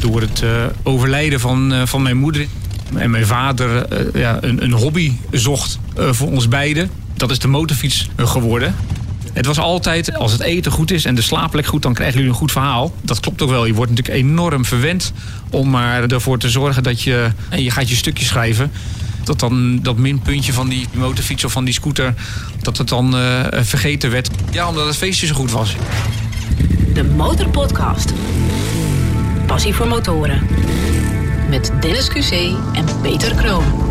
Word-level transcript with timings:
Door 0.00 0.20
het 0.20 0.42
eh, 0.42 0.50
overlijden 0.82 1.40
van, 1.40 1.72
eh, 1.72 1.86
van 1.86 2.02
mijn 2.02 2.16
moeder 2.16 2.46
en 2.94 3.10
mijn 3.10 3.26
vader 3.26 3.84
eh, 3.84 4.20
ja, 4.20 4.38
een, 4.40 4.62
een 4.62 4.72
hobby 4.72 5.12
zocht 5.30 5.78
voor 5.94 6.30
ons 6.30 6.48
beiden. 6.48 6.90
Dat 7.14 7.30
is 7.30 7.38
de 7.38 7.48
motorfiets 7.48 8.08
geworden. 8.16 8.74
Het 9.32 9.46
was 9.46 9.58
altijd, 9.58 10.14
als 10.14 10.32
het 10.32 10.40
eten 10.40 10.72
goed 10.72 10.90
is 10.90 11.04
en 11.04 11.14
de 11.14 11.22
slaapplek 11.22 11.66
goed, 11.66 11.82
dan 11.82 11.94
krijgen 11.94 12.14
jullie 12.14 12.30
een 12.30 12.38
goed 12.38 12.52
verhaal. 12.52 12.94
Dat 13.02 13.20
klopt 13.20 13.42
ook 13.42 13.50
wel. 13.50 13.66
Je 13.66 13.74
wordt 13.74 13.90
natuurlijk 13.90 14.18
enorm 14.18 14.64
verwend 14.64 15.12
om 15.50 15.70
maar 15.70 16.04
ervoor 16.04 16.38
te 16.38 16.50
zorgen 16.50 16.82
dat 16.82 17.02
je... 17.02 17.30
En 17.48 17.62
je 17.62 17.70
gaat 17.70 17.88
je 17.88 17.96
stukje 17.96 18.24
schrijven. 18.24 18.72
Dat 19.24 19.40
dan 19.40 19.78
dat 19.82 19.96
minpuntje 19.96 20.52
van 20.52 20.68
die 20.68 20.86
motorfiets 20.92 21.44
of 21.44 21.52
van 21.52 21.64
die 21.64 21.74
scooter... 21.74 22.14
dat 22.62 22.78
het 22.78 22.88
dan 22.88 23.14
vergeten 23.50 24.10
werd. 24.10 24.30
Ja, 24.50 24.68
omdat 24.68 24.86
het 24.86 24.96
feestje 24.96 25.26
zo 25.26 25.34
goed 25.34 25.50
was. 25.50 25.76
De 26.98 27.04
Motorpodcast. 27.04 28.12
Passie 29.46 29.74
voor 29.74 29.88
motoren. 29.88 30.46
Met 31.50 31.72
Dennis 31.80 32.08
QC 32.08 32.56
en 32.72 33.00
Peter 33.02 33.34
Kroon. 33.34 33.87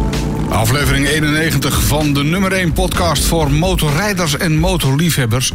Aflevering 0.50 1.08
91 1.08 1.84
van 1.84 2.14
de 2.14 2.24
nummer 2.24 2.52
1 2.52 2.74
podcast 2.74 3.26
voor 3.26 3.52
motorrijders 3.52 4.38
en 4.38 4.58
motorliefhebbers. 4.58 5.52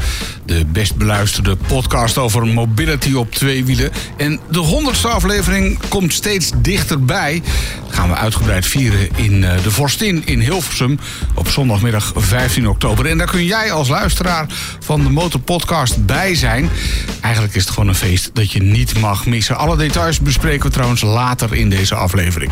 De 0.47 0.65
best 0.67 0.97
beluisterde 0.97 1.57
podcast 1.57 2.19
over 2.19 2.47
mobility 2.47 3.13
op 3.13 3.33
twee 3.33 3.65
wielen. 3.65 3.91
En 4.17 4.41
de 4.51 4.93
100ste 4.93 5.09
aflevering 5.09 5.79
komt 5.89 6.13
steeds 6.13 6.51
dichterbij. 6.57 7.43
gaan 7.89 8.09
we 8.09 8.15
uitgebreid 8.15 8.67
vieren 8.67 9.09
in 9.17 9.45
eh, 9.45 9.63
de 9.63 9.71
Vorstin 9.71 10.23
in 10.25 10.41
Hilversum 10.41 10.99
op 11.35 11.49
zondagmiddag 11.49 12.13
15 12.17 12.69
oktober. 12.69 13.07
En 13.07 13.19
daar 13.19 13.31
kun 13.31 13.45
jij 13.45 13.73
als 13.73 13.89
luisteraar 13.89 14.47
van 14.81 15.03
de 15.03 15.11
Motorpodcast 15.11 16.07
bij 16.07 16.35
zijn. 16.35 16.71
Eigenlijk 17.21 17.55
is 17.55 17.63
het 17.63 17.73
gewoon 17.73 17.89
een 17.89 17.95
feest 17.95 18.31
dat 18.33 18.53
je 18.53 18.63
niet 18.63 18.99
mag 18.99 19.27
missen. 19.27 19.57
Alle 19.57 19.77
details 19.77 20.21
bespreken 20.21 20.67
we 20.67 20.73
trouwens 20.73 21.03
later 21.03 21.55
in 21.55 21.71
deze 21.71 21.95
aflevering. 21.95 22.51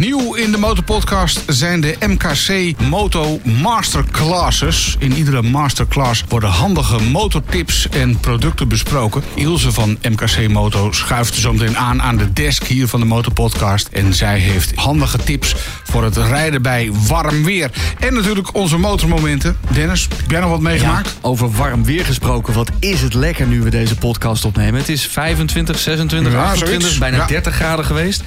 Nieuw 0.00 0.34
in 0.34 0.50
de 0.52 0.58
Motorpodcast 0.58 1.42
zijn 1.46 1.80
de 1.80 1.96
MKC 2.06 2.80
Moto 2.88 3.40
Masterclasses. 3.44 4.96
In 4.98 5.12
iedere 5.12 5.42
masterclass 5.42 6.24
worden 6.28 6.50
handige 6.50 7.02
motortips 7.02 7.88
en 7.88 8.20
producten 8.20 8.68
besproken. 8.68 9.22
Ilse 9.34 9.72
van 9.72 9.98
MKC 10.10 10.48
Moto 10.48 10.92
schuift 10.92 11.34
zo 11.34 11.52
meteen 11.52 11.78
aan 11.78 12.02
aan 12.02 12.16
de 12.16 12.32
desk 12.32 12.62
hier 12.64 12.88
van 12.88 13.00
de 13.00 13.06
Motorpodcast. 13.06 13.88
En 13.88 14.14
zij 14.14 14.38
heeft 14.38 14.74
handige 14.74 15.18
tips 15.18 15.54
voor 15.84 16.04
het 16.04 16.16
rijden 16.16 16.62
bij 16.62 16.90
warm 17.06 17.44
weer. 17.44 17.70
En 17.98 18.14
natuurlijk 18.14 18.54
onze 18.54 18.78
motormomenten. 18.78 19.56
Dennis, 19.72 20.08
heb 20.16 20.30
jij 20.30 20.40
nog 20.40 20.50
wat 20.50 20.60
meegemaakt? 20.60 21.16
over 21.20 21.50
warm 21.50 21.84
weer 21.84 22.04
gesproken, 22.04 22.54
wat 22.54 22.70
is 22.78 23.00
het 23.00 23.14
lekker 23.14 23.46
nu 23.46 23.62
we 23.62 23.70
deze 23.70 23.96
podcast 23.96 24.44
opnemen. 24.44 24.80
Het 24.80 24.88
is 24.88 25.06
25, 25.06 25.78
26, 25.78 26.32
Ja, 26.32 26.42
28, 26.42 26.80
zoiets. 26.80 26.98
bijna 26.98 27.16
Ja. 27.16 27.26
30 27.26 27.54
graden 27.54 27.84
geweest. 27.84 28.22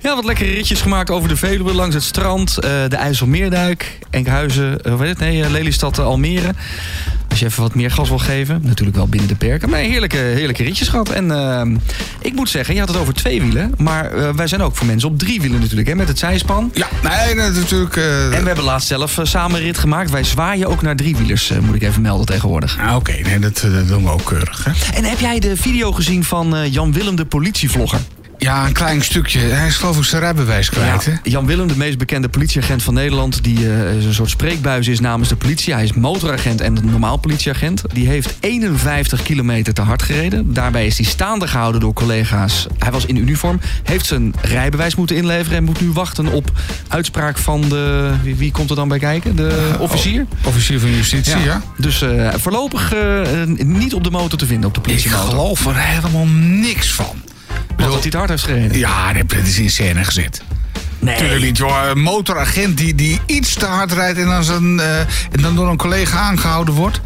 Ja, 0.00 0.14
wat 0.14 0.24
lekkere 0.24 0.50
ritjes 0.50 0.80
gemaakt 0.80 1.10
over 1.16 1.28
de 1.28 1.36
Veluwe, 1.36 1.72
langs 1.74 1.94
het 1.94 2.04
strand, 2.04 2.58
eh, 2.58 2.70
de 2.88 2.96
IJsselmeerdijk, 2.96 3.98
Enkhuizen, 4.10 4.78
uh, 4.86 4.94
weet 4.96 5.08
het, 5.08 5.18
nee, 5.18 5.42
eh, 5.42 5.50
Lelystad, 5.50 5.98
eh, 5.98 6.04
Almere. 6.04 6.54
Als 7.28 7.38
je 7.38 7.46
even 7.46 7.62
wat 7.62 7.74
meer 7.74 7.90
gas 7.90 8.08
wil 8.08 8.18
geven, 8.18 8.60
natuurlijk 8.64 8.96
wel 8.96 9.06
binnen 9.08 9.28
de 9.28 9.34
perken. 9.34 9.70
Maar 9.70 9.78
heerlijke, 9.80 10.16
heerlijke 10.16 10.62
ritjes 10.62 10.88
gehad. 10.88 11.08
En 11.10 11.30
eh, 11.30 11.62
ik 12.20 12.34
moet 12.34 12.48
zeggen, 12.50 12.74
je 12.74 12.80
had 12.80 12.88
het 12.88 12.98
over 12.98 13.14
twee 13.14 13.42
wielen. 13.42 13.72
Maar 13.78 14.12
eh, 14.12 14.30
wij 14.34 14.46
zijn 14.46 14.62
ook 14.62 14.76
voor 14.76 14.86
mensen 14.86 15.08
op 15.08 15.18
drie 15.18 15.40
wielen 15.40 15.60
natuurlijk, 15.60 15.88
hè, 15.88 15.94
met 15.94 16.08
het 16.08 16.18
zijspan. 16.18 16.70
Ja, 16.74 16.88
nee, 17.02 17.34
nee, 17.34 17.50
natuurlijk. 17.50 17.96
eh, 17.96 18.24
En 18.24 18.40
we 18.40 18.46
hebben 18.46 18.64
laatst 18.64 18.88
zelf 18.88 19.18
eh, 19.18 19.24
samen 19.24 19.56
een 19.58 19.64
rit 19.66 19.78
gemaakt. 19.78 20.10
Wij 20.10 20.24
zwaaien 20.24 20.66
ook 20.68 20.82
naar 20.82 20.96
driewielers, 20.96 21.50
eh, 21.50 21.58
moet 21.58 21.74
ik 21.74 21.82
even 21.82 22.02
melden 22.02 22.26
tegenwoordig. 22.26 22.78
ah, 22.80 22.94
Oké, 22.96 23.12
nee, 23.22 23.38
dat, 23.38 23.62
eh, 23.64 23.72
dat 23.72 23.88
doen 23.88 24.04
we 24.04 24.10
ook 24.10 24.24
keurig. 24.24 24.64
Hè? 24.64 24.96
En 24.96 25.04
heb 25.04 25.18
jij 25.18 25.38
de 25.40 25.56
video 25.56 25.92
gezien 25.92 26.24
van 26.24 26.56
eh, 26.56 26.72
Jan 26.72 26.92
Willem, 26.92 27.16
de 27.16 27.24
politievlogger? 27.24 28.00
Ja, 28.46 28.66
een 28.66 28.72
klein 28.72 29.02
stukje. 29.02 29.38
Hij 29.38 29.66
is 29.66 29.76
geloof 29.76 29.96
ik 29.98 30.04
zijn 30.04 30.22
rijbewijs 30.22 30.70
kwijt, 30.70 31.04
hè? 31.04 31.12
Jan 31.22 31.46
Willem, 31.46 31.68
de 31.68 31.76
meest 31.76 31.98
bekende 31.98 32.28
politieagent 32.28 32.82
van 32.82 32.94
Nederland... 32.94 33.44
die 33.44 33.58
eh, 33.58 34.04
een 34.04 34.14
soort 34.14 34.30
spreekbuis 34.30 34.88
is 34.88 35.00
namens 35.00 35.28
de 35.28 35.36
politie. 35.36 35.74
Hij 35.74 35.82
is 35.84 35.92
motoragent 35.92 36.60
en 36.60 36.78
normaal 36.82 37.16
politieagent. 37.16 37.82
Die 37.92 38.08
heeft 38.08 38.34
51 38.40 39.22
kilometer 39.22 39.74
te 39.74 39.82
hard 39.82 40.02
gereden. 40.02 40.52
Daarbij 40.52 40.86
is 40.86 40.96
hij 40.96 41.06
staande 41.06 41.48
gehouden 41.48 41.80
door 41.80 41.92
collega's. 41.92 42.66
Hij 42.78 42.90
was 42.90 43.06
in 43.06 43.16
uniform, 43.16 43.60
heeft 43.82 44.06
zijn 44.06 44.34
rijbewijs 44.40 44.94
moeten 44.94 45.16
inleveren... 45.16 45.58
en 45.58 45.64
moet 45.64 45.80
nu 45.80 45.90
wachten 45.92 46.26
op 46.26 46.50
uitspraak 46.88 47.38
van 47.38 47.60
de... 47.60 48.12
Wie, 48.22 48.34
wie 48.34 48.50
komt 48.50 48.70
er 48.70 48.76
dan 48.76 48.88
bij 48.88 48.98
kijken? 48.98 49.36
De 49.36 49.74
officier? 49.78 50.26
Officier 50.44 50.80
van 50.80 50.90
Justitie, 50.90 51.38
ja? 51.38 51.62
Dus 51.76 52.02
eh, 52.02 52.34
voorlopig 52.34 52.94
eh, 52.94 53.42
eh, 53.42 53.48
niet 53.58 53.94
op 53.94 54.04
de 54.04 54.10
motor 54.10 54.38
te 54.38 54.46
vinden, 54.46 54.68
op 54.68 54.74
de 54.74 54.80
Ik 54.80 54.86
politiemotor. 54.86 55.28
geloof 55.28 55.66
er 55.66 55.76
helemaal 55.76 56.26
niks 56.36 56.92
van. 56.92 57.16
Want 57.76 57.92
dat 57.92 58.02
hij 58.02 58.10
te 58.10 58.16
hard 58.16 58.28
heeft 58.30 58.42
gereden. 58.44 58.78
Ja, 58.78 59.12
dat 59.12 59.32
is 59.44 59.58
in 59.58 59.70
scène 59.70 60.04
gezet. 60.04 60.42
Nee. 60.98 61.16
Tuurlijk 61.16 61.42
niet, 61.42 61.56
joh. 61.56 61.82
Een 61.90 62.00
motoragent 62.00 62.76
die, 62.78 62.94
die 62.94 63.20
iets 63.26 63.54
te 63.54 63.66
hard 63.66 63.92
rijdt 63.92 64.18
en 64.18 64.26
dan, 64.26 64.44
zijn, 64.44 64.80
eh, 64.80 64.98
en 65.00 65.40
dan 65.40 65.54
door 65.54 65.68
een 65.68 65.76
collega 65.76 66.18
aangehouden 66.18 66.74
wordt. 66.74 67.00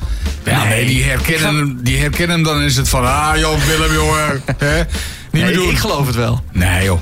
Ja, 0.45 0.65
nee, 0.65 0.87
die, 0.87 1.05
herkennen 1.05 1.55
hem, 1.57 1.79
die 1.83 1.99
herkennen 1.99 2.37
hem. 2.37 2.45
Dan 2.45 2.63
is 2.63 2.77
het 2.77 2.89
van, 2.89 3.07
ah 3.07 3.37
joh, 3.37 3.65
Willem, 3.65 3.93
jongen. 3.93 4.43
Hè? 4.59 4.77
Niet 4.79 4.87
Nee, 5.31 5.43
meer 5.45 5.53
doen. 5.55 5.71
ik 5.71 5.79
geloof 5.79 6.07
het 6.07 6.17
wel. 6.17 6.45
Nee, 6.53 6.85
joh. 6.85 7.01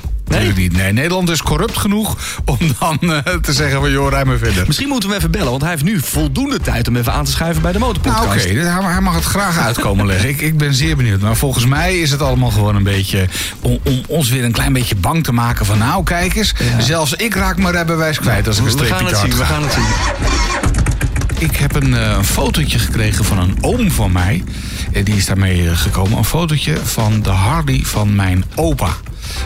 Niet. 0.55 0.73
Nee, 0.73 0.93
Nederland 0.93 1.29
is 1.29 1.41
corrupt 1.41 1.77
genoeg 1.77 2.17
om 2.45 2.57
dan 2.79 2.97
eh, 3.01 3.33
te 3.35 3.53
zeggen 3.53 3.79
van, 3.79 3.91
joh, 3.91 4.09
rij 4.09 4.25
maar 4.25 4.37
verder. 4.37 4.63
Misschien 4.67 4.87
moeten 4.87 5.09
we 5.09 5.15
hem 5.15 5.23
even 5.25 5.31
bellen, 5.37 5.49
want 5.49 5.61
hij 5.61 5.71
heeft 5.71 5.83
nu 5.83 5.99
voldoende 5.99 6.59
tijd 6.59 6.87
om 6.87 6.95
even 6.95 7.13
aan 7.13 7.25
te 7.25 7.31
schuiven 7.31 7.61
bij 7.61 7.71
de 7.71 7.79
Nou, 7.79 7.93
motorpodcast. 7.93 8.45
oké, 8.45 8.53
hij 8.59 8.83
hij 8.91 9.01
mag 9.01 9.15
het 9.15 9.23
graag 9.23 9.57
uitkomen 9.57 10.05
leggen. 10.05 10.29
Ik, 10.29 10.41
ik 10.41 10.57
ben 10.57 10.73
zeer 10.73 10.95
benieuwd. 10.95 11.21
Maar 11.21 11.35
volgens 11.35 11.65
mij 11.65 11.99
is 11.99 12.11
het 12.11 12.21
allemaal 12.21 12.51
gewoon 12.51 12.75
een 12.75 12.83
beetje... 12.83 13.27
om, 13.61 13.79
om 13.83 14.01
ons 14.07 14.29
weer 14.29 14.43
een 14.43 14.51
klein 14.51 14.73
beetje 14.73 14.95
bang 14.95 15.23
te 15.23 15.31
maken 15.31 15.65
van... 15.65 15.77
nou, 15.77 16.03
kijk 16.03 16.35
eens, 16.35 16.53
zelfs 16.79 17.13
ik 17.13 17.35
raak 17.35 17.57
mijn 17.57 17.71
rijbewijs 17.73 18.19
kwijt 18.19 18.47
als 18.47 18.57
ik 18.57 18.65
een 18.65 18.71
We 18.71 18.77
streepje 18.77 18.95
gaan 18.95 19.05
te 19.05 19.09
het 19.11 19.19
hard 19.19 19.31
zien, 19.31 19.39
we 19.39 19.45
ga. 19.45 19.53
gaan 19.53 19.63
het 19.63 19.73
zien. 19.73 21.47
Ik 21.49 21.55
heb 21.55 21.75
een, 21.75 21.93
eh, 21.95 22.11
een 22.17 22.23
fotootje 22.25 22.79
gekregen 22.79 23.25
van 23.25 23.37
een 23.39 23.57
oom 23.61 23.91
van 23.91 24.11
mij. 24.11 24.43
En 24.91 25.03
die 25.03 25.15
is 25.15 25.25
daarmee 25.25 25.69
eh, 25.69 25.77
gekomen. 25.77 26.17
Een 26.17 26.25
fotootje 26.25 26.77
van 26.83 27.21
de 27.21 27.29
Harley 27.29 27.79
van 27.83 28.15
mijn 28.15 28.43
opa. 28.55 28.89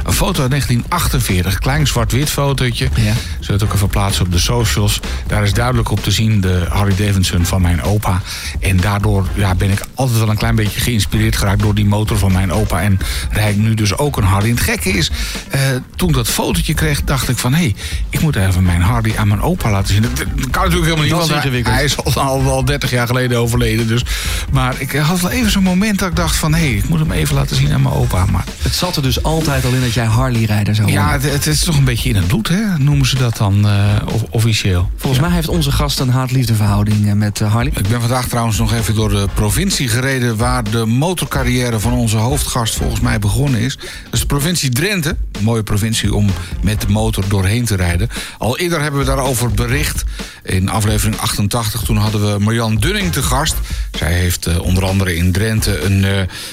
Een 0.03 0.13
foto 0.13 0.41
uit 0.41 0.49
1948, 0.49 1.59
klein 1.59 1.88
zwart-wit 1.88 2.29
fotootje. 2.29 2.89
Ja. 2.95 3.01
Zullen 3.01 3.13
we 3.39 3.53
het 3.53 3.63
ook 3.63 3.73
even 3.73 3.88
plaatsen 3.88 4.25
op 4.25 4.31
de 4.31 4.39
socials. 4.39 4.99
Daar 5.27 5.44
is 5.44 5.53
duidelijk 5.53 5.91
op 5.91 6.03
te 6.03 6.11
zien 6.11 6.41
de 6.41 6.66
Harley 6.69 6.95
Davidson 6.95 7.45
van 7.45 7.61
mijn 7.61 7.81
opa. 7.81 8.22
En 8.59 8.77
daardoor 8.77 9.27
ja, 9.35 9.55
ben 9.55 9.72
ik 9.72 9.85
altijd 9.93 10.19
wel 10.19 10.29
een 10.29 10.38
klein 10.38 10.55
beetje 10.55 10.79
geïnspireerd 10.79 11.35
geraakt 11.35 11.61
door 11.61 11.75
die 11.75 11.85
motor 11.85 12.17
van 12.17 12.31
mijn 12.31 12.51
opa. 12.51 12.81
En 12.81 12.99
rijd 13.31 13.55
ik 13.55 13.61
nu 13.61 13.73
dus 13.73 13.97
ook 13.97 14.17
een 14.17 14.23
Harley. 14.23 14.49
En 14.49 14.55
het 14.55 14.63
gekke 14.63 14.89
is, 14.89 15.11
eh, 15.49 15.61
toen 15.95 16.09
ik 16.09 16.16
dat 16.16 16.27
fotootje 16.27 16.73
kreeg, 16.73 17.03
dacht 17.03 17.29
ik 17.29 17.38
van... 17.38 17.53
hé, 17.53 17.59
hey, 17.59 17.75
ik 18.09 18.22
moet 18.22 18.35
even 18.35 18.63
mijn 18.63 18.81
Harley 18.81 19.17
aan 19.17 19.27
mijn 19.27 19.41
opa 19.41 19.72
laten 19.72 19.93
zien. 19.93 20.01
Dat, 20.01 20.17
dat 20.17 20.27
kan 20.27 20.63
natuurlijk 20.63 20.83
helemaal 20.83 21.03
niet, 21.03 21.29
want 21.29 21.43
hij, 21.43 21.73
hij 21.73 21.83
is 21.83 21.97
al, 21.97 22.13
al 22.23 22.43
wel 22.43 22.66
30 22.66 22.91
jaar 22.91 23.07
geleden 23.07 23.38
overleden. 23.38 23.88
Dus. 23.88 24.03
Maar 24.51 24.75
ik 24.77 24.91
had 24.91 25.22
wel 25.22 25.31
even 25.31 25.51
zo'n 25.51 25.63
moment 25.63 25.99
dat 25.99 26.09
ik 26.09 26.16
dacht 26.16 26.35
van... 26.35 26.53
hé, 26.53 26.59
hey, 26.59 26.73
ik 26.73 26.89
moet 26.89 26.99
hem 26.99 27.11
even 27.11 27.35
laten 27.35 27.55
zien 27.55 27.73
aan 27.73 27.81
mijn 27.81 27.95
opa. 27.95 28.25
Maar 28.25 28.43
Het 28.61 28.75
zat 28.75 28.95
er 28.95 29.01
dus 29.01 29.23
altijd 29.23 29.66
al 29.66 29.72
in 29.73 29.81
dat 29.81 29.94
jij 29.94 30.06
Harley-rijder 30.06 30.75
zou 30.75 30.88
worden. 30.88 31.06
ja, 31.06 31.11
het, 31.13 31.31
het 31.31 31.47
is 31.47 31.59
toch 31.63 31.78
een 31.78 31.84
beetje 31.84 32.09
in 32.09 32.16
het 32.16 32.28
bloed, 32.28 32.47
hè? 32.47 32.78
Noemen 32.78 33.06
ze 33.07 33.16
dat 33.17 33.38
dan 33.38 33.67
eh, 33.67 33.95
of- 34.13 34.23
officieel. 34.29 34.89
Volgens 34.97 35.22
mij 35.22 35.31
heeft 35.31 35.47
onze 35.47 35.72
gast 35.72 36.00
een 36.00 36.09
haat-liefdeverhouding 36.09 37.07
eh, 37.07 37.13
met 37.13 37.41
eh, 37.41 37.51
Harley. 37.53 37.72
Ik 37.75 37.88
ben 37.88 38.00
vandaag 38.00 38.28
trouwens 38.28 38.57
nog 38.57 38.73
even 38.73 38.95
door 38.95 39.09
de 39.09 39.28
provincie 39.34 39.88
gereden... 39.88 40.38
waar 40.38 40.63
de 40.72 40.85
motorcarrière 40.85 41.79
van 41.79 41.94
onze 41.94 42.17
hoofdgast 42.17 42.75
volgens 42.75 43.00
mij 43.00 43.19
begonnen 43.19 43.59
is. 43.59 43.75
Dat 43.78 44.13
is 44.13 44.19
de 44.19 44.25
provincie 44.25 44.69
Drenthe. 44.69 45.16
Een 45.31 45.44
mooie 45.44 45.63
provincie 45.63 46.13
om 46.13 46.29
met 46.61 46.81
de 46.81 46.88
motor 46.88 47.23
doorheen 47.28 47.66
te 47.66 47.75
rijden. 47.75 48.09
Al 48.38 48.57
eerder 48.57 48.81
hebben 48.81 49.00
we 49.00 49.05
daarover 49.05 49.51
bericht. 49.51 50.03
In 50.44 50.69
aflevering 50.69 51.17
88 51.17 51.81
toen 51.81 51.97
hadden 51.97 52.31
we 52.34 52.40
Marjan 52.40 52.75
Dunning 52.75 53.11
te 53.11 53.23
gast. 53.23 53.55
Zij 53.91 54.13
heeft 54.13 54.59
onder 54.59 54.85
andere 54.85 55.16
in 55.16 55.31
Drenthe 55.31 55.79
een, 55.81 56.05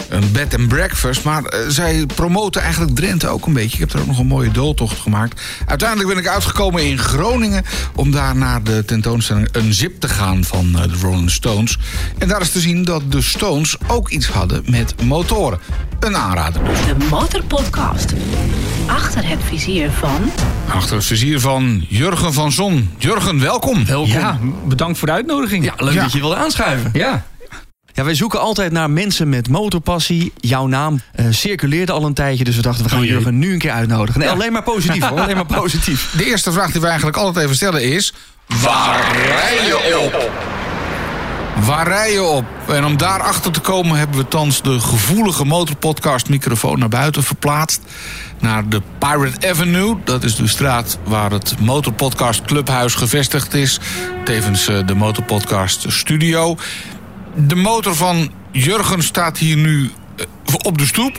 een 0.09 0.33
bed 0.33 0.55
and 0.59 0.69
breakfast. 0.69 1.25
Maar 1.25 1.43
zij 1.69 2.07
promoten 2.15 2.63
eigenlijk 2.63 2.95
Drenthe 2.97 3.10
ook 3.29 3.47
een 3.47 3.53
beetje. 3.53 3.75
Ik 3.75 3.79
heb 3.81 3.93
er 3.93 4.01
ook 4.01 4.07
nog 4.07 4.19
een 4.19 4.27
mooie 4.27 4.51
dooltocht 4.51 4.99
gemaakt. 5.01 5.41
Uiteindelijk 5.67 6.09
ben 6.09 6.19
ik 6.19 6.29
uitgekomen 6.29 6.87
in 6.87 6.99
Groningen... 6.99 7.65
om 7.95 8.11
daar 8.11 8.37
naar 8.37 8.63
de 8.63 8.85
tentoonstelling 8.85 9.49
Een 9.53 9.75
Zip 9.75 10.01
te 10.01 10.09
gaan 10.09 10.45
van 10.45 10.71
eh, 10.79 10.83
de 10.83 10.97
Rolling 11.01 11.31
Stones. 11.31 11.79
En 12.19 12.29
daar 12.29 12.41
is 12.41 12.51
te 12.51 12.61
zien 12.61 12.85
dat 12.85 13.13
de 13.13 13.23
Stones 13.23 13.77
ook 13.87 14.09
iets 14.09 14.27
hadden 14.29 14.63
met 14.67 14.95
motoren. 15.03 15.59
Een 16.01 16.17
aanrader 16.17 16.65
dus. 16.65 16.79
De 16.85 17.07
Motorpodcast. 17.11 18.13
Achter 18.87 19.29
het 19.29 19.39
vizier 19.49 19.91
van... 19.91 20.31
Achter 20.69 20.97
het 20.97 21.05
vizier 21.05 21.41
van 21.41 21.85
Jurgen 21.89 22.33
van 22.33 22.53
Zon. 22.53 22.91
Jurgen, 22.99 23.41
welkom. 23.41 23.85
Welkom. 23.87 24.11
Ja, 24.11 24.39
bedankt 24.67 24.99
voor 24.99 25.07
de 25.09 25.15
uitnodiging. 25.15 25.65
Ja, 25.65 25.75
leuk 25.77 25.95
Ja. 25.95 26.03
dat 26.03 26.13
je 26.13 26.21
wilde 26.21 26.37
aanschuiven. 26.37 26.91
Ja. 26.93 27.25
Ja, 27.93 28.05
wij 28.05 28.15
zoeken 28.15 28.41
altijd 28.41 28.73
naar 28.73 28.91
mensen 28.91 29.29
met 29.29 29.49
motorpassie. 29.49 30.33
Jouw 30.37 30.67
naam 30.67 31.01
eh, 31.13 31.27
circuleerde 31.31 31.93
al 31.93 32.05
een 32.05 32.15
tijdje, 32.15 32.45
dus 32.45 32.57
we 32.57 32.63
dachten 32.63 32.85
we 32.85 32.91
gaan 32.91 32.99
Oh 32.99 33.05
jee. 33.05 33.15
Jurgen 33.15 33.39
nu 33.39 33.53
een 33.53 33.59
keer 33.59 33.71
uitnodigen. 33.71 34.21
Nee, 34.21 34.31
alleen 34.31 34.53
maar 34.53 34.63
positief 34.63 35.09
hoor, 35.09 35.21
alleen 35.21 35.37
maar 35.37 35.47
positief. 35.61 36.15
De 36.17 36.25
eerste 36.25 36.53
vraag 36.53 36.71
die 36.71 36.81
we 36.81 36.87
eigenlijk 36.87 37.17
altijd 37.17 37.45
even 37.45 37.57
stellen 37.57 37.83
is... 37.83 38.15
Waar 38.63 39.17
rij 39.17 39.67
je 39.67 39.99
op? 40.05 40.31
Waar 41.67 41.87
rij 41.87 42.13
je 42.13 42.23
op? 42.23 42.45
En 42.69 42.85
om 42.85 42.97
daarachter 42.97 43.53
te 43.53 43.61
komen 43.61 43.99
hebben 43.99 44.17
we 44.17 44.29
thans 44.29 44.63
de 44.63 44.81
gevoelige 44.81 45.45
motorpodcast 45.45 46.29
microfoon 46.29 46.79
naar 46.79 46.89
buiten 46.89 47.23
verplaatst. 47.23 47.81
Naar 48.39 48.69
de 48.69 48.83
Pirate 48.99 49.49
Avenue. 49.49 49.97
Dat 50.05 50.25
is 50.25 50.35
de 50.35 50.49
straat 50.49 50.99
waar 51.05 51.31
het 51.31 51.55
motorpodcast 51.61 52.43
clubhuis 52.43 52.95
gevestigd 52.95 53.55
is. 53.55 53.81
Tevens 54.25 54.69
eh, 54.69 54.87
de 54.87 54.95
motorpodcast 54.95 55.85
studio. 55.89 56.57
De 57.37 57.55
motor 57.55 57.95
van 57.95 58.31
Jurgen 58.53 59.03
staat 59.03 59.39
hier 59.39 59.57
nu 59.57 59.91
eh, 60.17 60.55
op 60.63 60.79
de 60.79 60.87
stoep. 60.87 61.19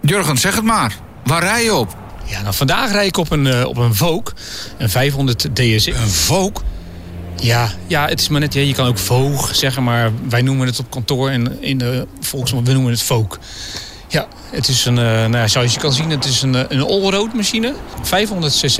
Jurgen, 0.00 0.38
zeg 0.38 0.54
het 0.54 0.64
maar. 0.64 0.96
Waar 1.24 1.42
rij 1.42 1.64
je 1.64 1.74
op? 1.74 1.96
Ja, 2.24 2.42
nou 2.42 2.54
vandaag 2.54 2.90
rijd 2.90 3.06
ik 3.06 3.16
op 3.16 3.30
een, 3.30 3.46
uh, 3.46 3.66
op 3.66 3.76
een 3.76 3.94
Vogue, 3.94 4.32
een 4.78 4.90
500 4.90 5.48
DSX. 5.56 5.86
Een 5.86 6.08
Vogue? 6.08 6.62
Ja, 7.36 7.70
ja, 7.86 8.08
het 8.08 8.20
is 8.20 8.28
maar 8.28 8.40
net, 8.40 8.54
ja, 8.54 8.60
je 8.60 8.74
kan 8.74 8.86
ook 8.86 8.98
Vogue 8.98 9.54
zeggen, 9.54 9.82
maar 9.82 10.10
wij 10.28 10.42
noemen 10.42 10.66
het 10.66 10.78
op 10.78 10.90
kantoor 10.90 11.30
en 11.30 11.62
in 11.62 11.78
de 11.78 12.06
volksmond, 12.20 12.66
we 12.66 12.72
noemen 12.72 12.90
het 12.90 13.02
Vogue. 13.02 13.38
Ja, 14.08 14.26
het 14.50 14.68
is 14.68 14.84
een, 14.84 14.96
uh, 14.96 15.02
nou 15.04 15.36
ja, 15.36 15.48
zoals 15.48 15.74
je 15.74 15.80
kan 15.80 15.92
zien, 15.92 16.10
het 16.10 16.24
is 16.24 16.42
een, 16.42 16.54
een 16.54 16.82
all-road 16.82 17.34
machine, 17.34 17.74
500 18.02 18.60
cc. 18.60 18.78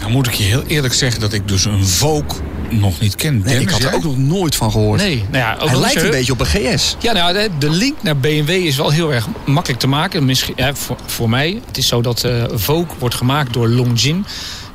Nou 0.00 0.12
moet 0.12 0.26
ik 0.26 0.34
je 0.34 0.42
heel 0.42 0.62
eerlijk 0.62 0.94
zeggen 0.94 1.20
dat 1.20 1.32
ik 1.32 1.48
dus 1.48 1.64
een 1.64 1.86
Vogue 1.86 2.40
nog 2.70 3.00
niet 3.00 3.16
ken. 3.16 3.42
Nee, 3.44 3.60
ik 3.60 3.68
had 3.68 3.82
er 3.82 3.94
ook 3.94 4.02
nog 4.02 4.18
nooit 4.18 4.56
van 4.56 4.70
gehoord. 4.70 5.00
Nee, 5.00 5.24
nou 5.30 5.44
ja, 5.44 5.56
ook 5.60 5.68
Hij 5.68 5.78
lijkt 5.78 6.02
een 6.02 6.10
beetje 6.10 6.32
op 6.32 6.40
een 6.40 6.46
GS. 6.46 6.96
Ja, 6.98 7.12
nou, 7.12 7.32
de, 7.32 7.48
de 7.58 7.70
link 7.70 8.02
naar 8.02 8.16
BMW 8.16 8.50
is 8.50 8.76
wel 8.76 8.90
heel 8.90 9.12
erg 9.12 9.28
makkelijk 9.44 9.80
te 9.80 9.86
maken. 9.86 10.24
Misschien, 10.24 10.54
ja, 10.56 10.74
voor, 10.74 10.96
voor 11.06 11.30
mij. 11.30 11.60
Het 11.66 11.78
is 11.78 11.86
zo 11.86 12.02
dat 12.02 12.24
uh, 12.24 12.44
Vogue 12.52 12.96
wordt 12.98 13.14
gemaakt 13.14 13.52
door 13.52 13.68
Longjin. 13.68 14.24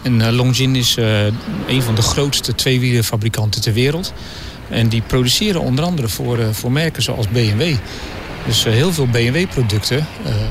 En 0.02 0.20
uh, 0.20 0.30
Longjin 0.30 0.76
is 0.76 0.98
uh, 0.98 1.26
een 1.68 1.82
van 1.82 1.96
de 1.96 2.02
grootste 2.02 2.56
tweewielenfabrikanten 2.56 3.62
ter 3.62 3.74
wereld. 3.74 4.14
En 4.70 4.88
die 4.88 5.02
produceren 5.02 5.62
onder 5.62 5.86
andere 5.86 6.08
voor, 6.08 6.40
voor 6.52 6.72
merken 6.72 7.04
zoals 7.04 7.28
BMW. 7.28 7.76
Dus 8.46 8.64
heel 8.64 8.94
veel 8.94 9.08
BMW-producten. 9.08 10.08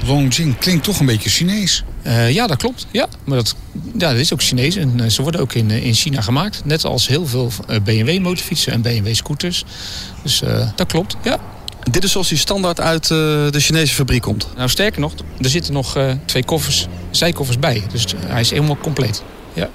Longjin 0.06 0.58
klinkt 0.58 0.85
toch 0.85 1.00
een 1.00 1.06
beetje 1.06 1.31
Chinees. 1.31 1.85
Uh, 2.06 2.31
ja, 2.31 2.46
dat 2.46 2.56
klopt. 2.56 2.87
Ja, 2.91 3.08
maar 3.25 3.37
dat, 3.37 3.55
ja, 3.99 4.11
dat 4.11 4.19
is 4.19 4.32
ook 4.32 4.43
Chinees. 4.43 4.76
En 4.76 4.93
uh, 5.00 5.08
ze 5.08 5.23
worden 5.23 5.41
ook 5.41 5.52
in, 5.52 5.70
in 5.70 5.94
China 5.94 6.20
gemaakt. 6.20 6.64
Net 6.64 6.85
als 6.85 7.08
heel 7.08 7.26
veel 7.26 7.52
uh, 7.70 7.76
BMW-motorfietsen 7.85 8.73
en 8.73 8.82
BMW-scooters. 8.82 9.64
Dus 10.23 10.43
dat 10.76 10.87
klopt, 10.87 11.17
ja. 11.23 11.38
Dit 11.91 12.05
is 12.05 12.12
zoals 12.12 12.29
die 12.29 12.38
standaard 12.38 12.81
uit 12.81 13.08
de 13.08 13.61
Chinese 13.61 13.94
fabriek 13.94 14.23
komt? 14.23 14.46
Nou, 14.56 14.69
sterker 14.69 15.00
nog, 15.00 15.12
er 15.41 15.49
zitten 15.49 15.73
nog 15.73 15.99
twee 16.25 16.44
koffers, 16.44 16.87
zijkoffers 17.11 17.58
bij. 17.58 17.82
Dus 17.93 18.05
hij 18.26 18.41
is 18.41 18.50
helemaal 18.50 18.76
compleet. 18.76 19.23
Ja. 19.52 19.70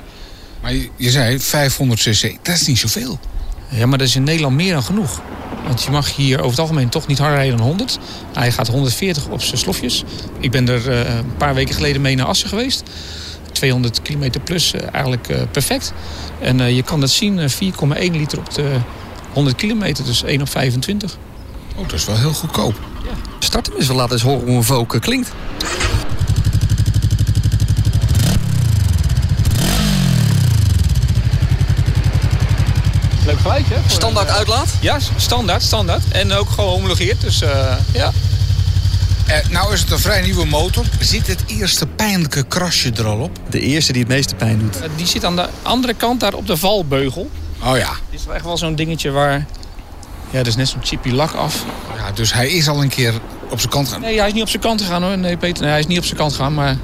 Maar 0.62 0.74
je, 0.74 0.90
je 0.96 1.12
zei 1.12 1.40
500 1.40 2.02
cc, 2.02 2.38
dat 2.42 2.56
is 2.56 2.68
niet 2.68 2.78
zoveel. 2.78 3.20
Ja, 3.70 3.86
maar 3.86 3.98
dat 3.98 4.08
is 4.08 4.16
in 4.16 4.24
Nederland 4.24 4.56
meer 4.56 4.74
dan 4.74 4.84
genoeg. 4.84 5.22
Want 5.66 5.84
je 5.84 5.92
mag 5.92 6.16
hier 6.16 6.38
over 6.38 6.50
het 6.50 6.60
algemeen 6.60 6.90
toch 6.90 7.08
niet 7.08 7.18
harder 7.18 7.38
rijden 7.38 7.58
dan 7.58 7.66
100. 7.66 8.00
Hij 8.34 8.52
gaat 8.52 8.68
140 8.68 9.28
op 9.28 9.42
zijn 9.42 9.58
slofjes. 9.58 10.04
Ik 10.40 10.52
ben 10.52 10.70
er 10.70 10.90
uh, 10.90 11.16
een 11.16 11.36
paar 11.38 11.54
weken 11.54 11.76
geleden 11.76 12.02
mee 12.02 12.16
naar 12.16 12.26
Assen 12.26 12.50
geweest. 12.50 12.84
200 13.52 14.02
kilometer 14.02 14.42
plus, 14.42 14.74
uh, 14.74 14.82
eigenlijk 14.92 15.30
uh, 15.30 15.42
perfect. 15.52 15.94
En 16.40 16.76
je 16.76 16.84
kan 16.84 17.00
dat 17.00 17.10
zien, 17.10 17.40
4,1 17.40 17.48
liter 17.98 18.38
op 18.38 18.54
de 18.54 18.78
100 19.34 19.56
kilometer, 19.56 20.06
dus 20.06 20.24
1 20.24 20.42
op 20.42 20.50
25. 20.50 21.18
Oh, 21.76 21.84
dat 21.88 22.00
is 22.00 22.06
wel 22.06 22.18
heel 22.18 22.34
goedkoop. 22.34 22.80
Ja. 23.04 23.12
Start 23.40 23.66
hem 23.66 23.76
eens, 23.76 23.88
we 23.88 23.94
laten 23.94 24.14
eens 24.14 24.22
horen 24.22 24.48
hoe 24.48 24.56
een 24.56 24.64
Vogue 24.64 25.00
klinkt. 25.00 25.32
Leuk 33.30 33.40
geluidje. 33.40 33.74
Voor 33.74 33.92
standaard 33.92 34.30
een, 34.30 34.36
uitlaat? 34.36 34.70
Ja, 34.82 34.98
standaard, 35.16 35.64
standaard. 35.64 36.04
En 36.12 36.34
ook 36.34 36.50
gewoon 36.50 36.70
homologeerd. 36.70 37.22
Dus 37.22 37.42
uh, 37.42 37.50
ja. 37.94 38.12
Uh, 39.28 39.36
nou 39.50 39.74
is 39.74 39.80
het 39.80 39.92
een 39.92 40.00
vrij 40.00 40.22
nieuwe 40.22 40.46
motor. 40.46 40.86
Zit 41.00 41.28
het 41.28 41.44
eerste 41.48 41.88
pijnlijke 41.88 42.44
krasje 42.44 42.92
er 42.92 43.06
al 43.06 43.20
op? 43.20 43.38
De 43.50 43.60
eerste 43.60 43.92
die 43.92 44.02
het 44.02 44.12
meeste 44.12 44.36
pijn 44.36 44.60
doet. 44.60 44.78
Uh, 44.78 44.84
die 44.96 45.08
zit 45.08 45.26
aan 45.26 45.36
de 45.36 45.48
andere 45.62 45.94
kant 45.94 46.20
daar 46.20 46.34
op 46.34 46.48
de 46.48 46.58
valbeugel. 46.58 47.30
Oh 47.64 47.78
ja. 47.78 47.90
Dit 48.10 48.20
is 48.20 48.26
wel 48.26 48.36
echt 48.36 48.46
wel 48.46 48.58
zo'n 48.58 48.76
dingetje 48.76 49.12
waar... 49.12 49.46
Ja, 50.30 50.38
dat 50.38 50.48
is 50.48 50.56
net 50.56 50.68
zo'n 50.68 50.84
chippy 50.84 51.10
lak 51.10 51.32
af. 51.32 51.64
Ja, 51.98 52.12
dus 52.12 52.34
hij 52.34 52.50
is 52.50 52.68
al 52.68 52.82
een 52.82 52.90
keer 52.90 53.14
op 53.50 53.60
zijn 53.60 53.72
kant 53.72 53.88
gegaan? 53.88 54.02
Nee, 54.02 54.18
hij 54.18 54.28
is 54.28 54.34
niet 54.34 54.44
op 54.44 54.50
zijn 54.50 54.62
kant 54.62 54.82
gegaan 54.82 55.04
hoor. 55.04 55.18
Nee, 55.18 55.38
Peter, 55.38 55.62
nee, 55.62 55.72
hij 55.72 55.80
is 55.80 55.88
niet 55.88 55.98
op 55.98 56.06
zijn 56.06 56.18
kant 56.18 56.34
gegaan. 56.34 56.54
Maar 56.54 56.78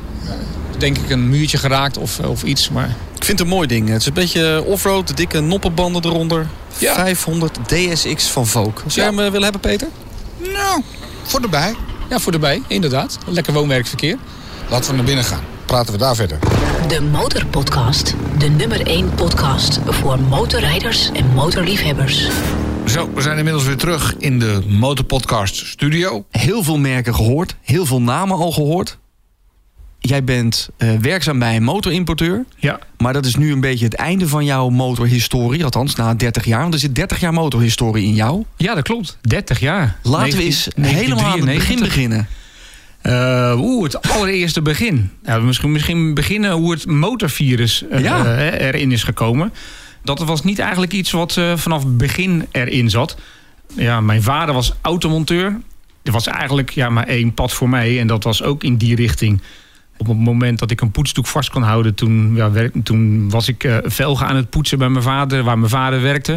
denk 0.78 0.98
ik 0.98 1.10
een 1.10 1.30
muurtje 1.30 1.58
geraakt 1.58 1.98
of, 1.98 2.20
of 2.20 2.44
iets. 2.44 2.70
Maar... 2.70 2.96
Ik 3.26 3.32
vind 3.32 3.44
het 3.44 3.50
een 3.50 3.56
mooi 3.56 3.68
ding. 3.68 3.90
Het 3.90 4.02
is 4.02 4.08
een 4.08 4.14
beetje 4.14 4.64
offroad, 4.66 5.08
de 5.08 5.14
dikke 5.14 5.40
noppenbanden 5.40 6.06
eronder. 6.06 6.48
Ja. 6.78 6.96
500 6.96 7.58
DSX 7.68 8.28
van 8.28 8.48
Vogue. 8.48 8.74
Zou 8.76 8.94
je 8.94 9.02
ja. 9.02 9.06
hem 9.06 9.16
willen 9.16 9.44
hebben, 9.44 9.62
Peter? 9.62 9.88
Nou, 10.38 10.82
voor 11.24 11.42
erbij. 11.42 11.76
Ja, 12.10 12.20
voor 12.20 12.34
erbij, 12.34 12.62
inderdaad. 12.68 13.18
Lekker 13.28 13.54
woonwerkverkeer. 13.54 14.18
Laten 14.70 14.90
we 14.90 14.96
naar 14.96 15.06
binnen 15.06 15.24
gaan. 15.24 15.44
Praten 15.66 15.94
we 15.94 16.00
daar 16.00 16.16
verder. 16.16 16.40
De 16.88 17.02
Motorpodcast. 17.02 18.14
De 18.38 18.48
nummer 18.48 18.88
1 18.88 19.14
podcast 19.16 19.80
voor 19.86 20.20
motorrijders 20.20 21.10
en 21.12 21.34
motorliefhebbers. 21.34 22.28
Zo, 22.88 23.10
we 23.14 23.22
zijn 23.22 23.38
inmiddels 23.38 23.66
weer 23.66 23.78
terug 23.78 24.16
in 24.18 24.40
de 24.40 24.62
Motorpodcast 24.68 25.56
studio. 25.56 26.26
Heel 26.32 26.64
veel 26.64 26.78
merken 26.78 27.16
gehoord. 27.16 27.56
Heel 27.62 27.86
veel 27.86 28.02
namen 28.02 28.38
al 28.38 28.52
gehoord 28.52 28.98
jij 30.08 30.24
bent 30.24 30.70
uh, 30.78 30.98
werkzaam 31.00 31.40
bij 31.40 31.56
een 31.56 31.64
motorimporteur. 31.64 32.46
Ja. 32.58 32.80
Maar 32.98 33.14
dat 33.14 33.26
is 33.26 33.36
nu 33.36 33.52
een 33.52 33.60
beetje 33.60 33.86
het 33.86 33.94
einde 33.94 34.28
van 34.28 34.46
jouw 34.46 34.70
motorhistorie. 34.70 35.64
Althans, 35.64 35.96
na 35.96 36.14
30 36.14 36.46
jaar. 36.46 36.62
Want 36.62 36.74
er 36.74 36.80
zit 36.80 36.96
30 36.96 37.20
jaar 37.20 37.34
motorhistorie 37.34 38.06
in 38.06 38.14
jou. 38.14 38.44
Ja, 38.58 38.76
dat 38.76 38.84
klopt. 38.84 39.18
30 39.22 39.60
jaar. 39.60 40.00
Laten 40.02 40.38
19, 40.38 40.38
we 40.38 40.46
eens 40.46 40.68
19, 40.76 41.04
helemaal 41.04 41.32
aan 41.32 41.48
het 41.48 41.58
begin 41.58 41.80
beginnen. 41.80 42.28
Uh, 43.04 43.54
Oeh, 43.58 43.84
het 43.84 44.10
allereerste 44.10 44.62
begin. 44.62 45.12
Ja, 45.24 45.40
misschien, 45.40 45.72
misschien 45.72 46.14
beginnen 46.14 46.52
hoe 46.52 46.72
het 46.72 46.86
motorvirus 46.86 47.84
uh, 47.92 48.04
ja. 48.04 48.26
uh, 48.26 48.68
erin 48.68 48.92
is 48.92 49.04
gekomen. 49.04 49.54
Dat 50.04 50.20
was 50.20 50.44
niet 50.44 50.60
eigenlijk 50.60 50.94
iets 50.94 51.12
wat 51.12 51.40
vanaf 51.56 51.84
het 51.84 51.98
begin 51.98 52.46
erin 52.52 52.90
zat. 52.90 53.18
Ja, 53.76 54.02
mijn 54.02 54.24
vader 54.24 54.54
was 54.54 54.74
automonteur. 54.82 55.60
Er 56.04 56.12
was 56.12 56.28
eigenlijk 56.28 56.70
ja, 56.70 56.90
maar 56.90 57.08
één 57.08 57.34
pad 57.34 57.54
voor 57.54 57.70
mij. 57.70 58.00
En 58.00 58.08
dat 58.08 58.24
was 58.24 58.44
ook 58.44 58.64
in 58.64 58.78
die 58.78 58.96
richting. 58.96 59.42
Op 59.98 60.08
het 60.08 60.18
moment 60.18 60.60
dat 60.60 60.72
ik 60.72 60.82
een 60.82 60.92
poetsdoek 60.92 61.28
vast 61.28 61.50
kon 61.50 61.62
houden, 61.62 61.96
toen, 61.96 62.36
ja, 62.36 62.52
toen 62.84 63.30
was 63.30 63.48
ik 63.48 63.64
uh, 63.64 63.78
velgen 63.84 64.28
aan 64.28 64.36
het 64.36 64.50
poetsen 64.50 64.78
bij 64.78 64.90
mijn 64.90 65.04
vader, 65.04 65.44
waar 65.44 65.58
mijn 65.58 65.70
vader 65.70 66.02
werkte. 66.02 66.34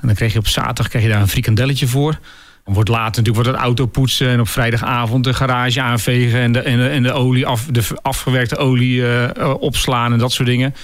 En 0.00 0.06
dan 0.06 0.14
kreeg 0.14 0.32
je 0.32 0.38
op 0.38 0.48
zaterdag 0.48 0.88
kreeg 0.88 1.02
je 1.02 1.08
daar 1.08 1.20
een 1.20 1.28
frikandelletje 1.28 1.86
voor. 1.86 2.18
Dan 2.64 2.74
wordt 2.74 2.88
later 2.88 3.06
natuurlijk 3.06 3.34
wordt 3.34 3.50
het 3.50 3.58
auto 3.58 3.86
poetsen 3.86 4.28
en 4.28 4.40
op 4.40 4.48
vrijdagavond 4.48 5.24
de 5.24 5.34
garage 5.34 5.80
aanvegen 5.80 6.40
en 6.40 6.52
de, 6.52 6.60
en 6.60 6.78
de, 6.78 6.88
en 6.88 7.02
de 7.02 7.12
olie 7.12 7.46
af, 7.46 7.66
de 7.70 7.82
afgewerkte 8.02 8.56
olie 8.56 9.00
uh, 9.00 9.30
opslaan 9.58 10.12
en 10.12 10.18
dat 10.18 10.32
soort 10.32 10.48
dingen. 10.48 10.74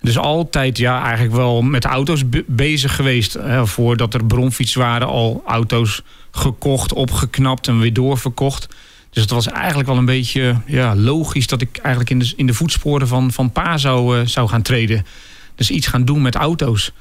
Dus 0.00 0.18
altijd 0.18 0.78
ja, 0.78 1.02
eigenlijk 1.02 1.34
wel 1.34 1.62
met 1.62 1.84
auto's 1.84 2.22
bezig 2.46 2.94
geweest. 2.94 3.36
Uh, 3.36 3.64
voordat 3.64 4.14
er 4.14 4.24
bronfietsen 4.24 4.80
waren, 4.80 5.08
al 5.08 5.42
auto's 5.46 6.02
gekocht, 6.30 6.92
opgeknapt 6.92 7.68
en 7.68 7.78
weer 7.78 7.92
doorverkocht. 7.92 8.68
Dus 9.16 9.24
het 9.24 9.34
was 9.34 9.46
eigenlijk 9.46 9.88
wel 9.88 9.96
een 9.96 10.04
beetje 10.04 10.60
ja, 10.66 10.96
logisch 10.96 11.46
dat 11.46 11.60
ik 11.60 11.76
eigenlijk 11.76 12.10
in 12.10 12.18
de, 12.18 12.32
in 12.36 12.46
de 12.46 12.54
voetsporen 12.54 13.08
van, 13.08 13.32
van 13.32 13.52
pa 13.52 13.78
zou, 13.78 14.18
uh, 14.18 14.26
zou 14.26 14.48
gaan 14.48 14.62
treden. 14.62 15.06
Dus 15.54 15.70
iets 15.70 15.86
gaan 15.86 16.04
doen 16.04 16.22
met 16.22 16.34
auto's. 16.34 16.92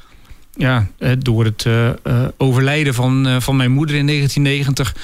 Ja, 0.53 0.87
uh, 0.99 1.11
door 1.19 1.45
het 1.45 1.65
uh, 1.67 1.89
overlijden 2.37 2.93
van, 2.93 3.41
van 3.41 3.55
mijn 3.55 3.71
moeder 3.71 3.95
in 3.95 4.07
1990 4.07 4.95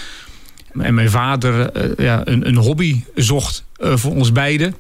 en 0.82 0.94
mijn 0.94 1.10
vader 1.10 1.72
ja, 2.02 2.22
een, 2.24 2.48
een 2.48 2.58
hobby 2.58 3.04
zocht 3.16 3.64
voor 3.78 4.12
ons 4.12 4.32
beiden. 4.32 4.76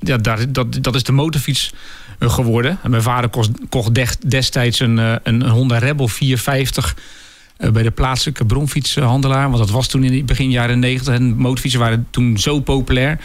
Ja, 0.00 0.16
daar, 0.16 0.52
dat, 0.52 0.78
dat 0.80 0.94
is 0.94 1.02
de 1.02 1.12
motorfiets 1.12 1.72
geworden. 2.18 2.78
En 2.82 2.90
mijn 2.90 3.02
vader 3.02 3.30
kocht, 3.30 3.50
kocht 3.68 4.30
destijds 4.30 4.80
een, 4.80 4.96
een 5.22 5.42
Honda 5.42 5.78
Rebel 5.78 6.08
450 6.08 6.96
bij 7.56 7.82
de 7.82 7.90
plaatselijke 7.90 8.44
bronfietshandelaar. 8.44 9.46
Want 9.46 9.58
dat 9.58 9.70
was 9.70 9.86
toen 9.88 10.04
in 10.04 10.26
begin 10.26 10.50
jaren 10.50 10.78
90. 10.78 11.14
En 11.14 11.36
motorfietsen 11.36 11.80
waren 11.80 12.06
toen 12.10 12.38
zo 12.38 12.60
populair. 12.60 13.10
En, 13.10 13.18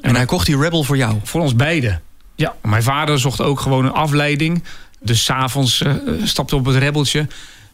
en 0.00 0.14
hij 0.14 0.24
kocht 0.24 0.46
die 0.46 0.58
Rebel 0.58 0.82
voor 0.82 0.96
jou? 0.96 1.16
Voor 1.22 1.40
ons 1.40 1.56
beiden. 1.56 2.00
Ja, 2.34 2.54
mijn 2.62 2.82
vader 2.82 3.18
zocht 3.18 3.40
ook 3.40 3.60
gewoon 3.60 3.84
een 3.84 3.92
afleiding. 3.92 4.62
Dus 5.00 5.24
s'avonds 5.24 5.80
uh, 5.80 5.92
stapte 6.24 6.56
op 6.56 6.64
het 6.64 6.76
Rebeltje. 6.76 7.26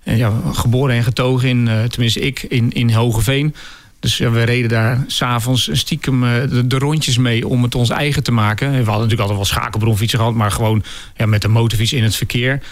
En 0.03 0.17
ja, 0.17 0.33
geboren 0.53 0.97
en 0.97 1.03
getogen 1.03 1.49
in, 1.49 1.67
uh, 1.67 1.85
tenminste 1.85 2.21
ik, 2.21 2.43
in, 2.43 2.73
in 2.73 2.93
Hogeveen. 2.93 3.55
Dus 4.01 4.17
ja, 4.17 4.31
we 4.31 4.43
reden 4.43 4.69
daar 4.69 5.05
s'avonds 5.07 5.69
stiekem 5.73 6.25
uh, 6.25 6.31
de, 6.51 6.67
de, 6.67 6.79
rondjes 6.79 7.19
mee 7.19 7.49
om 7.49 7.63
het 7.63 7.75
ons 7.75 7.91
eigen 7.91 8.23
te 8.23 8.33
maken. 8.33 8.71
We 8.71 8.75
hadden 8.75 8.93
natuurlijk 8.93 9.21
altijd 9.21 9.39
wel 9.39 9.45
schakelbronfietsen 9.45 10.19
gehad, 10.19 10.35
maar 10.35 10.51
gewoon 10.51 10.83
ja, 11.17 11.27
met 11.27 11.43
de 11.43 11.49
motorfiets 11.49 11.93
in 11.93 12.03
het 12.03 12.17
verkeer. 12.17 12.63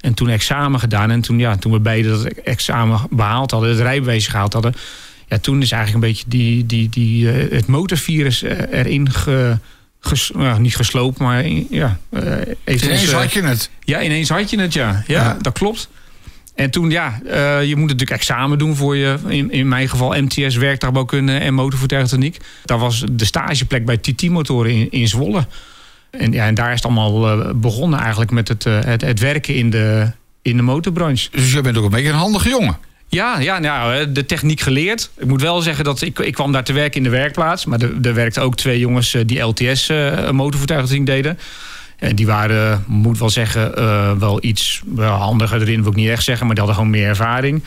En 0.00 0.14
toen 0.14 0.28
examen 0.28 0.80
gedaan. 0.80 1.10
En 1.10 1.20
toen, 1.20 1.38
ja, 1.38 1.56
toen 1.56 1.72
we 1.72 1.80
beide 1.80 2.08
dat 2.08 2.24
examen 2.24 3.00
behaald 3.10 3.50
hadden, 3.50 3.70
het 3.70 3.80
rijbewijs 3.80 4.26
gehaald 4.26 4.52
hadden. 4.52 4.74
Ja, 5.28 5.38
toen 5.38 5.62
is 5.62 5.72
eigenlijk 5.72 6.04
een 6.04 6.10
beetje 6.10 6.24
die, 6.28 6.66
die, 6.66 6.88
die, 6.88 7.24
uh, 7.24 7.52
het 7.52 7.66
motorvirus 7.66 8.42
erin 8.42 9.10
ge, 9.10 9.58
ges, 10.00 10.32
uh, 10.36 10.56
niet 10.56 10.76
gesloopt, 10.76 11.18
maar 11.18 11.48
ja. 11.70 11.98
Uh, 12.10 12.22
ineens 12.64 12.88
ons, 12.88 13.12
had 13.12 13.32
je 13.32 13.42
het. 13.42 13.70
Ja, 13.80 14.02
ineens 14.02 14.28
had 14.28 14.50
je 14.50 14.60
het, 14.60 14.72
ja. 14.72 15.04
Ja, 15.06 15.22
ja. 15.22 15.36
dat 15.40 15.52
klopt. 15.52 15.88
En 16.60 16.70
toen, 16.70 16.90
ja, 16.90 17.20
eh, 17.26 17.64
je 17.64 17.76
moet 17.76 17.88
natuurlijk 17.88 18.20
examen 18.20 18.58
doen 18.58 18.76
voor 18.76 18.96
je, 18.96 19.16
in, 19.28 19.50
in 19.50 19.68
mijn 19.68 19.88
geval 19.88 20.22
MTS, 20.22 20.56
werktuigbouwkunde 20.56 21.32
en 21.32 21.54
motorvoertuigtechniek. 21.54 22.36
Daar 22.64 22.78
was 22.78 23.04
de 23.12 23.24
stageplek 23.24 23.84
bij 23.84 23.96
TT-motoren 23.96 24.70
in, 24.70 24.90
in 24.90 25.08
Zwolle. 25.08 25.46
En, 26.10 26.32
ja, 26.32 26.46
en 26.46 26.54
daar 26.54 26.68
is 26.68 26.74
het 26.74 26.84
allemaal 26.84 27.28
eh, 27.28 27.50
begonnen 27.54 27.98
eigenlijk 27.98 28.30
met 28.30 28.48
het, 28.48 28.66
eh, 28.66 28.78
het, 28.84 29.00
het 29.00 29.20
werken 29.20 29.54
in 29.54 29.70
de, 29.70 30.10
in 30.42 30.56
de 30.56 30.62
motorbranche. 30.62 31.28
Dus 31.30 31.52
jij 31.52 31.62
bent 31.62 31.76
ook 31.76 31.84
een 31.84 31.90
beetje 31.90 32.08
een 32.08 32.14
handige 32.14 32.48
jongen. 32.48 32.78
Ja, 33.08 33.38
ja 33.38 33.58
nou, 33.58 33.94
eh, 33.94 34.06
de 34.10 34.26
techniek 34.26 34.60
geleerd. 34.60 35.10
Ik 35.16 35.26
moet 35.26 35.42
wel 35.42 35.60
zeggen 35.60 35.84
dat 35.84 36.00
ik, 36.00 36.18
ik 36.18 36.34
kwam 36.34 36.52
daar 36.52 36.64
te 36.64 36.72
werken 36.72 36.96
in 36.96 37.02
de 37.02 37.10
werkplaats. 37.10 37.64
Maar 37.64 37.80
er, 37.80 37.94
er 38.02 38.14
werkten 38.14 38.42
ook 38.42 38.56
twee 38.56 38.78
jongens 38.78 39.16
die 39.26 39.40
LTS 39.40 39.88
eh 39.88 40.30
motorvoertuigtechniek 40.30 41.06
deden. 41.06 41.38
En 41.98 42.16
die 42.16 42.26
waren, 42.26 42.84
moet 42.86 43.18
wel 43.18 43.30
zeggen, 43.30 43.74
wel 44.18 44.44
iets 44.44 44.82
wel 44.94 45.12
handiger 45.12 45.60
erin, 45.60 45.82
wil 45.82 45.90
ik 45.90 45.96
niet 45.96 46.08
echt 46.08 46.24
zeggen. 46.24 46.46
Maar 46.46 46.54
die 46.54 46.64
hadden 46.64 46.82
gewoon 46.82 46.98
meer 47.00 47.08
ervaring. 47.08 47.62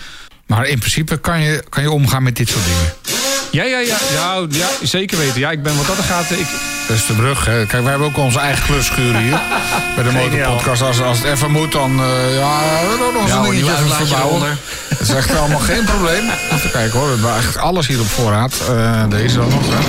Maar 0.46 0.68
in 0.68 0.80
principe 0.80 1.18
kan 1.18 1.42
je, 1.42 1.64
kan 1.70 1.84
je 1.84 1.92
omgaan 1.92 2.24
met 2.24 2.36
dit 2.36 2.50
soort 2.50 2.66
dingen. 2.66 3.23
Ja, 3.54 3.64
ja, 3.64 3.80
ja, 3.80 3.98
ja, 4.14 4.46
ja 4.50 4.68
zeker 4.82 5.18
weten. 5.18 5.40
Ja, 5.40 5.52
ik 5.52 5.64
ben 5.64 5.78
wat 5.78 5.86
dat 5.88 5.98
er 5.98 6.04
gaat. 6.04 6.32
Ik, 6.32 6.48
Dat 6.88 6.98
is 6.98 7.06
de 7.06 7.14
brug. 7.14 7.46
Hè. 7.46 7.66
Kijk, 7.66 7.82
wij 7.82 7.90
hebben 7.90 8.08
ook 8.08 8.18
onze 8.18 8.40
eigen 8.40 8.66
klusschuur 8.66 9.18
hier. 9.18 9.40
Bij 9.96 10.04
de 10.04 10.12
motorpodcast. 10.12 10.82
Als, 10.82 11.02
als 11.02 11.18
het 11.18 11.28
even 11.28 11.52
moet, 11.52 11.72
dan 11.72 11.92
uh, 11.92 12.06
ja, 12.38 12.60
we 12.60 12.88
hebben 12.90 13.08
ook 13.08 13.14
nog 13.14 13.46
een 13.46 13.52
dingetje 13.52 13.72
even 13.72 13.96
verbouwen. 14.08 14.40
Dat 14.90 15.00
is 15.02 15.10
echt 15.10 15.36
allemaal 15.38 15.60
geen 15.60 15.84
probleem. 15.84 16.30
Even 16.52 16.72
kijken 16.72 17.00
hoor. 17.00 17.08
We 17.08 17.14
hebben 17.14 17.32
eigenlijk 17.32 17.64
alles 17.66 17.88
hier 17.88 18.00
op 18.00 18.08
voorraad. 18.08 18.54
Eh, 18.70 19.04
deze 19.10 19.38
dan 19.38 19.50
nog. 19.50 19.62
Hè. 19.70 19.80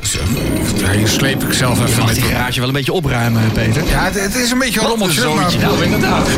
Dus, 0.00 0.18
eh, 0.18 0.80
ja, 0.80 0.90
hier 0.90 1.08
sleep 1.08 1.42
ik 1.44 1.52
zelf 1.52 1.84
even 1.86 2.04
met 2.04 2.14
die 2.14 2.22
die... 2.24 2.32
garage 2.32 2.58
wel 2.58 2.68
een 2.68 2.74
beetje 2.74 2.92
opruimen, 2.92 3.52
Peter. 3.52 3.82
Ja, 3.88 4.04
het, 4.04 4.20
het 4.20 4.34
is 4.34 4.50
een 4.50 4.58
beetje 4.58 4.80
een 4.80 4.98
Maar, 4.98 5.56
nou, 5.60 5.84
inderdaad. 5.84 6.28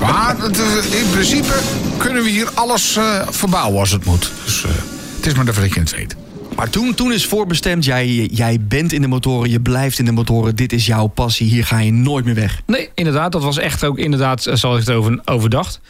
maar 0.00 0.34
het 0.38 0.58
is- 0.58 0.86
in 1.00 1.10
principe 1.10 1.52
kunnen 1.96 2.22
we 2.22 2.28
hier 2.30 2.48
alles 2.54 2.96
eh, 2.96 3.04
verbouwen 3.30 3.80
als 3.80 3.90
het 3.90 4.04
moet. 4.04 4.30
Dus 4.44 4.64
eh, 4.64 4.70
het 5.26 5.36
is 5.36 5.44
maar 5.44 5.52
even 5.52 5.62
dat 5.62 5.74
je 5.74 5.80
het 5.80 5.96
weet. 5.96 6.16
Maar 6.56 6.70
toen, 6.70 6.94
toen 6.94 7.12
is 7.12 7.26
voorbestemd, 7.26 7.84
jij, 7.84 8.06
jij 8.32 8.58
bent 8.60 8.92
in 8.92 9.00
de 9.00 9.08
motoren, 9.08 9.50
je 9.50 9.60
blijft 9.60 9.98
in 9.98 10.04
de 10.04 10.12
motoren. 10.12 10.56
Dit 10.56 10.72
is 10.72 10.86
jouw 10.86 11.06
passie, 11.06 11.48
hier 11.48 11.64
ga 11.64 11.78
je 11.78 11.92
nooit 11.92 12.24
meer 12.24 12.34
weg. 12.34 12.62
Nee, 12.66 12.90
inderdaad. 12.94 13.32
Dat 13.32 13.42
was 13.42 13.58
echt 13.58 13.84
ook 13.84 13.98
inderdaad, 13.98 14.46
eh, 14.46 14.54
zoals 14.54 14.80
ik 14.80 14.86
het 14.86 14.96
over, 14.96 15.20
overdacht. 15.24 15.80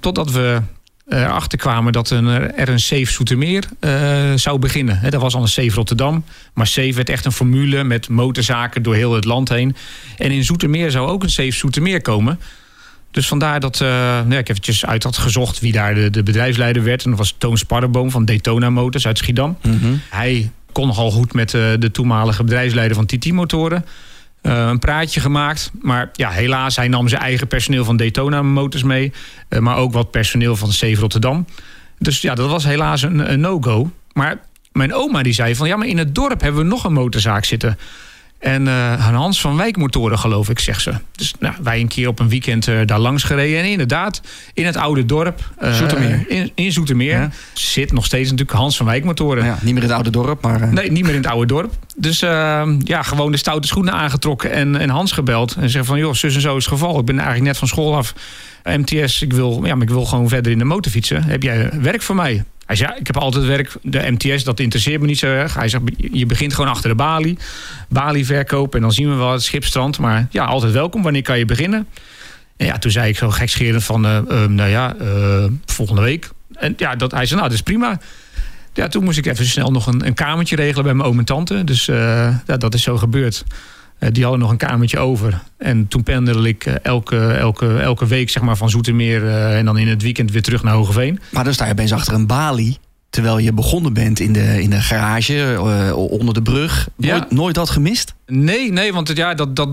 Totdat 0.00 0.30
we 0.30 0.60
erachter 1.08 1.58
kwamen 1.58 1.92
dat 1.92 2.10
een, 2.10 2.26
er 2.26 2.68
een 2.68 2.80
Safe 2.80 3.06
Soetermeer 3.06 3.64
eh 3.80 4.32
zou 4.34 4.58
beginnen. 4.58 4.98
Hè, 4.98 5.10
dat 5.10 5.20
was 5.20 5.34
al 5.34 5.42
een 5.42 5.48
Safe 5.48 5.74
Rotterdam. 5.74 6.24
Maar 6.54 6.66
Safe 6.66 6.92
werd 6.92 7.08
echt 7.08 7.24
een 7.24 7.32
formule 7.32 7.84
met 7.84 8.08
motorzaken 8.08 8.82
door 8.82 8.94
heel 8.94 9.14
het 9.14 9.24
land 9.24 9.48
heen. 9.48 9.76
En 10.18 10.30
in 10.30 10.44
Zoetermeer 10.44 10.90
zou 10.90 11.08
ook 11.08 11.22
een 11.22 11.30
Safe 11.30 11.50
Soetermeer 11.50 12.02
komen. 12.02 12.38
Dus 13.12 13.28
vandaar 13.28 13.60
dat 13.60 13.80
eh, 13.80 13.88
nou 13.88 14.32
ja, 14.32 14.38
ik 14.38 14.48
eventjes 14.48 14.86
uit 14.86 15.02
had 15.02 15.16
gezocht 15.16 15.60
wie 15.60 15.72
daar 15.72 15.94
de, 15.94 16.10
de 16.10 16.22
bedrijfsleider 16.22 16.82
werd. 16.82 17.04
En 17.04 17.10
dat 17.10 17.18
was 17.18 17.34
Toon 17.38 17.58
Sparrenboom 17.58 18.10
van 18.10 18.24
Daytona 18.24 18.70
Motors 18.70 19.06
uit 19.06 19.18
Schiedam. 19.18 19.56
Hij 20.10 20.50
kon 20.72 20.86
nogal 20.86 21.10
goed 21.10 21.32
met 21.32 21.54
eh, 21.54 21.62
de 21.78 21.90
toenmalige 21.90 22.44
bedrijfsleider 22.44 22.96
van 22.96 23.06
TT 23.06 23.32
Motoren. 23.32 23.84
Eh, 24.40 24.66
een 24.68 24.78
praatje 24.78 25.20
gemaakt. 25.20 25.70
Maar 25.80 26.10
ja, 26.12 26.30
helaas, 26.30 26.76
hij 26.76 26.88
nam 26.88 27.08
zijn 27.08 27.22
eigen 27.22 27.46
personeel 27.46 27.84
van 27.84 27.96
Daytona 27.96 28.42
Motors 28.42 28.82
mee. 28.82 29.12
maar 29.60 29.76
ook 29.76 29.92
wat 29.92 30.10
personeel 30.10 30.56
van 30.56 30.72
Safe 30.72 31.00
Rotterdam. 31.00 31.46
Dus 31.98 32.20
ja, 32.20 32.34
dat 32.34 32.50
was 32.50 32.64
helaas 32.64 33.02
een, 33.02 33.32
een 33.32 33.40
no-go. 33.40 33.90
Maar 34.12 34.40
mijn 34.72 34.94
oma 34.94 35.22
die 35.22 35.32
zei 35.32 35.54
van... 35.54 35.68
ja, 35.68 35.76
maar 35.76 35.86
in 35.86 35.98
het 35.98 36.14
dorp 36.14 36.40
hebben 36.40 36.62
we 36.62 36.68
nog 36.68 36.84
een 36.84 36.92
motorzaak 36.92 37.44
zitten. 37.44 37.78
En 38.42 38.68
eh, 38.68 39.08
Hans 39.14 39.40
van 39.40 39.56
Wijk 39.56 39.76
Motoren, 39.76 40.18
geloof 40.18 40.48
ik, 40.50 40.58
zegt 40.58 40.82
ze. 40.82 40.92
Dus 41.12 41.34
nou, 41.38 41.54
wij 41.62 41.80
een 41.80 41.88
keer 41.88 42.08
op 42.08 42.18
een 42.18 42.28
weekend 42.28 42.68
eh, 42.68 42.76
daar 42.86 42.98
langs 42.98 43.22
gereden. 43.22 43.58
En 43.58 43.64
inderdaad, 43.70 44.20
in 44.54 44.66
het 44.66 44.76
oude 44.76 45.06
dorp. 45.06 45.50
eh, 45.58 45.74
Zoetermeer. 45.74 46.24
In, 46.28 46.52
in 46.54 46.72
Zoetermeer. 46.72 47.18
Ja. 47.18 47.30
Zit 47.52 47.92
nog 47.92 48.04
steeds 48.04 48.30
natuurlijk 48.30 48.58
Hans 48.58 48.76
van 48.76 48.86
Wijk 48.86 49.04
Motoren. 49.04 49.44
Ja, 49.44 49.58
niet 49.62 49.74
meer 49.74 49.82
in 49.82 49.88
het 49.88 49.96
oude 49.96 50.10
dorp, 50.10 50.42
maar... 50.42 50.72
Nee, 50.72 50.90
niet 50.90 51.02
meer 51.02 51.14
in 51.14 51.22
het 51.22 51.30
oude 51.30 51.46
dorp. 51.46 51.72
Dus 51.96 52.22
eh, 52.22 52.62
ja, 52.78 53.02
gewoon 53.02 53.32
de 53.32 53.38
stoute 53.38 53.66
schoenen 53.66 53.92
aangetrokken 53.92 54.52
en, 54.52 54.76
en 54.76 54.88
Hans 54.88 55.12
gebeld. 55.12 55.54
En 55.54 55.60
zeggen 55.70 55.84
van, 55.84 55.98
joh, 55.98 56.14
zus 56.14 56.34
en 56.34 56.40
zo 56.40 56.56
is 56.56 56.64
het 56.64 56.72
geval. 56.72 56.98
Ik 56.98 57.04
ben 57.04 57.16
eigenlijk 57.16 57.46
net 57.46 57.58
van 57.58 57.68
school 57.68 57.96
af. 57.96 58.14
MTS, 58.64 59.22
ik 59.22 59.32
wil, 59.32 59.60
ja, 59.64 59.74
maar 59.74 59.82
ik 59.86 59.92
wil 59.92 60.04
gewoon 60.04 60.28
verder 60.28 60.52
in 60.52 60.58
de 60.58 60.64
motor 60.64 60.92
fietsen. 60.92 61.22
Heb 61.24 61.42
jij 61.42 61.70
werk 61.80 62.02
voor 62.02 62.14
mij? 62.14 62.44
Hij 62.72 62.80
zei, 62.80 62.92
ja, 62.92 63.00
ik 63.00 63.06
heb 63.06 63.16
altijd 63.16 63.44
werk. 63.44 63.72
De 63.82 64.10
MTS, 64.10 64.44
dat 64.44 64.60
interesseert 64.60 65.00
me 65.00 65.06
niet 65.06 65.18
zo 65.18 65.26
erg. 65.26 65.54
Hij 65.54 65.68
zegt, 65.68 65.82
je 65.96 66.26
begint 66.26 66.54
gewoon 66.54 66.70
achter 66.70 66.88
de 66.88 66.94
balie. 66.94 67.38
Balie 67.88 68.26
verkopen 68.26 68.76
en 68.76 68.82
dan 68.82 68.92
zien 68.92 69.10
we 69.10 69.14
wel 69.14 69.32
het 69.32 69.42
schipstrand. 69.42 69.98
Maar 69.98 70.26
ja, 70.30 70.44
altijd 70.44 70.72
welkom. 70.72 71.02
Wanneer 71.02 71.22
kan 71.22 71.38
je 71.38 71.44
beginnen? 71.44 71.86
En 72.56 72.66
ja, 72.66 72.78
toen 72.78 72.90
zei 72.90 73.08
ik 73.08 73.16
zo 73.16 73.30
gekscherend 73.30 73.84
van, 73.84 74.04
eh, 74.04 74.16
eh, 74.16 74.48
nou 74.48 74.70
ja, 74.70 74.94
eh, 75.00 75.44
volgende 75.66 76.02
week. 76.02 76.30
En 76.54 76.74
ja, 76.76 76.96
dat, 76.96 77.10
hij 77.10 77.26
zei, 77.26 77.38
nou, 77.38 77.50
dat 77.50 77.58
is 77.58 77.64
prima. 77.64 77.98
Ja, 78.74 78.88
toen 78.88 79.04
moest 79.04 79.18
ik 79.18 79.26
even 79.26 79.46
snel 79.46 79.70
nog 79.70 79.86
een, 79.86 80.06
een 80.06 80.14
kamertje 80.14 80.56
regelen 80.56 80.84
bij 80.84 80.94
mijn 80.94 81.08
oom 81.08 81.18
en 81.18 81.24
tante. 81.24 81.64
Dus 81.64 81.88
eh, 81.88 82.36
ja, 82.46 82.56
dat 82.56 82.74
is 82.74 82.82
zo 82.82 82.96
gebeurd. 82.96 83.44
Eh, 84.02 84.08
die 84.12 84.22
hadden 84.22 84.40
nog 84.40 84.50
een 84.50 84.56
kamertje 84.56 84.98
over. 84.98 85.42
En 85.58 85.88
toen 85.88 86.02
pendelde 86.02 86.48
ik 86.48 86.66
eh, 86.66 86.74
elke, 86.82 87.26
elke, 87.26 87.78
elke 87.78 88.06
week 88.06 88.30
zeg 88.30 88.42
maar, 88.42 88.56
van 88.56 88.70
Zoetermeer... 88.70 89.26
eh, 89.28 89.58
en 89.58 89.64
dan 89.64 89.78
in 89.78 89.88
het 89.88 90.02
weekend 90.02 90.30
weer 90.30 90.42
terug 90.42 90.62
naar 90.62 90.74
Hogeveen. 90.74 91.20
Maar 91.30 91.44
dan 91.44 91.52
sta 91.52 91.64
je 91.64 91.70
opeens 91.72 91.92
achter 91.92 92.14
een 92.14 92.26
balie. 92.26 92.78
Terwijl 93.10 93.38
je 93.38 93.52
begonnen 93.52 93.92
bent 93.92 94.20
in 94.20 94.32
de, 94.32 94.62
in 94.62 94.70
de 94.70 94.80
garage, 94.80 95.56
onder 96.10 96.34
de 96.34 96.42
brug. 96.42 96.88
Ja. 96.96 97.10
Nooit, 97.16 97.30
nooit 97.30 97.54
dat 97.54 97.70
gemist? 97.70 98.14
Nee, 98.26 98.72
nee, 98.72 98.92
want 98.92 99.08
het, 99.08 99.16
ja, 99.16 99.34
dat, 99.34 99.56
dat, 99.56 99.68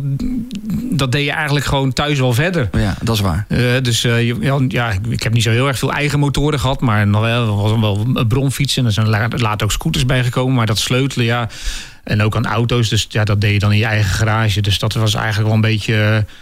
dat 0.92 1.12
deed 1.12 1.26
je 1.26 1.32
eigenlijk 1.32 1.66
gewoon 1.66 1.94
thuis 1.94 2.20
wel 2.20 2.34
verder. 2.34 2.70
Ja, 2.72 2.96
dat 3.02 3.16
is 3.16 3.22
waar. 3.22 3.46
Dus 3.82 4.02
ja, 4.02 4.58
ja, 4.68 4.92
ik 5.10 5.24
heb 5.24 5.34
niet 5.34 5.44
zo 5.44 5.50
heel 5.52 5.68
erg 5.68 5.78
veel 5.80 5.94
eigen 5.94 6.20
motoren 6.20 6.60
gehad, 6.60 6.82
maar 6.82 7.08
nog 7.08 7.22
wel, 7.22 7.80
wel, 7.80 7.80
wel 8.14 8.26
bronfietsen. 8.26 8.86
Er 8.86 8.92
zijn 8.92 9.10
la- 9.10 9.28
later 9.36 9.64
ook 9.66 9.72
scooters 9.72 10.06
bijgekomen, 10.06 10.56
maar 10.56 10.66
dat 10.66 10.78
sleutelen, 10.78 11.26
ja. 11.26 11.50
En 12.04 12.22
ook 12.22 12.36
aan 12.36 12.46
auto's, 12.46 12.90
dus 12.90 13.06
ja, 13.10 13.24
dat 13.24 13.42
deed 13.42 13.54
je 13.54 13.60
dan 13.60 13.72
in 13.72 13.78
je 13.78 13.86
eigen 13.86 14.10
garage. 14.14 14.62
Dus 14.62 14.80
dat 14.80 14.94
was 14.94 15.14
eigenlijk 15.14 15.46
wel 15.46 15.56
een 15.56 15.62
beetje. 15.62 15.94
eh, 15.96 16.34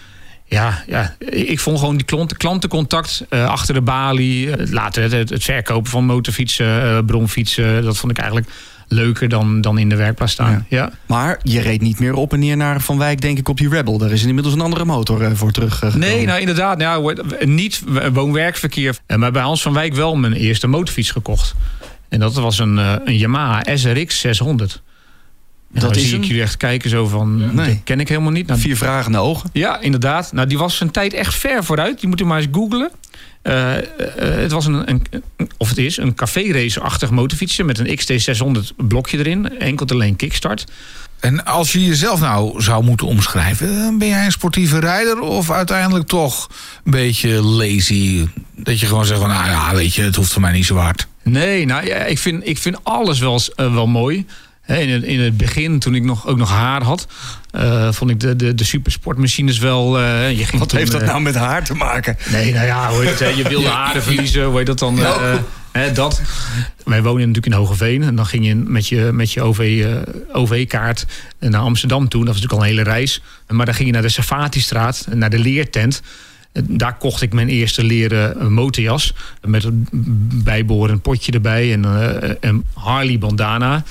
ja, 0.50 0.84
ja, 0.88 1.16
ik 1.30 1.60
vond 1.60 1.80
gewoon 1.80 1.98
die 1.98 2.06
klant, 2.06 2.38
klantencontact 2.38 3.26
eh, 3.30 3.46
achter 3.46 3.74
de 3.74 3.82
balie. 3.82 4.52
eh, 4.56 4.72
later 4.72 5.12
het, 5.14 5.44
verkopen 5.44 5.92
van 5.92 6.06
motorfietsen, 6.06 6.82
eh, 6.82 6.98
bronfietsen. 7.06 7.84
Dat 7.84 7.98
vond 7.98 8.12
ik 8.12 8.18
eigenlijk 8.18 8.50
leuker 8.90 9.30
dan, 9.30 9.62
dan 9.62 9.78
in 9.78 9.90
de 9.90 9.96
werkplaats 9.96 10.32
staan. 10.34 10.52
Ja. 10.52 10.78
Ja. 10.78 10.92
Maar 11.06 11.40
je 11.44 11.60
reed 11.62 11.82
niet 11.82 12.00
meer 12.00 12.14
op 12.14 12.34
en 12.34 12.40
neer 12.40 12.58
naar 12.58 12.82
Van 12.82 12.98
Wijk, 12.98 13.22
denk 13.22 13.38
ik, 13.38 13.50
op 13.50 13.58
die 13.58 13.70
Rebel. 13.70 13.98
Daar 13.98 14.12
is 14.12 14.24
inmiddels 14.26 14.54
een 14.56 14.62
andere 14.62 14.86
motor 14.86 15.36
voor 15.38 15.52
terug. 15.52 15.84
eh, 15.84 15.94
Nee, 15.96 16.26
nou 16.26 16.40
inderdaad. 16.40 16.78
Nou, 16.78 17.18
niet 17.46 17.84
woon-werkverkeer. 18.14 18.98
Maar 19.18 19.32
bij 19.32 19.42
Hans 19.42 19.62
van 19.62 19.74
Wijk 19.74 19.94
wel 19.94 20.16
mijn 20.16 20.34
eerste 20.34 20.68
motorfiets 20.68 21.12
gekocht. 21.12 21.56
En 22.10 22.20
dat 22.20 22.34
was 22.34 22.60
een, 22.60 22.78
een 22.78 23.18
Yamaha 23.18 23.76
SRX 23.76 24.20
600. 24.20 24.82
En 25.74 25.80
Dat 25.80 25.94
dan 25.94 26.00
is 26.02 26.10
zie 26.10 26.18
ik 26.18 26.24
jullie 26.24 26.42
echt 26.42 26.58
kijken 26.58 26.90
zo 26.90 27.08
van... 27.08 27.56
Nee. 27.56 27.68
Dat 27.68 27.84
ken 27.84 28.00
ik 28.00 28.08
helemaal 28.08 28.32
niet. 28.32 28.48
Nou, 28.48 28.60
Vier 28.60 28.78
vragende 28.78 29.18
ogen. 29.18 29.50
ja, 29.54 29.80
inderdaad. 29.80 30.34
Nou, 30.34 30.48
die 30.48 30.58
was 30.58 30.78
zijn 30.78 30.92
tijd 30.92 31.14
echt 31.14 31.34
ver 31.36 31.64
vooruit. 31.64 32.00
Die 32.00 32.10
moet 32.10 32.22
u 32.22 32.26
maar 32.26 32.38
eens 32.40 32.48
googlen. 32.52 32.92
Eh, 33.42 33.78
eh, 33.78 33.84
het 34.18 34.52
was 34.52 34.66
een, 34.66 34.90
een, 34.90 35.04
of 35.58 35.70
het 35.70 35.78
is, 35.78 35.98
een 35.98 36.16
café-racer-achtig 36.16 37.10
motorfietsje... 37.10 37.64
met 37.64 37.80
een 37.80 38.00
XT600 38.00 38.76
blokje 38.88 39.18
erin. 39.18 39.60
Enkel 39.60 39.86
alleen 39.88 40.16
kickstart. 40.16 40.66
En 41.20 41.46
als 41.46 41.72
je 41.72 41.86
jezelf 41.86 42.20
nou 42.20 42.62
zou 42.62 42.84
moeten 42.84 43.08
omschrijven, 43.08 43.76
dan 43.80 43.98
ben 43.98 44.08
jij 44.08 44.26
een 44.26 44.32
sportieve 44.32 44.80
rijder 44.80 45.20
of 45.20 45.52
uiteindelijk 45.52 46.08
toch 46.08 46.50
een 46.84 46.92
beetje 46.92 47.30
lazy? 47.42 48.28
Dat 48.56 48.80
je 48.80 48.86
gewoon 48.86 49.06
zegt 49.06 49.20
van, 49.20 49.30
nou 49.30 49.46
ja, 49.46 49.76
weet 49.76 49.94
je, 49.96 50.02
het 50.02 50.16
hoeft 50.16 50.32
voor 50.34 50.42
mij 50.42 50.52
niet 50.52 50.66
zo 50.66 50.76
hard. 50.76 51.08
Nee, 51.24 51.66
nou 51.66 51.86
ja, 51.86 51.96
ik 51.96 52.18
vind, 52.18 52.48
ik 52.48 52.58
vind 52.58 52.78
alles 52.84 53.20
wel, 53.20 53.42
eh, 53.56 53.74
wel 53.74 53.88
mooi. 53.88 54.26
In 54.68 54.90
het, 54.90 55.04
in 55.04 55.20
het 55.20 55.38
begin, 55.38 55.80
toen 55.80 55.96
ik 55.96 56.04
nog, 56.04 56.28
ook 56.28 56.38
nog 56.38 56.50
haar 56.50 56.84
had, 56.84 57.08
eh, 57.52 57.92
vond 57.92 58.12
ik 58.12 58.20
de, 58.20 58.36
de, 58.36 58.56
de 58.56 58.64
supersportmachines 58.64 59.58
wel. 59.60 60.00
eh, 60.00 60.38
je 60.38 60.46
ging 60.46 60.60
Wat 60.60 60.70
toen, 60.70 60.78
heeft 60.80 60.92
dat 60.92 61.02
eh, 61.02 61.08
nou 61.08 61.22
met 61.22 61.36
haar 61.36 61.64
te 61.64 61.74
maken? 61.74 62.18
Nee, 62.32 62.54
nou 62.54 62.66
ja, 62.66 62.90
hoe 62.90 63.04
heet 63.06 63.20
het, 63.20 63.38
je 63.38 63.50
wilde 63.50 63.68
haren 63.84 64.04
verliezen, 64.04 64.46
hoe 64.46 64.58
heet 64.58 64.66
dat 64.66 64.80
dan? 64.80 65.00
hè, 65.72 65.92
dat. 65.92 66.22
Wij 66.86 67.02
wonen 67.02 67.20
natuurlijk 67.20 67.46
in 67.46 67.52
Hogeveen. 67.52 68.04
En 68.04 68.16
dan 68.16 68.26
ging 68.26 68.46
je 68.46 68.56
met 68.56 68.88
je, 68.88 69.10
met 69.14 69.32
je 69.32 69.42
OV, 69.42 69.86
OV-kaart 70.32 71.06
naar 71.40 71.62
Amsterdam 71.62 72.08
toe. 72.08 72.26
Dat 72.26 72.34
was 72.34 72.42
natuurlijk 72.42 72.62
al 72.62 72.70
een 72.70 72.78
hele 72.78 72.90
reis. 72.96 73.22
Maar 73.48 73.66
dan 73.66 73.76
ging 73.76 73.88
je 73.88 73.94
naar 73.94 74.02
de 74.02 74.10
Safati-straat, 74.10 75.08
naar 75.14 75.30
de 75.30 75.40
leertent. 75.40 76.02
En 76.52 76.66
Daar 76.70 76.98
kocht 76.98 77.22
ik 77.22 77.34
mijn 77.34 77.50
eerste 77.50 77.84
leren 77.84 78.54
motorjas. 78.54 79.14
Met 79.46 79.64
een 79.64 79.88
bijbehorend 80.44 81.02
potje 81.02 81.32
erbij. 81.32 81.74
En 81.74 81.84
een 82.40 82.66
Harley 82.74 83.20
bandana. 83.20 83.84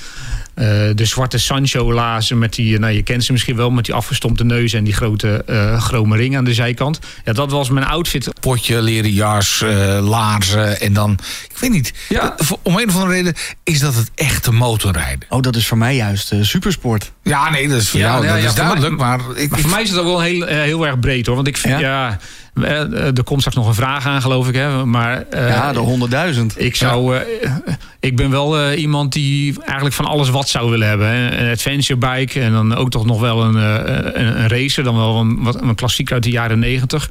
Eh, 0.57 0.65
de 0.95 1.05
zwarte 1.05 1.37
Sancho 1.37 1.93
lazen 1.93 2.37
met 2.37 2.53
die, 2.55 2.79
nou 2.79 2.93
je 2.93 3.03
kent 3.03 3.23
ze 3.23 3.31
misschien 3.31 3.55
wel, 3.55 3.69
met 3.69 3.85
die 3.85 3.93
afgestompte 3.93 4.43
neus 4.45 4.73
en 4.73 4.83
die 4.83 4.93
grote 4.93 5.43
eh 5.47 5.81
chrome 5.81 6.17
ring 6.17 6.37
aan 6.37 6.43
de 6.43 6.53
zijkant. 6.53 6.99
Ja, 7.25 7.33
dat 7.33 7.51
was 7.51 7.69
mijn 7.69 7.85
outfit. 7.85 8.29
Potje, 8.39 8.81
leren 8.81 9.11
jas, 9.11 9.61
eh, 9.61 9.99
laarzen 10.09 10.79
en 10.81 10.93
dan, 10.93 11.19
ik 11.49 11.57
weet 11.57 11.71
niet. 11.71 11.93
Ja. 12.09 12.33
Voor- 12.37 12.59
Om 12.63 12.77
een 12.77 12.87
of 12.87 12.93
andere 12.95 13.13
reden 13.13 13.33
is 13.63 13.79
dat 13.79 13.95
het 13.95 14.11
echte 14.15 14.51
motorrijden. 14.51 15.25
Oh, 15.29 15.41
dat 15.41 15.55
is 15.55 15.67
voor 15.67 15.77
mij 15.77 15.95
juist 15.95 16.31
eh, 16.31 16.39
supersport. 16.41 17.11
Ja, 17.23 17.49
nee, 17.49 17.67
dat 17.67 17.81
is 17.81 17.89
voor 17.89 17.99
Ja, 17.99 18.05
jou, 18.11 18.25
ja, 18.25 18.31
dat 18.33 18.41
ja, 18.41 18.47
is 18.47 18.53
voor 18.53 18.63
duidelijk. 18.63 18.97
mij- 18.97 19.07
maar 19.07 19.19
ik, 19.19 19.49
Maar 19.49 19.59
ik- 19.59 19.63
voor 19.65 19.69
mij 19.73 19.81
is 19.81 19.89
het 19.89 19.99
ook 19.99 20.05
wel 20.05 20.21
heel, 20.21 20.47
eh, 20.47 20.57
heel 20.61 20.87
erg 20.87 20.99
breed 20.99 21.25
hoor. 21.25 21.35
Want 21.35 21.47
ik 21.47 21.57
vind, 21.57 21.79
Ja? 21.79 22.17
Ja, 22.59 22.65
Eh, 22.85 23.17
er 23.17 23.23
komt 23.23 23.39
straks 23.39 23.57
nog 23.57 23.67
een 23.67 23.73
vraag 23.73 24.05
aan, 24.05 24.21
geloof 24.21 24.47
ik. 24.47 24.55
Hè? 24.55 24.85
Maar, 24.85 25.21
eh, 25.29 25.49
ja, 25.49 25.73
de 25.73 25.79
100.000. 25.79 26.53
Ik, 26.55 26.75
zou, 26.75 27.17
eh, 27.17 27.51
ik 27.99 28.15
ben 28.15 28.29
wel 28.29 28.57
eh, 28.59 28.81
iemand 28.81 29.13
die 29.13 29.55
eigenlijk 29.65 29.95
van 29.95 30.05
alles 30.05 30.29
wat 30.29 30.49
zou 30.49 30.69
willen 30.69 30.87
hebben. 30.87 31.07
Hè. 31.07 31.37
Een 31.37 31.51
adventure 31.51 31.99
bike 31.99 32.41
en 32.41 32.51
dan 32.51 32.75
ook 32.75 32.89
toch 32.89 33.05
nog 33.05 33.19
wel 33.19 33.43
een, 33.43 33.55
eh, 33.57 34.11
een, 34.21 34.39
een 34.39 34.47
racer. 34.47 34.83
Dan 34.83 34.95
wel 34.95 35.15
een, 35.19 35.43
wat, 35.43 35.61
een 35.61 35.75
klassieker 35.75 36.13
uit 36.13 36.23
de 36.23 36.29
jaren 36.29 36.59
90. 36.59 37.09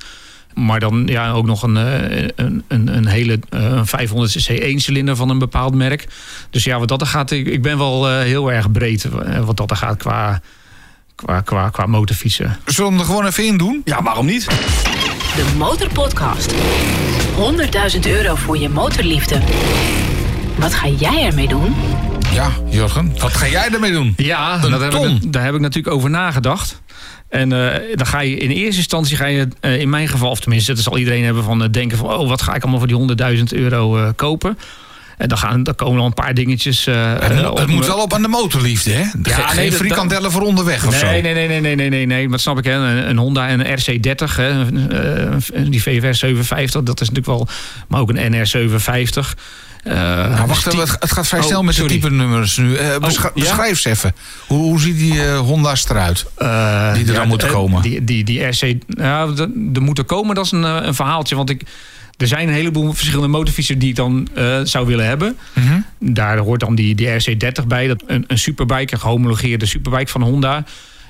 Maar 0.55 0.81
dan 0.81 1.03
ja, 1.07 1.31
ook 1.31 1.47
nog 1.47 1.63
een, 1.63 1.77
eh, 1.77 2.29
een, 2.37 2.65
een, 2.69 2.97
een 2.97 3.07
hele 3.07 3.39
eh, 3.49 3.63
een 3.63 3.87
500cc 3.87 4.63
1-cilinder 4.63 5.17
van 5.17 5.29
een 5.31 5.39
bepaald 5.39 5.75
merk. 5.75 6.07
Dus 6.51 6.65
ja, 6.65 6.79
wat 6.79 6.89
dat 6.89 7.01
er 7.01 7.07
gaat, 7.07 7.31
ik, 7.31 7.47
ik 7.47 7.63
ben 7.63 7.79
wel 7.79 8.09
eh, 8.11 8.19
heel 8.19 8.53
erg 8.53 8.71
breed 8.73 9.05
eh, 9.05 9.39
wat 9.45 9.57
dat 9.57 9.71
er 9.71 9.77
gaat 9.77 9.97
qua, 9.97 10.41
qua, 11.15 11.41
qua, 11.41 11.69
qua 11.69 11.87
motorfietsen. 11.87 12.57
Zullen 12.65 12.91
we 12.91 12.97
hem 12.97 13.07
er 13.07 13.11
gewoon 13.11 13.27
even 13.27 13.45
in 13.47 13.57
doen? 13.57 13.81
Ja, 13.85 14.03
waarom 14.03 14.27
niet? 14.27 14.47
De 15.37 15.55
Motorpodcast. 15.57 16.55
100.000 16.55 18.01
euro 18.07 18.35
voor 18.35 18.59
je 18.59 18.69
motorliefde. 18.69 19.41
Wat 20.59 20.75
ga 20.75 20.89
jij 20.89 21.25
ermee 21.27 21.49
doen? 21.49 21.75
Ja, 22.33 22.51
Jurgen, 22.71 23.13
wat 23.19 23.33
ga 23.33 23.49
jij 23.49 23.69
ermee 23.73 23.93
doen? 23.93 24.13
Ja, 24.17 24.65
Een 24.65 24.71
dat 24.71 24.81
heb 24.81 24.91
ton. 24.91 25.09
ik, 25.23 25.33
daar 25.33 25.45
heb 25.45 25.55
ik 25.55 25.61
natuurlijk 25.61 25.95
over 25.95 26.11
nagedacht. 26.11 26.81
En 27.29 27.53
eh, 27.53 27.97
dan 27.97 28.07
ga 28.07 28.21
je 28.21 28.37
in 28.37 28.51
eerste 28.51 28.77
instantie, 28.77 29.17
ga 29.17 29.27
je, 29.27 29.49
eh, 29.61 29.81
in 29.81 29.89
mijn 29.91 30.09
geval, 30.09 30.31
of 30.31 30.41
tenminste, 30.41 30.73
dat 30.75 30.83
zal 30.83 30.99
iedereen 30.99 31.25
hebben 31.25 31.43
van 31.45 31.63
eh, 31.63 31.69
denken 31.71 31.99
van, 31.99 32.09
oh, 32.15 32.29
wat 32.29 32.43
ga 32.43 32.55
ik 32.55 32.63
allemaal 32.63 32.79
voor 32.79 32.89
die 32.89 33.37
100.000 33.37 33.43
euro 33.53 33.97
eh, 33.97 34.09
kopen? 34.17 34.59
En 35.17 35.29
dan, 35.29 35.39
gaan, 35.39 35.63
dan 35.63 35.75
komen 35.75 36.01
al 36.01 36.07
een 36.07 36.15
paar 36.15 36.35
dingetjes. 36.35 36.87
eh, 36.87 37.13
Het, 37.13 37.31
eh, 37.33 37.51
op 37.51 37.59
het 37.59 37.67
moet 37.69 37.87
wel 37.87 37.99
op 38.03 38.15
aan 38.15 38.23
de 38.23 38.29
motorliefde, 38.29 38.91
hè? 38.91 39.03
Nee, 39.17 39.35
geen 39.35 39.71
dat- 39.71 39.79
frikandellen 39.79 40.31
voor 40.33 40.43
onderweg 40.43 40.87
of 40.87 40.95
zo. 40.95 41.07
Nee, 41.07 41.23
nee, 41.23 41.35
nee, 41.35 41.49
nee, 41.49 41.61
nee, 41.61 41.75
nee, 41.77 41.89
nee, 41.89 42.07
nee, 42.07 42.29
dat 42.29 42.41
snap 42.41 42.59
ik. 42.59 42.65
Hè. 42.65 42.73
Een, 42.73 43.09
een 43.09 43.17
Honda 43.19 43.49
en 43.49 43.61
een 43.71 43.79
RC30, 43.79 44.37
hè. 44.37 44.65
die 45.71 45.83
VFR 45.83 46.13
750, 46.15 46.83
dat 46.83 47.01
is 47.01 47.09
natuurlijk 47.09 47.39
wel, 47.39 47.49
maar 47.89 48.01
ook 48.01 48.09
een 48.09 48.31
NR 48.31 48.47
750. 48.47 49.37
Eh, 49.85 49.93
Nou, 49.95 50.47
wacht 50.47 50.67
even, 50.67 50.79
het, 50.79 51.13
gaat 51.13 51.27
vrij 51.27 51.41
Oh, 51.41 51.47
snel 51.47 51.63
met 51.63 51.75
de 51.77 51.85
type 51.85 52.11
nummers 52.11 52.57
nu. 52.57 52.79
Ja? 52.81 52.99
Beschrijf 53.35 53.69
eens 53.69 53.85
even. 53.85 54.15
Hoe, 54.47 54.59
hoe 54.59 54.81
ziet 54.81 54.99
die 54.99 55.25
eh, 55.27 55.39
Honda's 55.39 55.89
eruit? 55.89 56.27
Die 56.95 57.07
er 57.07 57.15
dan 57.15 57.29
moeten 57.29 57.49
komen. 57.49 57.83
Die, 57.83 58.05
die, 58.05 58.25
die 58.25 58.45
RC, 58.47 58.61
de- 58.87 59.71
er 59.75 59.83
moeten 59.83 60.05
komen, 60.07 60.35
dat 60.35 60.45
is 60.45 60.53
een, 60.53 60.63
een 60.63 60.95
verhaaltje. 60.95 61.37
Want 61.37 61.51
ik, 61.51 61.63
er 62.17 62.27
zijn 62.27 62.49
een 62.49 62.55
heleboel 62.55 62.93
verschillende 62.93 63.29
motorfietsen 63.29 63.79
die 63.79 63.89
ik 63.89 63.97
dan 63.97 64.29
eh, 64.35 64.61
zou 64.63 64.87
willen 64.87 65.07
hebben. 65.07 65.37
Mhm. 65.53 65.81
Daar 65.99 66.39
hoort 66.39 66.61
dan 66.61 66.75
die, 66.75 66.95
die 66.95 67.09
RC30 67.09 67.67
bij. 67.67 67.87
Dat, 67.87 68.03
een, 68.07 68.25
een 68.27 68.39
superbike, 68.39 68.93
een 68.93 69.01
gehomologeerde 69.01 69.67
superbike 69.67 70.11
van 70.11 70.23
Honda. 70.23 70.65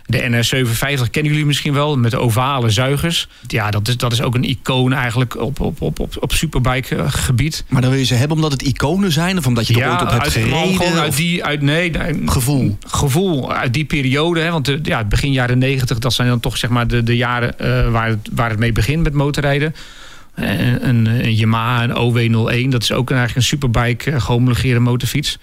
De 0.07 0.21
NR750 0.21 1.11
kennen 1.11 1.33
jullie 1.33 1.47
misschien 1.47 1.73
wel, 1.73 1.99
met 1.99 2.11
de 2.11 2.19
ovale 2.19 2.71
zuigers. 2.71 3.29
Ja, 3.47 3.71
dat 3.71 3.89
is, 3.89 3.97
dat 3.97 4.13
is 4.13 4.23
ook 4.23 4.35
een 4.35 4.45
icoon 4.45 4.93
eigenlijk 4.93 5.41
op, 5.41 5.61
op, 5.61 5.81
op, 5.81 6.01
op, 6.01 6.17
op 6.21 6.33
superbike 6.33 7.11
gebied. 7.11 7.65
Maar 7.69 7.81
dan 7.81 7.91
wil 7.91 7.99
je 7.99 8.07
ze 8.07 8.15
hebben 8.15 8.37
omdat 8.37 8.53
het 8.53 8.63
iconen 8.63 9.13
zijn 9.13 9.39
of 9.39 9.47
omdat 9.47 9.67
je 9.67 9.83
er 9.83 9.91
ooit 9.91 10.03
op 10.03 10.11
hebt 10.11 10.23
uit, 10.23 10.33
gereden? 10.33 10.77
Gewoon 10.77 10.99
uit 10.99 11.17
die, 11.17 11.45
uit, 11.45 11.63
nee, 11.63 11.93
Gevoel. 12.27 12.79
Gevoel 12.87 13.53
uit 13.53 13.75
die 13.75 13.85
periode. 13.85 14.41
Hè, 14.41 14.51
want 14.51 14.65
de, 14.65 14.79
ja, 14.83 15.05
begin 15.05 15.33
jaren 15.33 15.59
negentig, 15.59 15.99
dat 15.99 16.13
zijn 16.13 16.29
dan 16.29 16.41
toch 16.41 16.57
zeg 16.57 16.71
maar 16.71 16.87
de, 16.87 17.03
de 17.03 17.17
jaren 17.17 17.59
eh, 17.59 17.91
waar, 17.91 18.09
het, 18.09 18.29
waar 18.33 18.51
het 18.51 18.59
mee 18.59 18.73
begint 18.73 19.03
met 19.03 19.13
motorrijden. 19.13 19.75
En, 20.37 20.89
een, 20.89 21.07
een 21.07 21.35
Yamaha, 21.35 21.83
een 21.89 21.91
OW01, 22.65 22.69
dat 22.69 22.83
is 22.83 22.93
ook 22.93 23.11
eigenlijk 23.11 23.39
een 23.39 23.43
superbike 23.47 24.11
eh, 24.11 24.21
gehomologeerde 24.21 24.81
motorfiets. 24.81 25.39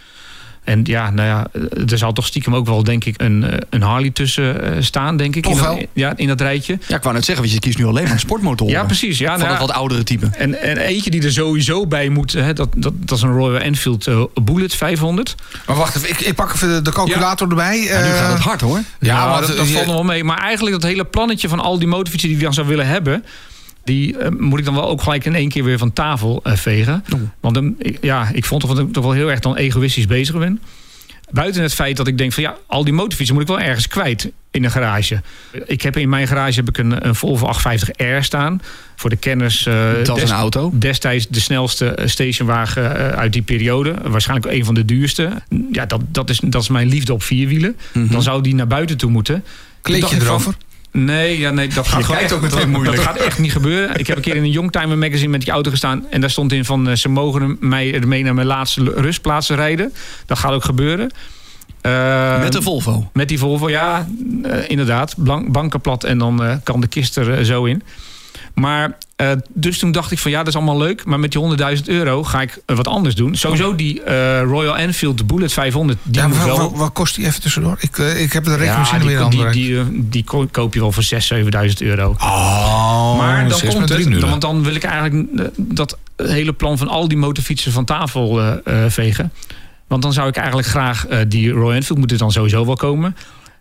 En 0.64 0.80
ja, 0.84 1.10
nou 1.10 1.28
ja, 1.28 1.48
eh, 1.54 1.92
er 1.92 1.98
zal 1.98 2.14
toch 2.14 2.26
stiekem 2.26 2.56
ook 2.56 2.66
wel, 2.66 2.84
denk 2.84 3.04
ik, 3.06 3.22
een, 3.22 3.44
eh, 3.44 3.58
een 3.70 3.82
Harley 3.82 4.10
tussen 4.10 4.62
eh, 4.76 4.82
staan, 4.82 5.18
denk 5.18 5.36
ik. 5.36 5.44
Toch 5.44 5.58
in, 5.72 5.76
dat- 5.78 5.86
ja, 5.94 6.14
in 6.16 6.28
dat 6.28 6.42
rijtje. 6.42 6.78
Ja, 6.88 6.96
ik 6.96 7.02
wou 7.04 7.16
net 7.16 7.26
zeggen, 7.26 7.44
want 7.44 7.56
je 7.56 7.62
kiest 7.62 7.78
nu 7.78 7.86
alleen 7.86 8.08
maar 8.08 8.20
sportmotoren. 8.20 8.74
Ja, 8.74 8.84
precies. 8.84 9.18
Ja, 9.18 9.30
Van 9.32 9.40
nou 9.40 9.52
ja. 9.54 9.60
wat 9.60 9.72
oudere 9.72 10.04
type. 10.04 10.30
En, 10.38 10.62
en 10.62 10.78
eentje 10.78 11.10
die 11.10 11.24
er 11.24 11.32
sowieso 11.32 11.88
bij 11.88 12.10
moet, 12.10 12.32
hè, 12.34 12.54
dat, 12.54 12.70
dat, 12.76 12.94
dat 12.96 13.18
is 13.18 13.24
een 13.24 13.32
Royal 13.34 13.62
Enfield 13.62 14.08
eh, 14.08 14.24
Bullet 14.44 14.76
500. 14.76 15.36
Maar 15.68 15.76
wacht 15.76 15.96
even, 15.96 16.10
ik, 16.10 16.20
ik 16.20 16.36
pak 16.36 16.54
even 16.54 16.84
de, 16.84 16.92
calculator 16.92 17.50
erbij. 17.50 17.78
Ja, 17.80 18.00
nu 18.02 18.08
Eh, 18.10 18.18
gaat 18.20 18.34
het 18.34 18.42
hard 18.42 18.62
hoor. 18.62 18.80
Ja, 19.00 19.40
dat, 19.40 19.48
dat 19.58 19.68
valt 19.68 19.86
nog 19.86 19.96
wel 19.96 20.04
mee. 20.04 20.24
Maar 20.24 20.38
eigenlijk 20.38 20.82
dat 20.82 20.89
hele 20.89 21.06
plannetje 21.06 21.48
van 21.50 21.60
al 21.60 21.80
die 21.80 21.88
motorfietsen 21.88 22.30
die 22.30 22.38
ik 22.38 22.44
dan 22.44 22.54
zou 22.54 22.67
willen 22.67 22.88
hebben... 22.88 23.26
die 23.84 24.17
eh, 24.17 24.30
moet 24.38 24.60
ik 24.60 24.65
dan 24.65 24.74
wel 24.76 24.88
ook 24.89 25.02
gelijk 25.02 25.26
in 25.26 25.36
één 25.36 25.50
keer 25.50 25.63
weer 25.63 25.78
van 25.78 25.93
tafel 25.93 26.39
eh, 26.43 26.56
vegen. 26.56 27.04
Oh. 27.13 27.19
Want 27.39 27.60
ja, 28.02 28.30
ik 28.34 28.46
vond 28.46 28.62
toch, 28.62 28.76
dat 28.76 28.88
ik 28.88 28.93
toch 28.93 29.04
wel 29.04 29.13
heel 29.13 29.32
erg 29.32 29.39
dan 29.39 29.56
egoïstisch 29.56 30.08
bezig 30.08 30.38
ben. 30.38 30.62
Buiten 31.32 31.62
het 31.62 31.74
feit 31.74 31.98
dat 31.98 32.08
ik 32.08 32.17
denk 32.17 32.34
van 32.34 32.43
ja, 32.43 32.58
al 32.67 32.84
die 32.84 32.93
motorfietsen 32.93 33.36
moet 33.36 33.43
ik 33.50 33.50
wel 33.56 33.60
ergens 33.60 33.88
kwijt 33.88 34.32
in 34.52 34.63
een 34.63 34.72
garage. 34.72 35.22
Ik 35.65 35.82
heb 35.82 35.98
in 35.98 36.10
mijn 36.10 36.28
garage 36.28 36.60
heb 36.60 36.69
ik 36.69 36.78
een, 36.78 37.08
een 37.08 37.15
Volvo 37.15 37.52
850R 37.54 38.19
staan. 38.19 38.62
Voor 38.96 39.10
de 39.10 39.15
kenners. 39.15 39.65
eh, 39.65 39.91
Dat 40.04 40.17
is 40.17 40.30
een 40.30 40.36
auto. 40.36 40.72
Destijds 40.74 41.28
de 41.28 41.39
snelste 41.39 41.98
stationwagen 42.06 43.15
uit 43.15 43.34
die 43.34 43.41
periode. 43.41 43.96
Waarschijnlijk 44.04 44.54
een 44.56 44.65
van 44.65 44.74
de 44.74 44.86
duurste. 44.86 45.30
Ja, 45.72 45.86
dat, 45.86 46.02
dat, 46.12 46.30
is, 46.30 46.39
dat 46.43 46.62
is 46.62 46.69
mijn 46.69 46.88
liefde 46.88 47.13
op 47.13 47.24
vierwielen. 47.24 47.76
Mhm. 47.93 48.12
Dan 48.12 48.22
zou 48.22 48.41
die 48.41 48.56
naar 48.56 48.67
buiten 48.67 48.98
toe 48.98 49.10
moeten. 49.12 49.36
Toen 49.36 49.43
Kleed 49.82 50.02
dacht 50.02 50.13
je 50.13 50.19
ik 50.19 50.26
van, 50.26 50.32
erover? 50.36 50.56
Nee, 50.93 51.39
ja, 51.39 51.49
nee, 51.51 51.67
dat 51.67 51.88
gaat 51.88 52.03
gewoon 52.03 52.17
kijkt 52.17 52.23
echt, 52.23 52.34
ook 52.34 52.41
meteen 52.41 52.60
dat- 52.60 52.67
moeilijk. 52.67 52.95
Dat 52.95 53.06
gaat 53.06 53.17
echt 53.17 53.39
niet 53.39 53.51
gebeuren. 53.51 53.95
Ik 53.99 54.08
heb 54.08 54.15
een 54.15 54.21
keer 54.21 54.36
in 54.36 54.43
een 54.43 54.51
Youngtimer 54.51 54.97
magazine 54.97 55.29
met 55.29 55.41
die 55.41 55.51
auto 55.51 55.69
gestaan. 55.71 56.06
En 56.10 56.21
daar 56.21 56.29
stond 56.29 56.51
in 56.51 56.65
van 56.65 56.89
eh, 56.89 56.95
ze 56.95 57.10
mogen 57.10 57.58
mij 57.60 57.93
ermee 57.93 58.23
naar 58.23 58.34
mijn 58.34 58.47
laatste 58.47 58.84
rustplaats 58.95 59.49
rijden. 59.49 59.93
Dat 60.25 60.39
gaat 60.39 60.51
ook 60.51 60.63
gebeuren. 60.63 61.12
Eh, 61.82 62.39
Met 62.39 62.51
de 62.51 62.62
Volvo. 62.62 63.10
met 63.13 63.27
die 63.27 63.39
Volvo, 63.39 63.69
ja, 63.69 64.08
eh, 64.43 64.58
inderdaad. 64.69 65.15
Banken 65.47 65.82
plat 65.82 66.03
en 66.03 66.17
dan 66.17 66.43
eh, 66.43 66.56
kan 66.63 66.82
de 66.82 66.88
kist 66.88 67.17
er 67.17 67.45
zo 67.45 67.63
in. 67.65 67.84
Maar 68.53 68.97
eh, 69.32 69.38
dus 69.54 69.78
toen 69.80 69.92
dacht 69.92 70.12
ik 70.12 70.20
van 70.20 70.32
ja, 70.32 70.38
dat 70.38 70.48
is 70.48 70.56
allemaal 70.56 70.78
leuk. 70.78 71.06
Maar 71.06 71.20
met 71.20 71.32
die 71.32 71.58
100.000 71.78 71.84
euro 71.86 72.24
ga 72.24 72.42
ik 72.42 72.62
wat 72.66 72.88
anders 72.88 73.16
doen. 73.16 73.36
Sowieso 73.36 73.76
die 73.76 74.04
eh, 74.04 74.42
Royal 74.42 74.78
Enfield 74.78 75.28
Bullet 75.28 75.54
500. 75.54 76.00
Die 76.04 76.22
Ja, 76.22 76.28
maar 76.28 76.46
wel... 76.46 76.76
wat, 76.78 76.94
kost 76.94 77.16
die 77.16 77.26
even 77.26 77.42
tussendoor? 77.42 77.78
Ik, 77.80 77.98
eh, 77.98 78.22
ik 78.22 78.34
heb 78.34 78.44
de 78.44 78.50
ja, 78.50 78.56
rekenmachine 78.58 79.00
die, 79.00 79.08
weer 79.08 79.20
aan 79.20 79.30
die, 79.30 79.50
die, 79.50 80.10
die 80.10 80.24
ko- 80.24 80.48
koop 80.52 80.74
je 80.74 80.80
wel 80.80 80.92
voor 80.92 81.04
6.000, 81.04 81.44
7.000 81.44 81.74
euro. 81.78 82.16
Oh, 82.20 83.18
maar 83.18 83.50
dan 83.50 83.60
komt 83.68 83.90
het, 83.90 84.20
want 84.20 84.42
dan 84.42 84.64
wil 84.64 84.76
ik 84.76 84.84
eigenlijk 84.84 85.50
dat 85.58 85.98
hele 86.18 86.54
plan 86.54 86.78
van 86.78 86.88
al 86.88 87.08
die 87.08 87.18
motorfietsen 87.18 87.72
van 87.72 87.86
tafel 87.86 88.60
vegen. 88.88 89.32
Want 89.88 90.02
dan 90.02 90.14
zou 90.14 90.28
ik 90.28 90.36
eigenlijk 90.36 90.68
graag 90.68 91.06
die 91.28 91.52
Royal 91.52 91.74
Enfield 91.74 92.00
moet 92.00 92.12
er 92.12 92.18
dan 92.18 92.32
sowieso 92.32 92.66
wel 92.66 92.76
komen. 92.76 93.16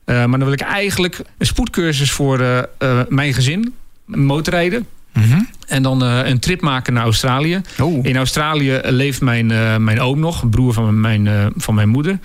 Maar 0.04 0.28
dan 0.28 0.44
wil 0.44 0.52
ik 0.52 0.60
eigenlijk 0.60 1.20
een 1.38 1.46
spoedcursus 1.46 2.10
voor 2.10 2.68
mijn 3.08 3.34
gezin, 3.34 3.74
motorrijden. 4.04 4.86
Mhm. 5.12 5.40
En 5.66 5.82
dan 5.82 6.04
eh, 6.04 6.28
een 6.28 6.38
trip 6.38 6.60
maken 6.60 6.92
naar 6.92 7.04
Australië. 7.04 7.60
Oh. 7.80 8.04
In 8.04 8.16
Australië 8.16 8.80
leeft 8.84 9.20
mijn, 9.20 9.50
eh, 9.50 9.76
mijn 9.76 10.00
oom 10.00 10.20
nog, 10.20 10.42
een 10.42 10.50
broer 10.50 10.72
van 10.72 11.00
mijn, 11.00 11.26
eh, 11.26 11.46
van 11.56 11.74
mijn 11.74 11.88
moeder. 11.88 12.18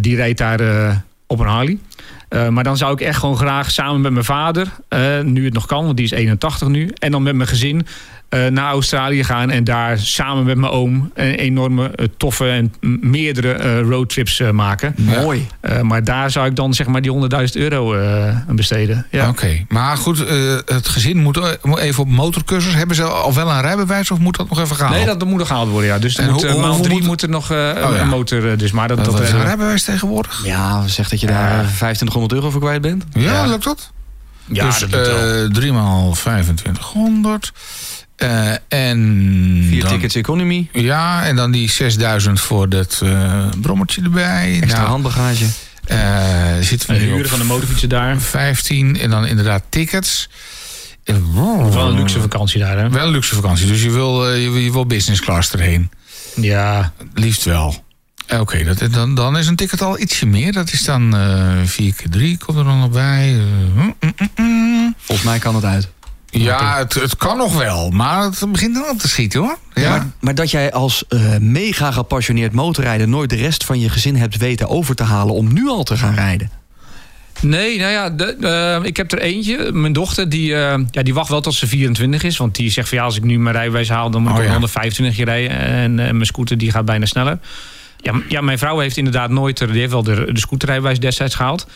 Die 0.00 0.16
rijdt 0.16 0.38
daar 0.38 0.60
op 1.26 1.40
een 1.40 1.46
Harley. 1.46 1.78
Maar 2.50 2.64
dan 2.64 2.76
zou 2.76 2.92
ik 2.92 3.00
echt 3.00 3.18
gewoon 3.18 3.36
graag 3.36 3.70
samen 3.70 4.00
met 4.00 4.12
mijn 4.12 4.24
vader, 4.24 4.72
nu 5.22 5.44
het 5.44 5.52
nog 5.52 5.66
kan, 5.66 5.84
want 5.84 5.96
die 5.96 6.04
is 6.04 6.10
81 6.10 6.68
nu, 6.68 6.90
en 6.98 7.10
dan 7.10 7.22
met 7.22 7.34
mijn 7.34 7.48
gezin 7.48 7.86
naar 8.44 8.70
Australië 8.70 9.24
gaan 9.24 9.50
en 9.50 9.64
daar 9.64 9.98
samen 9.98 10.44
met 10.44 10.56
mijn 10.56 10.72
oom 10.72 11.10
een 11.14 11.34
enorme, 11.34 11.90
eh, 11.90 12.06
toffe 12.16 12.48
en 12.48 12.74
meerdere 13.00 13.52
eh, 13.52 13.80
roadtrips 13.80 14.40
eh, 14.40 14.50
maken. 14.50 14.94
Mooi. 14.98 15.46
Eh, 15.60 15.80
maar 15.80 16.04
daar 16.04 16.30
zou 16.30 16.46
ik 16.46 16.56
dan 16.56 16.74
zeg 16.74 16.86
maar 16.86 17.02
die 17.02 17.10
100.000 17.10 17.52
euro 17.52 17.94
eh, 17.94 18.26
aan 18.48 18.56
besteden. 18.56 19.06
Ja. 19.10 19.28
Oké, 19.28 19.64
maar 19.68 19.96
goed, 19.96 20.24
eh, 20.26 20.36
het 20.66 20.88
gezin 20.88 21.16
moet 21.18 21.36
eh, 21.36 21.48
moet 21.62 21.78
even 21.78 22.02
op 22.02 22.08
motorcursus. 22.08 22.74
Hebben 22.74 22.96
ze 22.96 23.02
al 23.02 23.34
wel 23.34 23.50
een 23.50 23.60
rijbewijs 23.60 24.10
of 24.10 24.18
moet 24.18 24.36
dat 24.36 24.48
nog 24.48 24.60
even 24.60 24.76
gaan? 24.76 24.90
Nee, 24.90 25.04
dat 25.04 25.24
moet 25.24 25.38
nog 25.38 25.46
gehaald 25.46 25.68
worden, 25.70 25.88
ja. 25.90 25.98
Dus 25.98 26.16
En 26.16 26.24
moet, 26.24 26.34
hoe- 26.34 26.44
eh, 26.46 26.52
hoe- 26.52 26.60
maal 26.62 26.78
moet- 26.78 27.02
moet 27.02 27.22
er 27.22 27.28
nog 27.28 27.50
eh, 27.50 27.56
ja. 27.58 28.00
een 28.00 28.08
motor. 28.08 28.50
eh, 28.50 28.58
Dus, 28.58 28.70
maar 28.72 28.88
dat, 28.88 28.96
Wat 28.96 29.06
dat 29.06 29.20
is 29.20 29.30
een 29.30 29.38
eh, 29.38 29.44
rijbewijs 29.44 29.82
tegenwoordig? 29.82 30.40
Ja, 30.44 30.86
zeg 30.86 31.08
dat 31.08 31.20
je 31.20 31.26
daar 31.26 31.50
Ja. 31.52 31.60
eh, 31.60 31.66
2500 31.66 32.32
euro 32.32 32.50
voor 32.50 32.60
kwijt 32.60 32.80
bent. 32.82 33.04
Ja, 33.12 33.20
Ja. 33.32 33.46
lukt 33.46 33.64
dat? 33.64 33.90
ja, 34.52 34.64
dus 34.64 34.78
dat 34.78 35.06
eh 35.06 35.44
3 35.52 35.72
maal 35.72 36.12
2500. 36.12 37.52
Eh, 38.16 38.50
en 38.68 39.64
Vier 39.68 39.80
dan- 39.80 39.90
tickets 39.90 40.14
economy. 40.14 40.68
Ja, 40.72 41.24
en 41.24 41.36
dan 41.36 41.50
die 41.50 41.70
6000 41.70 42.40
voor 42.40 42.68
dat 42.68 43.00
eh 43.04 43.44
brommertje 43.60 44.02
erbij. 44.02 44.58
Extra 44.60 44.78
Nou, 44.78 44.90
handbagage. 44.90 45.44
eh, 45.84 45.98
zitten 46.60 46.88
we 46.88 46.94
Een 46.94 47.00
nu 47.06 47.12
huren 47.12 47.28
van 47.30 47.38
de 47.38 47.44
motorfietsen 47.44 47.88
daar. 47.88 48.20
15 48.20 48.98
en 49.00 49.10
dan 49.10 49.26
inderdaad 49.26 49.62
tickets. 49.68 50.28
Eh, 51.04 51.14
Wel 51.34 51.88
een 51.88 51.94
luxe 51.98 52.20
vakantie 52.20 52.60
daar, 52.60 52.78
hè? 52.78 52.88
Wel 52.90 53.06
een 53.06 53.12
luxe 53.12 53.34
vakantie, 53.34 53.66
dus 53.66 53.82
je 53.82 53.90
wil, 53.90 54.34
je, 54.34 54.50
wil- 54.50 54.60
je 54.60 54.72
wil 54.72 54.86
business 54.86 55.20
class 55.20 55.52
erheen. 55.52 55.90
Ja, 56.34 56.92
Liefst 57.14 57.44
wel. 57.44 57.84
Oké, 58.38 58.64
dat 58.64 58.92
dan, 58.92 59.14
dan 59.14 59.38
is 59.38 59.46
een 59.46 59.56
ticket 59.56 59.82
al 59.82 60.00
ietsje 60.00 60.26
meer. 60.26 60.52
Dat 60.52 60.72
is 60.72 60.82
dan 60.82 61.16
eh 61.16 61.52
4 61.64 61.94
keer 61.94 62.10
3 62.10 62.38
komt 62.38 62.58
er 62.58 62.64
dan 62.64 62.78
nog 62.78 62.90
bij. 62.90 63.34
Eh, 63.34 63.42
mm, 63.82 63.94
mm, 64.00 64.12
mm, 64.18 64.30
mm. 64.36 64.94
Volgens 64.98 65.26
mij 65.28 65.38
kan 65.38 65.54
het 65.54 65.64
uit. 65.64 65.88
Ja, 66.42 66.78
het, 66.78 66.94
het 66.94 67.16
kan 67.16 67.36
nog 67.36 67.58
wel, 67.58 67.90
maar 67.90 68.22
het 68.22 68.52
begint 68.52 68.74
dan 68.74 68.88
op 68.88 68.98
te 68.98 69.08
schieten 69.08 69.40
hoor. 69.40 69.58
Ja. 69.74 69.90
Maar, 69.90 70.06
maar 70.20 70.34
dat 70.34 70.50
jij 70.50 70.72
als 70.72 71.04
eh, 71.08 71.36
mega 71.40 71.90
gepassioneerd 71.90 72.52
motorrijder 72.52 73.08
nooit 73.08 73.30
de 73.30 73.36
rest 73.36 73.64
van 73.64 73.80
je 73.80 73.88
gezin 73.88 74.16
hebt 74.16 74.36
weten 74.36 74.68
over 74.68 74.94
te 74.94 75.02
halen 75.02 75.34
om 75.34 75.52
nu 75.52 75.68
al 75.68 75.82
te 75.82 75.96
gaan 75.96 76.14
rijden. 76.14 76.50
Nee, 77.40 77.78
nou 77.78 77.90
ja, 77.90 78.10
de, 78.10 78.36
eh, 78.36 78.86
ik 78.86 78.96
heb 78.96 79.12
er 79.12 79.18
eentje. 79.18 79.72
Mijn 79.72 79.92
dochter, 79.92 80.28
die, 80.28 80.54
eh, 80.54 80.78
ja, 80.90 81.02
die 81.02 81.14
wacht 81.14 81.28
wel 81.28 81.40
tot 81.40 81.54
ze 81.54 81.66
24 81.66 82.22
is. 82.22 82.36
Want 82.36 82.54
die 82.54 82.70
zegt 82.70 82.88
van 82.88 82.98
ja, 82.98 83.04
als 83.04 83.16
ik 83.16 83.22
nu 83.22 83.38
mijn 83.38 83.54
rijbewijs 83.54 83.88
haal... 83.88 84.10
dan 84.10 84.22
moet 84.22 84.30
ik 84.30 84.36
Oh, 84.36 84.42
op 84.42 84.46
ja. 84.46 84.52
125 84.52 85.24
rijden. 85.24 85.58
En, 85.58 85.98
en 85.98 86.14
mijn 86.14 86.26
scooter 86.26 86.58
die 86.58 86.70
gaat 86.70 86.84
bijna 86.84 87.06
sneller. 87.06 87.38
Ja, 88.00 88.12
ja, 88.28 88.40
mijn 88.40 88.58
vrouw 88.58 88.78
heeft 88.78 88.96
inderdaad 88.96 89.30
nooit... 89.30 89.58
Die 89.58 89.68
heeft 89.68 89.92
wel 89.92 90.02
de, 90.02 90.32
de 90.32 90.40
scooterrijbewijs 90.40 90.98
destijds 90.98 91.34
gehaald. 91.34 91.66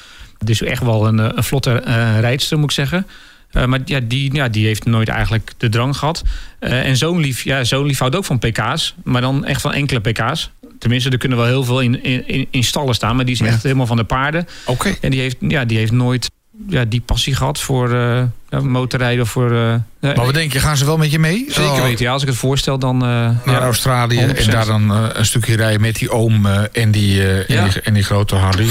Dus 0.44 0.62
echt 0.62 0.83
wel 0.83 1.07
een, 1.07 1.18
een 1.18 1.44
vlotte 1.44 1.73
eh, 1.73 2.20
rijdster, 2.20 2.59
moet 2.59 2.70
ik 2.70 2.77
zeggen. 2.77 3.07
Eh, 3.53 3.65
maar 3.65 3.81
ja 3.85 4.01
die, 4.01 4.35
ja, 4.35 4.49
die 4.49 4.67
heeft 4.67 4.85
nooit 4.85 5.09
eigenlijk 5.09 5.53
de 5.57 5.69
drang 5.69 5.97
gehad. 5.97 6.23
Eh, 6.59 6.87
en 6.87 6.97
zo'n 6.97 7.21
lief, 7.21 7.43
ja, 7.43 7.65
zo'n 7.65 7.87
lief 7.87 7.99
houdt 7.99 8.17
ook 8.17 8.25
van 8.25 8.39
pk's. 8.39 8.95
Maar 9.05 9.21
dan 9.21 9.45
echt 9.45 9.61
van 9.61 9.73
enkele 9.73 10.01
pk's. 10.01 10.51
Tenminste, 10.79 11.11
er 11.11 11.19
kunnen 11.19 11.39
wel 11.39 11.47
heel 11.47 11.65
veel 11.65 11.81
in, 11.81 12.05
in, 12.05 12.47
in 12.51 12.65
stallen 12.65 12.95
staan. 12.95 13.17
Maar 13.17 13.25
die 13.25 13.35
is 13.35 13.41
Ja. 13.41 13.47
echt 13.47 13.63
helemaal 13.63 13.87
van 13.87 13.97
de 13.97 14.05
paarden. 14.05 14.47
Oké. 14.67 14.95
En 15.01 15.11
die 15.11 15.21
heeft, 15.21 15.37
ja, 15.41 15.65
die 15.65 15.79
heeft 15.79 15.93
nooit 15.93 16.31
ja, 16.68 16.85
die 16.85 17.01
passie 17.01 17.35
gehad 17.35 17.61
voor 17.61 17.94
eh, 17.94 18.23
ja, 18.51 18.61
motorrijden. 18.61 19.27
Voor, 19.27 19.51
eh, 19.51 19.75
Maar 20.01 20.25
wat 20.25 20.35
denk 20.35 20.53
je, 20.53 20.59
gaan 20.61 20.77
ze 20.77 20.85
wel 20.85 20.96
met 20.96 21.11
je 21.11 21.18
mee? 21.18 21.44
zeker 21.49 21.70
Oh, 21.70 21.83
weten. 21.83 22.05
Ja, 22.05 22.12
als 22.12 22.23
ik 22.23 22.29
het 22.29 22.37
voorstel, 22.37 22.79
dan... 22.79 22.94
eh, 23.03 23.09
Naar 23.09 23.37
ja. 23.44 23.59
Australië 23.61 24.18
en 24.18 24.37
100%. 24.37 24.51
daar 24.51 24.66
dan 24.66 24.90
een 24.90 25.27
stukje 25.27 25.57
rijden 25.57 25.81
met 25.81 25.96
die 25.96 26.11
oom 26.11 26.46
eh, 26.46 26.62
en, 26.73 26.90
die, 26.90 27.23
eh, 27.29 27.46
Ja. 27.49 27.62
en, 27.64 27.68
die, 27.70 27.81
en 27.81 27.94
die 27.94 28.03
grote 28.03 28.35
Harley. 28.35 28.66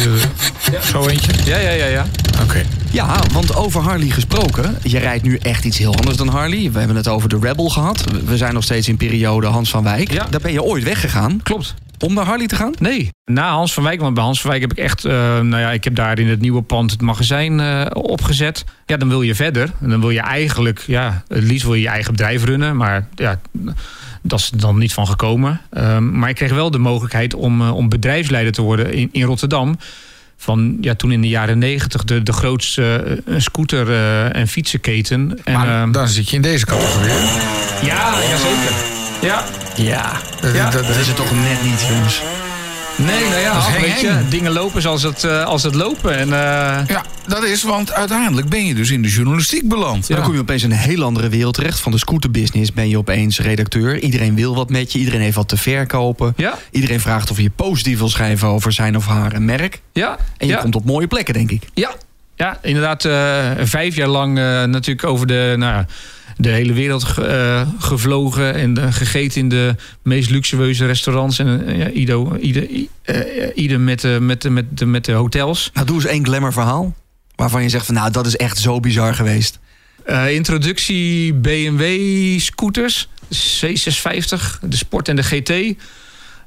Zo 0.84 1.08
eentje? 1.08 1.32
Ja, 1.46 1.58
ja, 1.58 1.70
ja, 1.72 1.86
ja. 1.86 2.06
Oké. 2.44 2.62
Ja, 2.92 3.20
want 3.34 3.56
over 3.56 3.82
Harley 3.82 4.10
gesproken. 4.10 4.78
Je 4.84 5.00
rijdt 5.00 5.24
nu 5.24 5.36
echt 5.38 5.66
iets 5.66 5.78
heel 5.78 5.96
anders 5.96 6.18
dan 6.18 6.28
Harley. 6.28 6.72
We 6.72 6.78
hebben 6.80 6.98
het 6.98 7.08
over 7.08 7.30
de 7.30 7.38
Rebel 7.42 7.70
gehad. 7.70 8.04
We 8.26 8.38
zijn 8.38 8.54
nog 8.54 8.64
steeds 8.64 8.88
in 8.88 8.98
periode 8.98 9.48
Hans 9.48 9.70
van 9.70 9.84
Wijk. 9.84 10.12
Ja. 10.12 10.28
Daar 10.30 10.42
ben 10.42 10.52
je 10.52 10.64
ooit 10.64 10.84
weggegaan 10.84 11.40
Klopt. 11.44 11.74
Om 12.00 12.14
naar 12.14 12.26
Harley 12.26 12.48
te 12.48 12.56
gaan? 12.56 12.74
Nee, 12.80 13.10
na 13.26 13.50
Hans 13.52 13.74
van 13.74 13.84
Wijk. 13.84 14.00
Want 14.00 14.14
bij 14.14 14.24
Hans 14.24 14.42
van 14.42 14.50
Wijk 14.50 14.62
heb 14.62 14.72
ik 14.72 14.78
echt... 14.78 15.06
eh, 15.06 15.14
nou 15.40 15.58
ja, 15.62 15.72
ik 15.72 15.84
heb 15.84 15.96
daar 15.96 16.20
in 16.20 16.28
het 16.28 16.42
nieuwe 16.42 16.62
pand 16.62 16.92
het 16.92 17.02
magazijn 17.02 17.60
eh, 17.60 17.86
opgezet. 17.92 18.64
Ja, 18.86 18.98
dan 18.98 19.10
wil 19.10 19.22
je 19.22 19.36
verder. 19.36 19.72
En 19.82 19.90
dan 19.90 20.00
wil 20.00 20.10
je 20.10 20.20
eigenlijk... 20.22 20.84
Ja, 20.88 21.24
het 21.28 21.44
liefst 21.44 21.66
wil 21.66 21.74
je 21.74 21.82
je 21.82 21.88
eigen 21.88 22.12
bedrijf 22.12 22.44
runnen. 22.46 22.78
Maar 22.78 23.08
ja, 23.16 23.40
dat 24.22 24.40
is 24.40 24.52
er 24.52 24.60
dan 24.60 24.78
niet 24.78 24.94
van 24.94 25.08
gekomen. 25.08 25.62
Ehm, 25.72 26.20
maar 26.20 26.30
ik 26.30 26.36
kreeg 26.36 26.52
wel 26.54 26.72
de 26.72 26.78
mogelijkheid 26.78 27.34
om, 27.34 27.62
eh, 27.62 27.76
om 27.76 27.90
bedrijfsleider 27.90 28.54
te 28.54 28.62
worden 28.62 28.94
in, 28.94 29.10
in 29.12 29.24
Rotterdam. 29.24 29.78
Van 30.38 30.78
ja, 30.82 30.96
toen 30.96 31.12
in 31.12 31.22
de 31.22 31.28
jaren 31.28 31.58
negentig 31.58 32.04
de, 32.04 32.24
de 32.24 32.34
grootste 32.34 33.22
scooter- 33.38 33.90
eh, 33.90 34.36
en 34.36 34.48
fietsenketen. 34.48 35.40
En, 35.44 35.54
Maar 35.54 35.82
ehm, 35.82 35.92
dan 35.92 36.08
zit 36.08 36.30
je 36.30 36.36
in 36.36 36.42
deze 36.42 36.66
categorie. 36.66 37.10
ja, 37.90 38.20
ja, 38.30 38.38
zeker. 38.38 38.99
Ja, 39.22 39.44
Ja, 39.76 40.12
Dat, 40.42 40.54
Ja. 40.56 40.70
dat, 40.70 40.88
dat 40.88 40.96
is 40.96 41.08
het 41.08 41.16
toch 41.16 41.32
net 41.32 41.64
niet, 41.64 41.86
jongens. 41.90 42.22
nee, 42.96 43.30
nou 43.30 43.40
ja, 43.42 43.62
weet 43.82 44.00
je, 44.00 44.18
dingen 44.30 44.52
lopen 44.52 44.82
zoals 44.82 45.04
het, 45.04 45.24
eh, 45.24 45.44
als 45.46 45.64
het 45.64 45.76
lopen. 45.76 46.18
En, 46.18 46.28
eh, 46.34 46.88
ja, 46.88 47.04
dat 47.28 47.44
is, 47.44 47.64
want 47.64 47.92
uiteindelijk 47.94 48.50
ben 48.50 48.66
je 48.66 48.74
dus 48.76 48.92
in 48.92 49.02
de 49.02 49.08
journalistiek 49.08 49.68
beland. 49.70 50.08
Dan 50.08 50.22
kom 50.22 50.34
je 50.34 50.40
opeens 50.40 50.64
in 50.64 50.72
een 50.72 50.78
heel 50.78 51.04
andere 51.04 51.30
wereld 51.30 51.54
terecht. 51.54 51.80
Van 51.80 51.92
de 51.92 51.98
scooterbusiness 51.98 52.74
ben 52.74 52.90
je 52.90 52.98
opeens 52.98 53.40
redacteur. 53.40 54.00
Iedereen 54.00 54.36
wil 54.36 54.56
wat 54.56 54.70
met 54.70 54.92
je. 54.92 55.00
Iedereen 55.00 55.22
heeft 55.22 55.36
wat 55.36 55.48
te 55.48 55.58
verkopen. 55.58 56.34
ja, 56.38 56.58
Iedereen 56.72 57.00
vraagt 57.00 57.32
of 57.32 57.40
je 57.40 57.50
positief 57.50 57.98
wil 57.98 58.10
schrijven 58.10 58.48
over 58.48 58.72
zijn 58.72 58.96
of 58.98 59.06
haar 59.06 59.34
een 59.34 59.46
merk. 59.46 59.82
ja, 59.94 60.18
En 60.38 60.48
je 60.48 60.54
ja, 60.54 60.60
komt 60.60 60.76
op 60.76 60.86
mooie 60.86 61.08
plekken, 61.08 61.34
denk 61.34 61.52
ik. 61.52 61.64
ja, 61.74 61.92
ja, 62.36 62.58
inderdaad, 62.62 63.06
eh, 63.06 63.50
vijf 63.60 63.96
jaar 63.96 64.08
lang 64.08 64.38
eh, 64.38 64.44
natuurlijk 64.64 65.08
over 65.08 65.28
de, 65.28 65.54
nou, 65.58 65.74
ja, 65.74 65.86
de 66.42 66.50
hele 66.50 66.74
wereld 66.74 67.04
ge- 67.04 67.26
eh, 67.26 67.68
gevlogen 67.80 68.54
en 68.54 68.78
eh, 68.78 68.94
gegeten 68.94 69.42
in 69.42 69.50
de 69.50 69.76
meest 70.04 70.30
luxueuze 70.30 70.86
restaurants. 70.86 71.40
En 71.40 71.68
eh, 71.68 71.78
ja, 71.78 71.90
ieder, 71.90 72.40
ieder, 72.40 72.68
ieder 73.56 73.80
met, 73.80 74.02
de- 74.02 74.18
met, 74.22 74.42
de- 74.42 74.50
met, 74.50 74.78
de- 74.78 74.86
met 74.86 75.06
de 75.06 75.12
hotels. 75.12 75.70
Nou, 75.74 75.86
doe 75.88 75.96
eens 75.96 76.06
één 76.06 76.26
glamour 76.26 76.54
verhaal. 76.54 76.96
Waarvan 77.36 77.64
je 77.64 77.70
zegt 77.70 77.86
van 77.86 77.96
nou, 77.96 78.12
dat 78.12 78.26
is 78.26 78.36
echt 78.36 78.58
zo 78.58 78.80
bizar 78.80 79.14
geweest. 79.16 79.60
Introductie 80.30 81.34
BMW 81.34 81.84
scooters, 82.40 83.08
C650, 83.36 84.60
de 84.62 84.76
Sport 84.78 85.08
en 85.08 85.16
de 85.16 85.24
GT. 85.24 85.52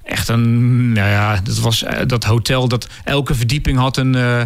Echt 0.04 0.28
een, 0.28 0.92
nou 0.92 1.08
ja, 1.10 1.40
dat 1.44 1.58
was 1.58 1.82
eh, 1.82 2.06
dat 2.06 2.24
hotel 2.24 2.68
dat 2.68 2.88
elke 3.04 3.34
verdieping 3.34 3.78
had 3.78 3.96
een. 3.96 4.14
eh 4.14 4.42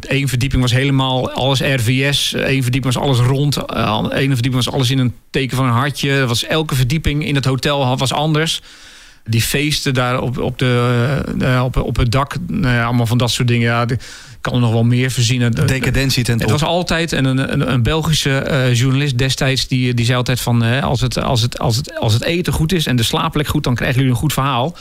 Eén 0.00 0.28
verdieping 0.28 0.62
was 0.62 0.72
helemaal 0.72 1.30
alles 1.30 1.60
RVS, 1.60 2.34
één 2.34 2.62
verdieping 2.62 2.94
was 2.94 3.02
alles 3.02 3.18
rond, 3.18 3.56
eh, 3.56 4.04
ene 4.10 4.34
verdieping 4.34 4.64
was 4.64 4.70
alles 4.70 4.90
in 4.90 4.98
een 4.98 5.14
teken 5.30 5.56
van 5.56 5.66
een 5.66 5.72
hartje. 5.72 6.26
Was 6.26 6.44
elke 6.44 6.74
verdieping 6.74 7.26
in 7.26 7.34
het 7.34 7.44
hotel 7.44 7.96
was 7.96 8.12
anders. 8.12 8.62
Die 9.24 9.42
feesten 9.42 9.94
daar 9.94 10.20
op, 10.20 10.38
op, 10.38 10.58
de, 10.58 11.22
eh, 11.40 11.62
op, 11.64 11.76
op 11.76 11.96
het 11.96 12.12
dak, 12.12 12.36
nou 12.46 12.74
ja, 12.74 12.84
allemaal 12.84 13.06
van 13.06 13.18
dat 13.18 13.30
soort 13.30 13.48
dingen. 13.48 13.66
Ja, 13.66 13.86
kan 14.40 14.54
er 14.54 14.60
nog 14.60 14.72
wel 14.72 14.84
meer 14.84 15.10
verzinnen. 15.10 15.52
Decadentie 15.52 16.24
ten 16.24 16.34
Het 16.34 16.42
top. 16.42 16.50
was 16.50 16.62
altijd 16.62 17.12
en 17.12 17.24
een, 17.24 17.52
een, 17.52 17.72
een 17.72 17.82
Belgische 17.82 18.38
eh, 18.38 18.74
journalist 18.74 19.18
destijds 19.18 19.68
die, 19.68 19.94
die 19.94 20.04
zei 20.04 20.16
altijd 20.16 20.40
van 20.40 20.62
als, 20.82 21.00
het, 21.00 21.22
als, 21.22 21.42
het, 21.42 21.58
als, 21.58 21.76
het, 21.76 21.98
als 21.98 22.12
het 22.12 22.22
eten 22.22 22.52
goed 22.52 22.72
is 22.72 22.86
en 22.86 22.96
de 22.96 23.02
slaapplek 23.02 23.48
goed, 23.48 23.64
dan 23.64 23.74
krijgen 23.74 23.96
jullie 23.96 24.12
een 24.12 24.20
goed 24.20 24.32
verhaal. 24.32 24.76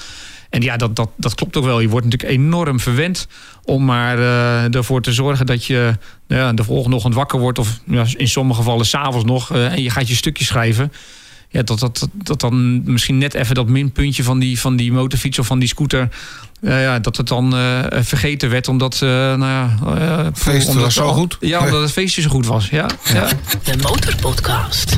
En 0.50 0.62
ja, 0.62 0.78
dat, 0.78 0.95
dat, 0.95 1.10
dat 1.15 1.36
klopt 1.36 1.58
ook 1.58 1.63
wel. 1.63 1.80
Je 1.80 1.89
wordt 1.89 2.06
natuurlijk 2.06 2.32
enorm 2.32 2.80
verwend 2.80 3.28
om 3.63 3.86
maar 3.86 4.19
eh, 4.19 4.76
ervoor 4.76 5.02
te 5.02 5.13
zorgen 5.13 5.45
dat 5.45 5.65
je 5.65 5.93
ja, 6.28 6.54
de 6.54 6.63
volgende 6.63 6.95
ochtend 6.95 7.13
wakker 7.13 7.39
wordt. 7.39 7.60
Of 7.60 7.80
ja, 7.86 8.06
in 8.15 8.28
sommige 8.28 8.60
gevallen 8.60 8.86
s'avonds 8.86 9.26
nog. 9.26 9.52
eh, 9.52 9.72
en 9.72 9.82
je 9.82 9.89
gaat 9.89 10.08
je 10.08 10.15
stukje 10.15 10.45
schrijven. 10.45 10.91
Ja, 11.50 11.62
dat, 11.62 11.80
dat, 11.80 11.98
dat, 12.00 12.10
dat 12.13 12.39
dan 12.39 12.84
misschien 12.91 13.17
net 13.17 13.34
even 13.34 13.56
dat 13.56 13.67
minpuntje 13.67 14.24
van 14.24 14.39
die, 14.39 14.60
van 14.60 14.76
die 14.76 14.91
motorfiets 14.91 15.39
of 15.39 15.48
van 15.48 15.60
die 15.60 15.67
scooter. 15.67 16.10
Ja, 16.62 17.00
dat 17.00 17.17
het 17.17 17.28
dan 17.28 17.56
eh, 17.56 17.80
vergeten 18.02 18.50
werd 18.50 18.67
omdat, 18.67 18.93
eh 18.93 19.10
nou 19.10 19.45
ja, 19.45 19.76
eh, 19.86 20.28
feest 20.34 20.67
omdat 20.67 20.84
was 20.84 20.93
zo 20.93 21.13
goed. 21.13 21.38
Ja, 21.39 21.60
omdat 21.60 21.82
het 21.82 21.91
feestje 21.91 22.22
zo 22.22 22.30
goed 22.30 22.45
was. 22.45 22.69
Ja, 22.69 22.89
ja. 23.13 23.28
De 23.63 23.78
Motorpodcast. 23.82 24.95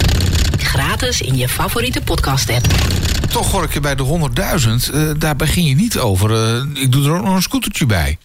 Gratis 0.57 1.21
in 1.21 1.37
je 1.37 1.49
favoriete 1.49 2.01
podcast-app. 2.01 2.65
Toch 3.31 3.51
hoor 3.51 3.63
ik 3.63 3.73
je 3.73 3.79
bij 3.79 3.95
de 3.95 4.03
100.000, 4.03 4.89
eh, 4.93 5.09
daar 5.17 5.35
begin 5.35 5.65
je 5.65 5.75
niet 5.75 5.97
over. 5.97 6.57
ik 6.73 6.91
doe 6.91 7.05
er 7.05 7.15
ook 7.17 7.23
nog 7.23 7.35
een 7.35 7.41
scootertje 7.41 7.85
bij. 7.85 8.17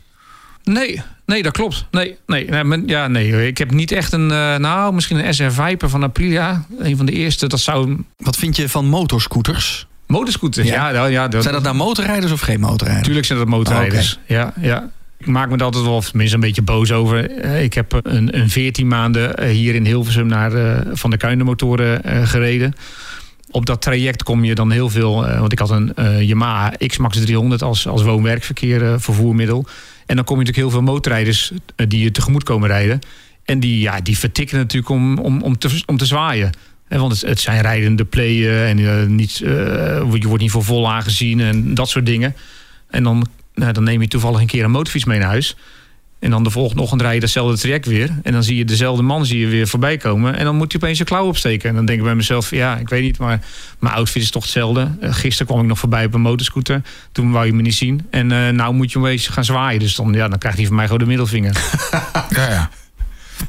Nee, 0.72 1.02
nee, 1.26 1.42
dat 1.42 1.52
klopt. 1.52 1.86
Nee, 1.90 2.16
nee, 2.26 2.82
ja, 2.86 3.08
nee. 3.08 3.46
Ik 3.46 3.58
heb 3.58 3.70
niet 3.70 3.92
echt 3.92 4.12
een, 4.12 4.30
eh, 4.30 4.56
nou, 4.56 4.94
misschien 4.94 5.26
een 5.26 5.34
SR 5.34 5.50
Viper 5.50 5.88
van 5.88 6.02
Aprilia. 6.02 6.64
Een 6.78 6.96
van 6.96 7.06
de 7.06 7.12
eerste. 7.12 7.46
Dat 7.46 7.60
zou 7.60 8.04
Wat 8.16 8.36
vind 8.36 8.56
je 8.56 8.68
van 8.68 8.86
motorscooters? 8.88 9.86
Motorscooter. 10.06 10.64
Ja. 10.64 10.72
Ja, 10.74 10.90
ja, 10.90 11.06
ja 11.06 11.28
dat, 11.28 11.42
Zijn 11.42 11.54
dat 11.54 11.62
nou 11.62 11.74
motorrijders 11.74 12.32
of 12.32 12.40
geen 12.40 12.60
motorrijders? 12.60 12.98
Natuurlijk 12.98 13.26
zijn 13.26 13.38
dat 13.38 13.48
motorrijders. 13.48 14.18
Ja, 14.26 14.52
ja. 14.60 14.90
Ik 15.18 15.26
maak 15.26 15.50
me 15.50 15.56
er 15.56 15.62
altijd 15.64 15.84
wel, 15.84 15.94
of 15.94 16.08
tenminste 16.08 16.34
een 16.34 16.40
beetje 16.42 16.62
boos 16.62 16.92
over. 16.92 17.30
Eh, 17.30 17.62
Ik 17.62 17.74
heb 17.74 18.00
een, 18.02 18.38
een 18.38 18.50
14 18.50 18.88
maanden 18.88 19.36
eh, 19.36 19.50
hier 19.50 19.74
in 19.74 19.84
Hilversum 19.84 20.26
naar 20.26 20.52
eh, 20.52 20.80
Van 20.92 21.10
de 21.10 21.16
Kuindermotoren 21.16 22.04
eh, 22.04 22.26
gereden. 22.26 22.74
Op 23.50 23.66
dat 23.66 23.82
traject 23.82 24.22
kom 24.22 24.44
je 24.44 24.54
dan 24.54 24.70
heel 24.70 24.88
veel... 24.88 25.14
want 25.38 25.52
ik 25.52 25.58
had 25.58 25.70
een 25.70 25.92
Yamaha 26.26 26.72
X-Max 26.86 27.20
300 27.20 27.62
als, 27.62 27.88
als 27.88 28.02
woon-werkverkeer 28.02 29.00
vervoermiddel. 29.00 29.66
En 30.06 30.16
dan 30.16 30.24
kom 30.24 30.38
je 30.38 30.44
natuurlijk 30.44 30.72
heel 30.72 30.82
veel 30.82 30.92
motorrijders 30.92 31.52
die 31.88 32.02
je 32.02 32.10
tegemoet 32.10 32.42
komen 32.42 32.68
rijden. 32.68 32.98
En 33.44 33.60
die, 33.60 33.80
ja, 33.80 34.00
die 34.00 34.18
vertikken 34.18 34.56
natuurlijk 34.58 34.90
om, 34.90 35.18
om, 35.18 35.42
om, 35.42 35.58
te, 35.58 35.82
om 35.86 35.96
te 35.96 36.06
zwaaien. 36.06 36.50
Want 36.88 37.20
het, 37.20 37.40
zijn 37.40 37.60
rijdende 37.60 38.04
playen 38.04 38.66
en 38.66 38.78
eh, 38.78 39.06
niet, 39.06 39.40
eh, 39.40 39.50
je 40.12 40.28
wordt 40.28 40.42
niet 40.42 40.50
voor 40.50 40.64
vol 40.64 40.92
aangezien 40.92 41.40
en 41.40 41.74
dat 41.74 41.88
soort 41.88 42.06
dingen. 42.06 42.36
En 42.90 43.02
dan, 43.02 43.26
nou, 43.54 43.72
dan 43.72 43.84
neem 43.84 44.00
je 44.00 44.08
toevallig 44.08 44.40
een 44.40 44.46
keer 44.46 44.64
een 44.64 44.70
motorfiets 44.70 45.04
mee 45.04 45.18
naar 45.18 45.28
huis. 45.28 45.56
En 46.18 46.30
dan 46.30 46.42
de 46.42 46.50
volgende 46.50 46.82
ochtend 46.82 47.00
rij 47.00 47.14
je 47.14 47.20
datzelfde 47.20 47.58
traject 47.58 47.86
weer. 47.86 48.10
En 48.22 48.32
dan 48.32 48.42
zie 48.42 48.56
je 48.56 48.64
dezelfde 48.64 49.02
man 49.02 49.26
zie 49.26 49.38
je 49.38 49.46
weer 49.46 49.68
voorbij 49.68 49.96
komen. 49.96 50.36
En 50.36 50.44
dan 50.44 50.56
moet 50.56 50.72
je 50.72 50.78
opeens 50.78 50.98
je 50.98 51.04
klauw 51.04 51.26
opsteken. 51.26 51.68
En 51.68 51.74
dan 51.74 51.84
denk 51.84 51.98
ik 51.98 52.04
bij 52.04 52.14
mezelf, 52.14 52.50
ja, 52.50 52.76
ik 52.76 52.88
weet 52.88 53.02
niet, 53.02 53.18
maar 53.18 53.44
mijn 53.78 53.94
outfit 53.94 54.22
is 54.22 54.30
toch 54.30 54.42
hetzelfde. 54.42 54.90
Eh, 55.00 55.14
gisteren 55.14 55.46
kwam 55.46 55.60
ik 55.60 55.66
nog 55.66 55.78
voorbij 55.78 56.04
op 56.04 56.14
een 56.14 56.20
motorscooter. 56.20 56.82
Toen 57.12 57.30
wou 57.30 57.46
je 57.46 57.52
me 57.52 57.62
niet 57.62 57.74
zien. 57.74 58.06
En 58.10 58.32
eh 58.32 58.48
nou 58.48 58.74
moet 58.74 58.92
je 58.92 58.98
opeens 58.98 59.26
gaan 59.28 59.44
zwaaien. 59.44 59.80
Dus 59.80 59.94
dan, 59.94 60.12
ja, 60.12 60.28
dan 60.28 60.38
krijgt 60.38 60.58
hij 60.58 60.66
van 60.66 60.76
mij 60.76 60.84
gewoon 60.84 61.00
de 61.00 61.06
middelvinger. 61.06 61.56
Ja, 62.28 62.50
ja. 62.50 62.70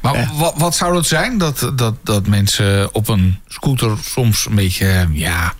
Maar 0.02 0.30
wat, 0.34 0.54
wat 0.56 0.74
zou 0.76 0.94
dat 0.94 1.06
zijn? 1.06 1.38
Dat, 1.38 1.72
dat, 1.74 1.94
dat 2.02 2.26
mensen 2.26 2.94
op 2.94 3.08
een 3.08 3.38
scooter 3.48 3.96
soms 4.02 4.46
een 4.46 4.54
beetje, 4.54 4.86
eh, 4.86 5.02
ja, 5.12 5.54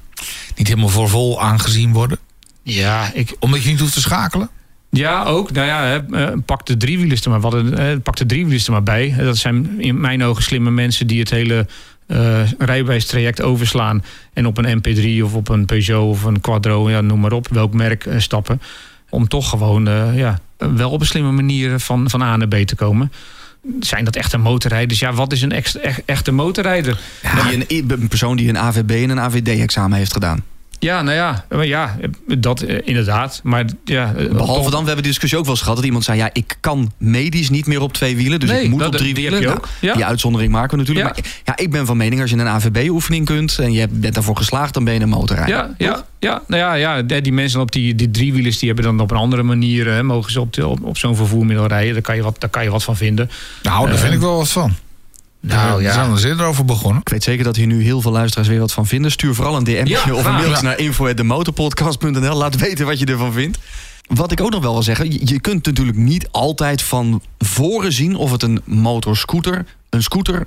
niet 0.57 0.69
helemaal 0.69 0.89
voor 0.89 1.09
vol 1.09 1.43
aangezien 1.43 1.93
worden? 1.93 2.19
Ja, 2.63 3.11
ik, 3.15 3.37
Omdat 3.39 3.63
je 3.63 3.69
niet 3.71 3.81
hoeft 3.81 3.93
te 3.93 4.01
schakelen? 4.01 4.51
Ja, 4.91 5.25
ook. 5.25 5.51
Nou 5.53 5.67
ja, 5.67 5.83
hè, 5.85 6.25
eh, 6.27 6.39
pak 6.45 6.67
de 6.67 6.77
driewielers 6.77 7.21
er 7.25 7.31
maar, 7.31 7.41
wat, 7.41 7.55
eh, 7.55 7.87
pak 8.03 8.17
de 8.17 8.27
driewielers 8.27 8.67
er 8.67 8.73
maar 8.73 8.83
bij. 8.83 9.15
Eh, 9.19 9.25
Dat 9.25 9.37
zijn 9.37 9.81
in 9.81 10.01
mijn 10.01 10.25
ogen 10.25 10.43
slimme 10.43 10.71
mensen 10.71 11.07
die 11.07 11.19
het 11.21 11.31
hele 11.31 11.67
eh 12.07 12.41
rijbewijstraject 12.59 13.43
overslaan. 13.43 14.05
En 14.33 14.47
op 14.47 14.59
een 14.59 14.77
MP3 14.79 15.25
of 15.25 15.35
op 15.35 15.49
een 15.49 15.65
Peugeot 15.67 16.11
of 16.11 16.23
een 16.25 16.41
Quadro, 16.41 16.91
ja, 16.91 17.01
noem 17.01 17.21
maar 17.21 17.33
op, 17.33 17.49
welk 17.49 17.75
merk 17.75 18.07
eh, 18.07 18.19
stappen. 18.19 18.61
Om 19.11 19.29
toch 19.29 19.49
gewoon 19.49 19.89
eh, 19.89 20.17
ja, 20.17 20.39
wel 20.57 20.91
op 20.91 21.01
een 21.01 21.07
slimme 21.07 21.31
manier 21.31 21.79
van, 21.81 22.11
van 22.11 22.23
A 22.23 22.37
naar 22.37 22.49
B 22.49 22.55
te 22.55 22.77
komen. 22.77 23.13
Zijn 23.81 24.05
dat 24.05 24.17
echte 24.17 24.39
motorrijders? 24.39 24.99
Ja, 25.01 25.13
wat 25.13 25.33
is 25.33 25.43
een 25.43 25.53
echte, 25.53 25.81
echt- 25.81 26.03
echte 26.05 26.33
motorrijder? 26.33 26.99
Die 27.49 27.67
een, 27.79 27.91
een 28.01 28.09
persoon 28.09 28.37
die 28.37 28.49
een 28.49 28.59
AVB 28.59 28.91
en 28.91 29.11
een 29.11 29.21
AVD-examen 29.21 29.99
heeft 29.99 30.13
gedaan. 30.13 30.45
Ja, 30.81 31.03
nou 31.03 31.17
ja, 31.17 31.45
maar 31.49 31.67
ja 31.67 31.97
dat 32.39 32.61
eh, 32.61 32.79
inderdaad. 32.85 33.41
Maar 33.43 33.65
ja, 33.85 34.15
eh, 34.17 34.29
Behalve 34.31 34.61
toch- 34.63 34.71
dan, 34.71 34.81
we 34.81 34.87
hebben 34.87 35.03
de 35.03 35.09
discussie 35.09 35.39
ook 35.39 35.45
wel 35.45 35.53
eens 35.53 35.63
gehad... 35.63 35.77
dat 35.77 35.87
iemand 35.87 36.05
zei, 36.05 36.19
ja, 36.19 36.31
ik 36.33 36.57
kan 36.61 36.93
medisch 36.99 37.51
niet 37.51 37.67
meer 37.67 37.81
op 37.81 37.93
twee 37.93 38.17
wielen... 38.17 38.41
dus 38.41 38.51
Nee, 38.51 38.63
ik 38.63 38.71
moet 38.71 38.79
dat- 38.79 38.89
op 38.89 38.97
drie 38.97 39.15
die 39.15 39.23
wielen. 39.23 39.43
Nou, 39.43 39.57
ook, 39.57 39.69
ja. 39.81 39.95
Die 39.95 40.05
uitzondering 40.05 40.53
maken 40.53 40.71
we 40.71 40.77
natuurlijk. 40.77 41.17
Ja. 41.17 41.23
Maar 41.23 41.33
ja, 41.45 41.57
ik 41.65 41.71
ben 41.71 41.87
van 41.87 41.97
mening, 41.97 42.21
als 42.21 42.31
je 42.31 42.37
een 42.37 42.47
AVB-oefening 42.49 43.25
kunt... 43.27 43.59
en 43.59 43.73
je 43.73 43.89
bent 43.91 44.15
daarvoor 44.15 44.37
geslaagd, 44.37 44.75
dan 44.75 44.85
ben 44.85 44.95
je 44.95 45.01
een 45.01 45.09
motorrijder. 45.09 45.55
Ja, 45.57 45.75
ja, 45.79 46.05
ja, 46.19 46.43
nou 46.47 46.63
ja, 46.63 46.75
ja, 46.75 47.03
die 47.03 47.21
die 47.21 47.33
mensen 47.33 47.61
op 47.61 47.73
die, 47.73 47.95
die 47.95 48.11
driewielers... 48.11 48.59
die 48.59 48.67
hebben 48.69 48.85
dan 48.87 49.01
op 49.01 49.11
een 49.11 49.17
andere 49.17 49.43
manier... 49.43 49.87
Hè, 49.87 50.03
mogen 50.03 50.33
ze 50.33 50.41
op, 50.41 50.79
op 50.83 50.99
zo'n 50.99 51.17
vervoermiddel 51.17 51.67
rijden. 51.67 51.93
Daar 51.93 52.03
kan, 52.03 52.17
je 52.17 52.23
wat, 52.23 52.41
daar 52.41 52.51
kan 52.51 52.63
je 52.65 52.71
wat 52.71 52.85
van 52.85 52.97
vinden. 52.97 53.31
Nou, 53.63 53.85
daar 53.87 53.95
Eh, 53.95 54.01
vind 54.01 54.13
ik 54.15 54.21
wel 54.21 54.37
wat 54.37 54.49
van. 54.51 54.75
Nou, 55.41 55.83
ja. 55.83 55.89
We 55.89 55.93
zijn 55.95 56.11
er 56.11 56.19
zin 56.19 56.41
over 56.41 56.65
begonnen. 56.65 57.01
Ik 57.01 57.09
weet 57.09 57.23
zeker 57.23 57.45
dat 57.45 57.57
hier 57.57 57.67
nu 57.67 57.83
heel 57.83 58.01
veel 58.01 58.13
luisteraars 58.13 58.49
weer 58.49 58.59
wat 58.61 58.73
van 58.73 58.87
vinden. 58.87 59.11
Stuur 59.11 59.35
vooral 59.35 59.57
een 59.57 59.65
DM 59.65 59.83
Ja, 59.87 60.01
of 60.13 60.25
een 60.25 60.33
mailtje 60.33 60.51
Ja. 60.55 60.61
naar 60.63 60.79
info.demotorpodcast.nl. 60.79 62.37
Laat 62.37 62.57
weten 62.57 62.87
wat 62.87 62.99
je 62.99 63.07
ervan 63.07 63.33
vindt. 63.33 63.59
Wat 64.07 64.33
ik 64.33 64.41
ook 64.41 64.51
nog 64.51 64.63
wel 64.63 64.73
wil 64.73 64.83
zeggen, 64.83 65.27
je- 65.27 65.41
kunt 65.41 65.67
natuurlijk 65.67 65.97
niet 65.99 66.29
altijd 66.31 66.83
van 66.83 67.23
voren 67.39 67.93
zien 67.93 68.17
of 68.17 68.31
het 68.31 68.43
een 68.43 68.61
motorscooter, 68.65 69.65
een 69.91 70.03
scooter 70.03 70.47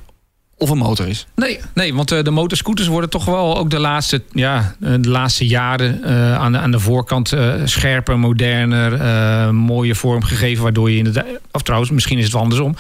of 0.58 0.70
een 0.70 0.78
motor 0.78 1.08
is. 1.08 1.28
Nee, 1.36 1.60
nee 1.74 1.94
want 1.94 2.12
eh, 2.12 2.24
de 2.24 2.32
motorscooters 2.32 2.88
worden 2.88 3.10
toch 3.10 3.26
wel 3.26 3.58
ook 3.58 3.70
de 3.70 3.80
laatste, 3.80 4.24
ja, 4.32 4.76
eh, 4.82 4.94
de 5.00 5.10
laatste 5.10 5.48
jaren 5.48 6.04
eh, 6.04 6.36
aan, 6.36 6.52
de, 6.52 6.58
aan 6.58 6.72
de 6.72 6.80
voorkant 6.80 7.32
eh, 7.32 7.54
scherper, 7.66 8.20
moderner, 8.20 8.94
eh, 8.94 9.50
mooie 9.50 9.96
vorm 9.96 10.24
gegeven. 10.24 10.64
Waardoor 10.64 10.92
je 10.92 10.98
inderdaad, 10.98 11.26
of 11.52 11.62
trouwens, 11.62 11.92
misschien 11.92 12.18
is 12.18 12.24
het 12.24 12.34
wel 12.34 12.42
andersom. 12.42 12.76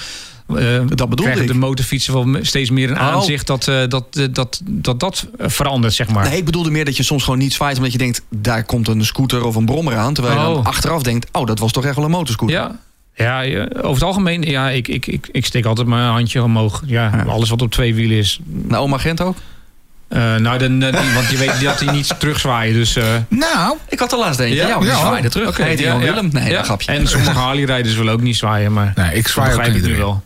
Eh, 0.58 0.66
Dat 0.78 0.88
bedoelde 0.88 1.22
krijgen 1.22 1.42
ik. 1.42 1.48
de 1.48 1.54
motorfietsen 1.54 2.14
wel 2.14 2.44
steeds 2.44 2.70
meer 2.70 2.90
een 2.90 2.96
Oh. 2.98 3.02
aanzicht 3.04 3.48
dat, 3.48 3.68
eh, 3.68 3.76
dat, 3.88 4.06
eh, 4.12 4.26
dat, 4.32 4.62
dat 4.66 5.00
dat 5.00 5.28
verandert, 5.38 5.94
zeg 5.94 6.08
maar. 6.10 6.30
Nee, 6.30 6.38
ik 6.38 6.46
bedoelde 6.46 6.72
meer 6.72 6.86
dat 6.86 6.98
je 6.98 7.04
soms 7.04 7.24
gewoon 7.24 7.40
niet 7.40 7.54
zwaait 7.54 7.78
omdat 7.78 7.92
je 7.92 7.98
denkt, 7.98 8.22
daar 8.30 8.64
komt 8.64 8.88
een 8.88 9.06
scooter 9.06 9.44
of 9.46 9.56
een 9.56 9.66
brommer 9.66 9.98
aan. 9.98 10.14
Terwijl 10.14 10.36
je 10.36 10.42
dan 10.42 10.56
Oh. 10.56 10.66
achteraf 10.66 11.02
denkt, 11.04 11.28
oh, 11.32 11.46
dat 11.46 11.60
was 11.60 11.72
toch 11.72 11.86
echt 11.86 11.96
wel 11.96 12.06
een 12.06 12.12
motorscooter. 12.12 12.56
Ja. 12.58 12.76
Ja, 13.16 13.42
ja, 13.42 13.64
over 13.76 13.94
het 13.94 14.04
algemeen, 14.04 14.42
ja, 14.42 14.70
ik, 14.70 14.88
ik, 14.88 15.08
ik, 15.08 15.30
ik 15.32 15.46
steek 15.46 15.66
altijd 15.66 15.88
mijn 15.88 16.04
handje 16.12 16.44
omhoog. 16.44 16.82
Ja, 16.86 17.10
Ja. 17.16 17.24
alles 17.24 17.50
wat 17.50 17.62
op 17.62 17.72
twee 17.72 17.96
wielen 17.96 18.18
is. 18.18 18.40
Nou, 18.46 18.84
oma 18.84 18.98
Gent 18.98 19.22
ook? 19.22 19.36
Eh, 20.08 20.36
nou, 20.36 20.58
dan, 20.58 20.80
die- 20.80 20.92
want 21.14 21.30
je 21.30 21.38
weet 21.38 21.62
dat 21.62 21.80
hij 21.80 21.94
niet 21.94 22.20
terugzwaaien. 22.20 22.74
Dus, 22.74 22.96
eh, 22.96 23.06
Nou, 23.28 23.76
Ik 23.90 24.00
had 24.00 24.12
er 24.12 24.18
laatst 24.18 24.40
eentje. 24.40 24.56
Ja, 24.56 24.68
Ja? 24.68 24.78
die 24.80 24.88
Ja, 24.88 25.00
zwaaide 25.00 25.30
terug. 25.30 25.58
Ja, 25.58 25.66
Jan 25.74 26.00
ja. 26.00 26.06
Willem? 26.06 26.30
Nee, 26.34 26.56
grapje. 26.64 26.92
En 26.92 27.08
sommige 27.08 27.32
Harley-rijders 27.40 27.96
willen 27.96 28.14
ook 28.14 28.22
niet 28.22 28.36
zwaaien, 28.38 28.74
maar 28.74 28.94
nee, 28.96 29.14
ik 29.14 29.28
zwaai 29.28 29.54
ook 29.56 29.76
ik 29.76 29.82
nu 29.84 29.96
wel. 29.98 30.24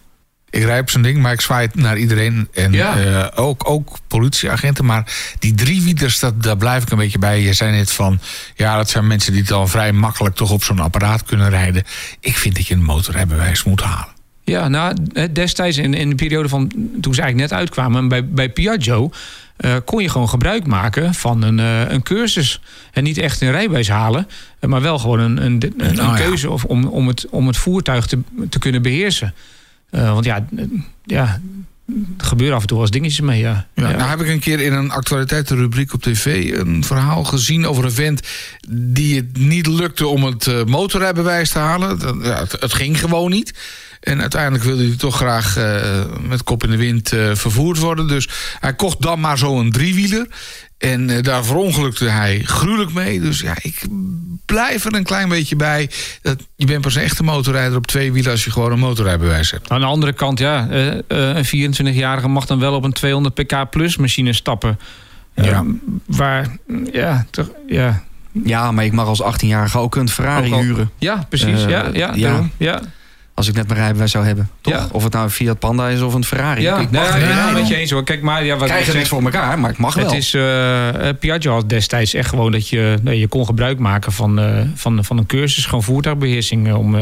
Ik 0.55 0.63
rijd 0.63 0.81
op 0.81 0.89
zijn 0.89 1.03
ding, 1.03 1.17
maar 1.17 1.31
ik 1.33 1.41
zwaai 1.41 1.65
het 1.65 1.75
naar 1.75 1.97
iedereen. 1.97 2.47
En 2.53 2.71
Ja. 2.71 2.97
eh, 2.97 3.43
ook, 3.43 3.69
ook 3.69 3.97
politieagenten. 4.07 4.85
Maar 4.85 5.13
die 5.39 5.53
driewielers, 5.53 6.19
dat, 6.19 6.43
daar 6.43 6.57
blijf 6.57 6.83
ik 6.83 6.89
een 6.91 6.97
beetje 6.97 7.19
bij. 7.19 7.41
Je 7.41 7.53
zei 7.53 7.71
net 7.71 7.91
van, 7.91 8.19
ja, 8.55 8.77
dat 8.77 8.89
zijn 8.89 9.07
mensen 9.07 9.33
die 9.33 9.43
dan 9.43 9.69
vrij 9.69 9.91
makkelijk 9.91 10.35
toch 10.35 10.51
op 10.51 10.63
zo'n 10.63 10.79
apparaat 10.79 11.23
kunnen 11.23 11.49
rijden. 11.49 11.83
Ik 12.19 12.37
vind 12.37 12.55
dat 12.55 12.67
je 12.67 12.73
een 12.73 12.83
motorrijbewijs 12.83 13.63
moet 13.63 13.81
halen. 13.81 14.13
Ja, 14.43 14.67
nou, 14.67 14.95
destijds 15.31 15.77
in, 15.77 15.93
in 15.93 16.09
de 16.09 16.15
periode 16.15 16.49
van 16.49 16.67
toen 17.01 17.13
ze 17.13 17.21
eigenlijk 17.21 17.49
net 17.51 17.59
uitkwamen 17.59 18.07
bij, 18.07 18.27
bij 18.27 18.49
Piaggio, 18.49 19.09
eh, 19.57 19.75
kon 19.85 20.01
je 20.01 20.09
gewoon 20.09 20.29
gebruik 20.29 20.67
maken 20.67 21.13
van 21.13 21.41
een, 21.41 21.59
eh, 21.59 21.89
een 21.91 22.03
cursus. 22.03 22.61
En 22.91 23.03
niet 23.03 23.17
echt 23.17 23.41
een 23.41 23.51
rijbewijs 23.51 23.89
halen, 23.89 24.27
maar 24.59 24.81
wel 24.81 24.99
gewoon 24.99 25.19
een, 25.19 25.45
een, 25.45 25.61
een, 25.63 25.73
een 25.77 25.95
ja. 25.95 26.15
keuze 26.15 26.49
of, 26.49 26.63
om, 26.65 26.85
om, 26.85 27.07
het, 27.07 27.27
om 27.29 27.47
het 27.47 27.57
voertuig 27.57 28.05
te, 28.05 28.19
te 28.49 28.59
kunnen 28.59 28.81
beheersen. 28.81 29.33
Eh, 29.95 30.13
want 30.13 30.25
ja, 30.25 30.47
eh, 30.57 30.63
ja, 31.03 31.41
er 32.17 32.25
gebeuren 32.25 32.55
af 32.55 32.61
en 32.61 32.67
toe 32.67 32.77
wel 32.77 32.85
eens 32.85 32.95
dingetjes 32.95 33.21
mee. 33.25 33.39
Ja. 33.39 33.67
Ja. 33.75 33.81
Nou 33.91 34.09
heb 34.09 34.21
ik 34.21 34.27
een 34.27 34.39
keer 34.39 34.59
in 34.59 34.73
een 34.73 34.91
actualiteitenrubriek 34.91 35.93
op 35.93 36.01
tv 36.01 36.51
een 36.57 36.83
verhaal 36.83 37.23
gezien 37.23 37.67
over 37.67 37.83
een 37.85 37.91
vent 37.91 38.27
die 38.69 39.15
het 39.15 39.37
niet 39.37 39.67
lukte 39.67 40.07
om 40.07 40.23
het 40.23 40.47
eh, 40.47 40.63
motorrijbewijs 40.63 41.49
te 41.49 41.59
halen. 41.59 41.99
Dat- 41.99 42.15
Ja, 42.23 42.39
het, 42.39 42.51
het 42.59 42.73
ging 42.73 42.99
gewoon 42.99 43.31
niet. 43.31 43.53
En 43.99 44.21
uiteindelijk 44.21 44.63
wilde 44.63 44.87
hij 44.87 44.95
toch 44.95 45.15
graag 45.15 45.55
met 46.27 46.43
kop 46.43 46.63
in 46.63 46.69
de 46.69 46.77
wind 46.77 47.09
vervoerd 47.33 47.77
worden. 47.77 48.07
Dus 48.07 48.29
hij 48.59 48.73
kocht 48.75 49.01
dan 49.01 49.19
maar 49.19 49.37
zo'n 49.37 49.71
driewieler. 49.71 50.27
En 50.77 51.09
eh, 51.09 51.23
daar 51.23 51.45
verongelukte 51.45 52.05
hij 52.09 52.41
gruwelijk 52.43 52.93
mee. 52.93 53.21
Dus 53.21 53.39
ja, 53.39 53.55
ik 53.61 53.85
blijf 54.45 54.85
er 54.85 54.93
een 54.95 55.03
klein 55.03 55.29
beetje 55.29 55.55
bij. 55.55 55.89
Dat 56.21 56.39
je 56.55 56.65
bent 56.65 56.81
pas 56.81 56.95
een 56.95 57.01
echte 57.01 57.23
motorrijder 57.23 57.77
op 57.77 57.87
twee 57.87 58.11
wielen 58.11 58.31
als 58.31 58.43
je 58.43 58.51
gewoon 58.51 58.71
een 58.71 58.79
motorrijbewijs 58.79 59.51
hebt. 59.51 59.69
Aan 59.69 59.79
de 59.79 59.85
andere 59.85 60.13
kant, 60.13 60.39
ja, 60.39 60.67
eh, 60.69 60.87
eh, 60.97 60.99
een 61.07 61.45
24-jarige 61.45 62.27
mag 62.27 62.45
dan 62.45 62.59
wel 62.59 62.73
op 62.73 62.83
een 62.83 62.93
200 62.93 63.35
pk 63.35 63.69
plus 63.69 63.97
machine 63.97 64.33
stappen. 64.33 64.79
Ja. 65.35 65.63
Waar, 66.05 66.57
ja, 66.91 67.25
toch, 67.31 67.49
ja, 67.67 68.03
Ja, 68.43 68.71
maar 68.71 68.85
ik 68.85 68.91
mag 68.91 69.07
als 69.07 69.21
18-jarige 69.23 69.77
ook 69.77 69.95
een 69.95 70.09
Ferrari 70.09 70.47
Ook 70.47 70.53
al- 70.53 70.61
huren. 70.61 70.89
ja, 70.97 71.25
precies. 71.29 71.61
Ja, 71.63 71.67
ja, 71.69 71.89
ja. 71.93 72.11
daarom, 72.11 72.51
ja. 72.57 72.81
Als 73.35 73.47
ik 73.47 73.55
net 73.55 73.67
mijn 73.67 73.79
rijbewijs 73.79 74.11
zou 74.11 74.25
hebben. 74.25 74.49
Toch? 74.61 74.73
Ja. 74.73 74.87
Of 74.91 75.03
het 75.03 75.13
nou 75.13 75.25
een 75.25 75.31
Fiat 75.31 75.59
Panda 75.59 75.87
is 75.87 76.01
of 76.01 76.13
een 76.13 76.23
Ferrari. 76.23 76.61
Ja, 76.61 76.77
ik 76.77 76.91
nee, 76.91 77.01
mag 77.01 77.19
ja, 77.19 77.27
nou. 77.27 77.47
het 77.49 77.53
met 77.53 77.67
je 77.67 77.75
eens 77.75 77.91
hoor. 77.91 78.03
Kijk, 78.03 78.21
maar 78.21 78.45
ja, 78.45 78.57
wat 78.57 78.67
krijg 78.67 78.93
niks 78.93 79.09
voor 79.09 79.23
elkaar, 79.23 79.59
maar 79.59 79.69
ik 79.69 79.77
mag 79.77 79.93
wel. 79.93 80.05
het 80.05 80.13
is, 80.13 80.33
eh, 80.33 81.09
Piaggio 81.19 81.51
had 81.51 81.69
destijds 81.69 82.13
echt 82.13 82.29
gewoon 82.29 82.51
dat 82.51 82.69
je, 82.69 82.97
nee, 83.01 83.19
je 83.19 83.27
kon 83.27 83.45
gebruik 83.45 83.79
maken 83.79 84.11
van, 84.11 84.39
eh, 84.39 84.61
van, 84.75 85.05
van 85.05 85.17
een 85.17 85.25
cursus, 85.25 85.65
gewoon 85.65 85.83
voertuigbeheersing, 85.83 86.67
eh, 86.67 86.77
om, 86.77 86.95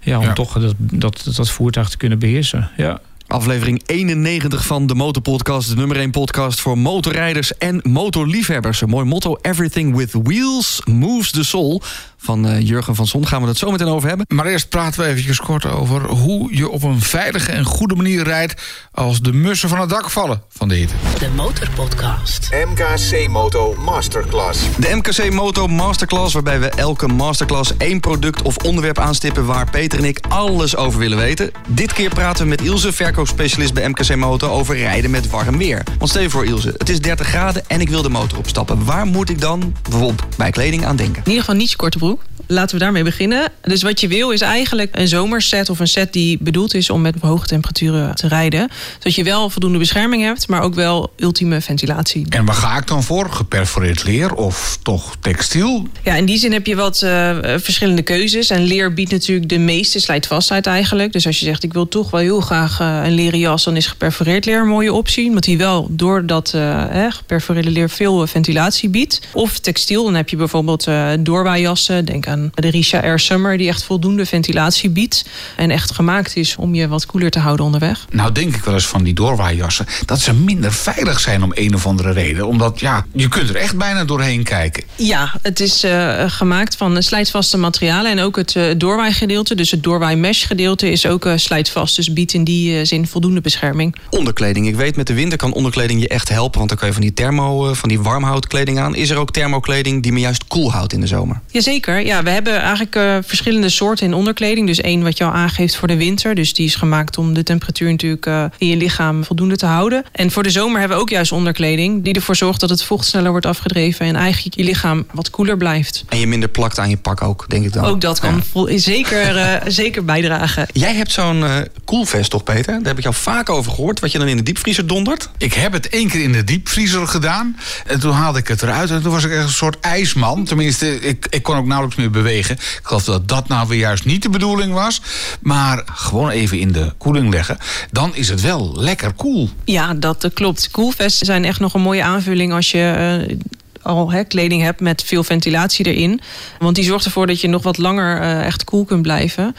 ja, 0.00 0.18
om 0.18 0.24
Ja. 0.24 0.32
toch 0.32 0.58
dat, 0.58 0.74
dat, 0.78 1.30
dat 1.34 1.50
voertuig 1.50 1.88
te 1.88 1.96
kunnen 1.96 2.18
beheersen. 2.18 2.70
Ja. 2.76 3.00
Aflevering 3.26 3.82
91 3.86 4.66
van 4.66 4.86
de 4.86 4.94
Motorpodcast. 4.94 5.68
De 5.68 5.76
nummer 5.76 5.96
1 5.96 6.10
podcast 6.10 6.60
voor 6.60 6.78
motorrijders 6.78 7.58
en 7.58 7.80
motorliefhebbers. 7.82 8.80
Een 8.80 8.88
mooi 8.88 9.04
motto. 9.04 9.38
Everything 9.42 9.96
with 9.96 10.12
wheels 10.22 10.82
moves 10.84 11.30
the 11.30 11.44
soul. 11.44 11.82
Van 12.22 12.48
eh, 12.48 12.60
Jurgen 12.60 12.94
van 12.94 13.06
Son 13.06 13.26
gaan 13.26 13.42
we 13.42 13.48
het 13.48 13.58
zo 13.58 13.70
meteen 13.70 13.86
over 13.86 14.08
hebben. 14.08 14.26
Maar 14.28 14.46
eerst 14.46 14.68
praten 14.68 15.00
we 15.00 15.06
eventjes 15.06 15.40
kort 15.40 15.66
over 15.66 16.08
hoe 16.08 16.56
je 16.56 16.68
op 16.68 16.82
een 16.82 17.00
veilige 17.00 17.52
en 17.52 17.64
goede 17.64 17.94
manier 17.94 18.24
rijdt 18.24 18.62
als 18.92 19.20
de 19.20 19.32
mussen 19.32 19.68
van 19.68 19.80
het 19.80 19.88
dak 19.88 20.10
vallen 20.10 20.42
van 20.48 20.68
de 20.68 20.74
hitte. 20.74 20.94
De 21.18 21.28
Motorpodcast. 21.28 22.50
MKC 22.68 23.28
Moto 23.28 23.74
Masterclass. 23.84 24.60
De 24.78 24.94
MKC 24.94 25.32
Moto 25.32 25.66
Masterclass, 25.66 26.34
waarbij 26.34 26.60
we 26.60 26.68
elke 26.68 27.06
masterclass 27.06 27.76
één 27.76 28.00
product 28.00 28.42
of 28.42 28.56
onderwerp 28.56 28.98
aanstippen 28.98 29.46
waar 29.46 29.70
Peter 29.70 29.98
en 29.98 30.04
ik 30.04 30.20
alles 30.28 30.76
over 30.76 30.98
willen 30.98 31.18
weten. 31.18 31.50
Dit 31.68 31.92
keer 31.92 32.10
praten 32.10 32.42
we 32.42 32.48
met 32.48 32.60
Ilse, 32.60 32.92
verkoopspecialist 32.92 33.74
bij 33.74 33.88
MKC 33.88 34.16
Moto, 34.16 34.48
over 34.48 34.76
rijden 34.76 35.10
met 35.10 35.30
warm 35.30 35.58
weer. 35.58 35.82
Want 35.98 36.10
stel 36.10 36.22
je 36.22 36.30
voor 36.30 36.44
Ilse, 36.44 36.74
het 36.76 36.88
is 36.88 37.00
30 37.00 37.26
graden 37.26 37.62
en 37.66 37.80
ik 37.80 37.88
wil 37.88 38.02
de 38.02 38.08
motor 38.08 38.38
opstappen. 38.38 38.84
Waar 38.84 39.06
moet 39.06 39.30
ik 39.30 39.40
dan 39.40 39.74
bijvoorbeeld 39.82 40.36
bij 40.36 40.50
kleding 40.50 40.84
aan 40.86 40.96
denken? 40.96 41.22
In 41.24 41.28
ieder 41.28 41.40
geval 41.40 41.56
niet 41.56 41.70
je 41.70 41.76
korte 41.76 41.98
broek. 41.98 42.11
Laten 42.46 42.78
we 42.78 42.84
daarmee 42.84 43.02
beginnen. 43.02 43.52
Dus 43.62 43.82
wat 43.82 44.00
je 44.00 44.08
wil 44.08 44.30
is 44.30 44.40
eigenlijk 44.40 44.96
een 44.98 45.08
zomerset 45.08 45.70
of 45.70 45.78
een 45.78 45.88
set 45.88 46.12
die 46.12 46.38
bedoeld 46.40 46.74
is 46.74 46.90
om 46.90 47.00
met 47.00 47.14
hoge 47.20 47.46
temperaturen 47.46 48.14
te 48.14 48.28
rijden. 48.28 48.68
Zodat 48.92 49.14
je 49.14 49.24
wel 49.24 49.50
voldoende 49.50 49.78
bescherming 49.78 50.22
hebt, 50.22 50.48
maar 50.48 50.62
ook 50.62 50.74
wel 50.74 51.12
ultieme 51.16 51.60
ventilatie. 51.60 52.26
En 52.28 52.44
waar 52.44 52.54
ga 52.54 52.76
ik 52.76 52.86
dan 52.86 53.02
voor? 53.02 53.30
Geperforeerd 53.30 54.04
leer 54.04 54.34
of 54.34 54.78
toch 54.82 55.16
textiel? 55.20 55.88
Ja, 56.02 56.14
in 56.14 56.24
die 56.24 56.38
zin 56.38 56.52
heb 56.52 56.66
je 56.66 56.76
wat 56.76 57.02
eh, 57.02 57.36
verschillende 57.56 58.02
keuzes. 58.02 58.50
En 58.50 58.62
leer 58.62 58.94
biedt 58.94 59.10
natuurlijk 59.10 59.48
de 59.48 59.58
meeste 59.58 60.00
slijtvastheid 60.00 60.66
eigenlijk. 60.66 61.12
Dus 61.12 61.26
als 61.26 61.38
je 61.38 61.44
zegt 61.44 61.62
ik 61.62 61.72
wil 61.72 61.88
toch 61.88 62.10
wel 62.10 62.20
heel 62.20 62.40
graag 62.40 62.80
eh, 62.80 63.00
een 63.04 63.14
leren 63.14 63.38
jas, 63.38 63.64
dan 63.64 63.76
is 63.76 63.86
geperforeerd 63.86 64.44
leer 64.44 64.60
een 64.60 64.68
mooie 64.68 64.92
optie. 64.92 65.28
Omdat 65.28 65.44
die 65.44 65.58
wel 65.58 65.86
door 65.90 66.26
dat 66.26 66.52
eh, 66.54 66.84
hè, 66.88 67.10
geperforeerde 67.10 67.70
leer 67.70 67.90
veel 67.90 68.26
ventilatie 68.26 68.88
biedt. 68.88 69.20
Of 69.32 69.58
textiel, 69.58 70.04
dan 70.04 70.14
heb 70.14 70.28
je 70.28 70.36
bijvoorbeeld 70.36 70.88
doorwaaijassen. 71.20 72.04
Denk 72.04 72.26
aan 72.26 72.31
de 72.54 72.68
Risha 72.68 73.00
Air 73.00 73.18
Summer, 73.18 73.58
die 73.58 73.68
echt 73.68 73.84
voldoende 73.84 74.26
ventilatie 74.26 74.90
biedt. 74.90 75.24
En 75.56 75.70
echt 75.70 75.94
gemaakt 75.94 76.36
is 76.36 76.56
om 76.56 76.74
je 76.74 76.88
wat 76.88 77.06
koeler 77.06 77.30
te 77.30 77.38
houden 77.38 77.64
onderweg. 77.64 78.06
Nou 78.10 78.32
denk 78.32 78.54
ik 78.54 78.64
wel 78.64 78.74
eens 78.74 78.86
van 78.86 79.02
die 79.02 79.14
doorwaaijassen... 79.14 79.86
dat 80.06 80.20
ze 80.20 80.34
minder 80.34 80.72
veilig 80.72 81.20
zijn 81.20 81.42
om 81.42 81.50
een 81.54 81.74
of 81.74 81.86
andere 81.86 82.12
reden. 82.12 82.46
Omdat 82.46 82.80
ja, 82.80 83.06
je 83.12 83.28
kunt 83.28 83.48
er 83.48 83.56
echt 83.56 83.76
bijna 83.76 84.04
doorheen 84.04 84.42
kijken. 84.42 84.84
Ja, 84.96 85.34
het 85.42 85.60
is 85.60 85.84
eh, 85.84 86.24
gemaakt 86.26 86.76
van 86.76 87.02
slijtvaste 87.02 87.56
materialen. 87.56 88.10
En 88.10 88.20
ook 88.20 88.36
het 88.36 88.56
eh 88.56 88.64
doorwaaigedeelte, 88.76 89.54
dus 89.54 89.70
het 89.70 89.82
doorwaai-mesh 89.82 90.46
gedeelte, 90.46 90.90
is 90.90 91.06
ook 91.06 91.26
eh, 91.26 91.36
slijtvast. 91.36 91.96
Dus 91.96 92.12
biedt 92.12 92.34
in 92.34 92.44
die 92.44 92.84
zin 92.84 93.06
voldoende 93.06 93.40
bescherming. 93.40 93.96
Onderkleding. 94.10 94.66
Ik 94.66 94.76
weet 94.76 94.96
met 94.96 95.06
de 95.06 95.14
winter 95.14 95.38
kan 95.38 95.52
onderkleding 95.52 96.00
je 96.00 96.08
echt 96.08 96.28
helpen. 96.28 96.58
Want 96.58 96.68
dan 96.68 96.78
kan 96.78 96.88
je 96.88 96.94
van 96.94 97.02
die 97.02 97.14
thermo, 97.14 97.68
eh, 97.68 97.74
van 97.74 97.88
die 97.88 98.00
warmhoutkleding 98.00 98.78
aan. 98.78 98.94
Is 98.94 99.10
er 99.10 99.16
ook 99.16 99.30
thermokleding 99.30 100.02
die 100.02 100.12
me 100.12 100.20
juist 100.20 100.46
koel 100.46 100.72
houdt 100.72 100.92
in 100.92 101.00
de 101.00 101.06
zomer? 101.06 101.40
Jazeker, 101.50 102.04
ja, 102.04 102.21
Ja, 102.22 102.28
we 102.28 102.34
hebben 102.34 102.60
eigenlijk 102.60 102.96
uh, 102.96 103.16
verschillende 103.26 103.68
soorten 103.68 104.06
in 104.06 104.14
onderkleding. 104.14 104.66
Dus 104.66 104.80
één 104.80 105.02
wat 105.02 105.18
je 105.18 105.24
al 105.24 105.30
aangeeft 105.30 105.76
voor 105.76 105.88
de 105.88 105.96
winter. 105.96 106.34
Dus 106.34 106.54
die 106.54 106.66
is 106.66 106.74
gemaakt 106.74 107.18
om 107.18 107.34
de 107.34 107.42
temperatuur 107.42 107.90
natuurlijk 107.90 108.26
uh, 108.26 108.44
in 108.58 108.66
je 108.66 108.76
lichaam 108.76 109.24
voldoende 109.24 109.56
te 109.56 109.66
houden. 109.66 110.04
En 110.12 110.30
voor 110.30 110.42
de 110.42 110.50
zomer 110.50 110.78
hebben 110.78 110.96
we 110.96 111.02
ook 111.02 111.10
juist 111.10 111.32
onderkleding 111.32 112.04
die 112.04 112.14
ervoor 112.14 112.36
zorgt 112.36 112.60
dat 112.60 112.70
het 112.70 112.84
vocht 112.84 113.06
sneller 113.06 113.30
wordt 113.30 113.46
afgedreven 113.46 114.06
en 114.06 114.16
eigenlijk 114.16 114.56
je 114.56 114.64
lichaam 114.64 115.06
wat 115.12 115.30
koeler 115.30 115.56
blijft. 115.56 116.04
En 116.08 116.18
je 116.18 116.26
minder 116.26 116.48
plakt 116.48 116.78
aan 116.78 116.88
je 116.88 116.96
pak 116.96 117.22
ook, 117.22 117.44
denk 117.48 117.64
ik 117.64 117.72
dan. 117.72 117.84
Ook 117.84 118.00
dat 118.00 118.20
kan 118.20 118.42
ja. 118.54 118.78
zeker, 118.78 119.36
uh, 119.36 119.54
zeker 119.82 120.04
bijdragen. 120.04 120.66
Jij 120.72 120.94
hebt 120.94 121.12
zo'n 121.12 121.44
koelvest 121.84 122.30
toch, 122.30 122.44
Peter? 122.44 122.72
Daar 122.72 122.86
heb 122.86 122.96
ik 122.96 123.02
jou 123.02 123.14
vaak 123.14 123.50
over 123.50 123.72
gehoord. 123.72 124.00
Wat 124.00 124.12
je 124.12 124.18
dan 124.18 124.28
in 124.28 124.36
de 124.36 124.42
diepvriezer 124.42 124.86
dondert? 124.86 125.28
Ik 125.38 125.54
heb 125.54 125.72
het 125.72 125.88
één 125.88 126.08
keer 126.08 126.22
in 126.22 126.32
de 126.32 126.44
diepvriezer 126.44 127.06
gedaan. 127.06 127.56
En 127.86 128.00
toen 128.00 128.12
haalde 128.12 128.38
ik 128.38 128.48
het 128.48 128.62
eruit. 128.62 128.90
En 128.90 129.02
toen 129.02 129.12
was 129.12 129.24
ik 129.24 129.30
echt 129.30 129.42
een 129.42 129.48
soort 129.48 129.80
ijsman. 129.80 130.44
Tenminste, 130.44 131.00
ik, 131.00 131.26
ik 131.30 131.42
kon 131.42 131.56
ook 131.56 131.66
nauwelijks 131.66 131.96
meer 131.96 132.10
bewegen. 132.12 132.54
Ik 132.54 132.80
geloof 132.82 133.04
dat 133.04 133.28
dat 133.28 133.48
nou 133.48 133.68
weer 133.68 133.78
juist 133.78 134.04
niet 134.04 134.22
de 134.22 134.30
bedoeling 134.30 134.72
was. 134.72 135.00
Maar 135.40 135.82
gewoon 135.92 136.30
even 136.30 136.58
in 136.58 136.72
de 136.72 136.92
koeling 136.98 137.30
leggen. 137.30 137.58
Dan 137.90 138.14
is 138.14 138.28
het 138.28 138.40
wel 138.40 138.72
lekker 138.74 139.12
koel. 139.12 139.50
Ja, 139.64 139.94
dat 139.94 140.30
klopt. 140.34 140.70
Koelvesten 140.70 141.26
zijn 141.26 141.44
echt 141.44 141.60
nog 141.60 141.74
een 141.74 141.80
mooie 141.80 142.02
aanvulling 142.02 142.52
als 142.52 142.70
je... 142.70 143.24
Uh, 143.28 143.36
al 143.82 144.10
hè, 144.12 144.24
kleding 144.24 144.62
hebt 144.62 144.80
met 144.80 145.02
veel 145.04 145.24
ventilatie 145.24 145.86
erin. 145.86 146.20
Want 146.58 146.74
die 146.74 146.84
zorgt 146.84 147.04
ervoor 147.04 147.26
dat 147.26 147.40
je 147.40 147.48
nog 147.48 147.62
wat 147.62 147.78
langer 147.78 148.20
uh, 148.20 148.44
echt 148.44 148.64
koel 148.64 148.84
kunt 148.84 149.02
blijven. 149.02 149.56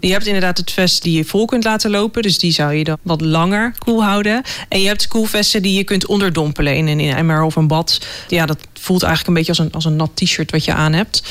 Je 0.00 0.10
hebt 0.10 0.26
inderdaad 0.26 0.58
het 0.58 0.70
vest 0.70 1.02
die 1.02 1.16
je 1.16 1.24
vol 1.24 1.44
kunt 1.44 1.64
laten 1.64 1.90
lopen. 1.90 2.22
Dus 2.22 2.38
die 2.38 2.52
zou 2.52 2.74
je 2.74 2.84
dan 2.84 2.98
wat 3.02 3.20
langer 3.20 3.74
koel 3.78 4.04
houden. 4.04 4.42
En 4.68 4.80
je 4.80 4.86
hebt 4.86 5.08
koelvesten 5.08 5.62
die 5.62 5.76
je 5.76 5.84
kunt 5.84 6.06
onderdompelen 6.06 6.76
in 6.76 6.86
een 6.88 7.00
emmer 7.00 7.42
of 7.42 7.56
een 7.56 7.68
bad. 7.68 8.06
Ja, 8.28 8.46
dat 8.46 8.58
voelt 8.72 9.02
eigenlijk 9.02 9.28
een 9.28 9.44
beetje 9.44 9.62
als 9.62 9.68
een, 9.68 9.72
als 9.72 9.84
een 9.84 9.96
nat 9.96 10.10
t-shirt 10.14 10.50
wat 10.50 10.64
je 10.64 10.74
aan 10.74 10.92
hebt. 10.92 11.22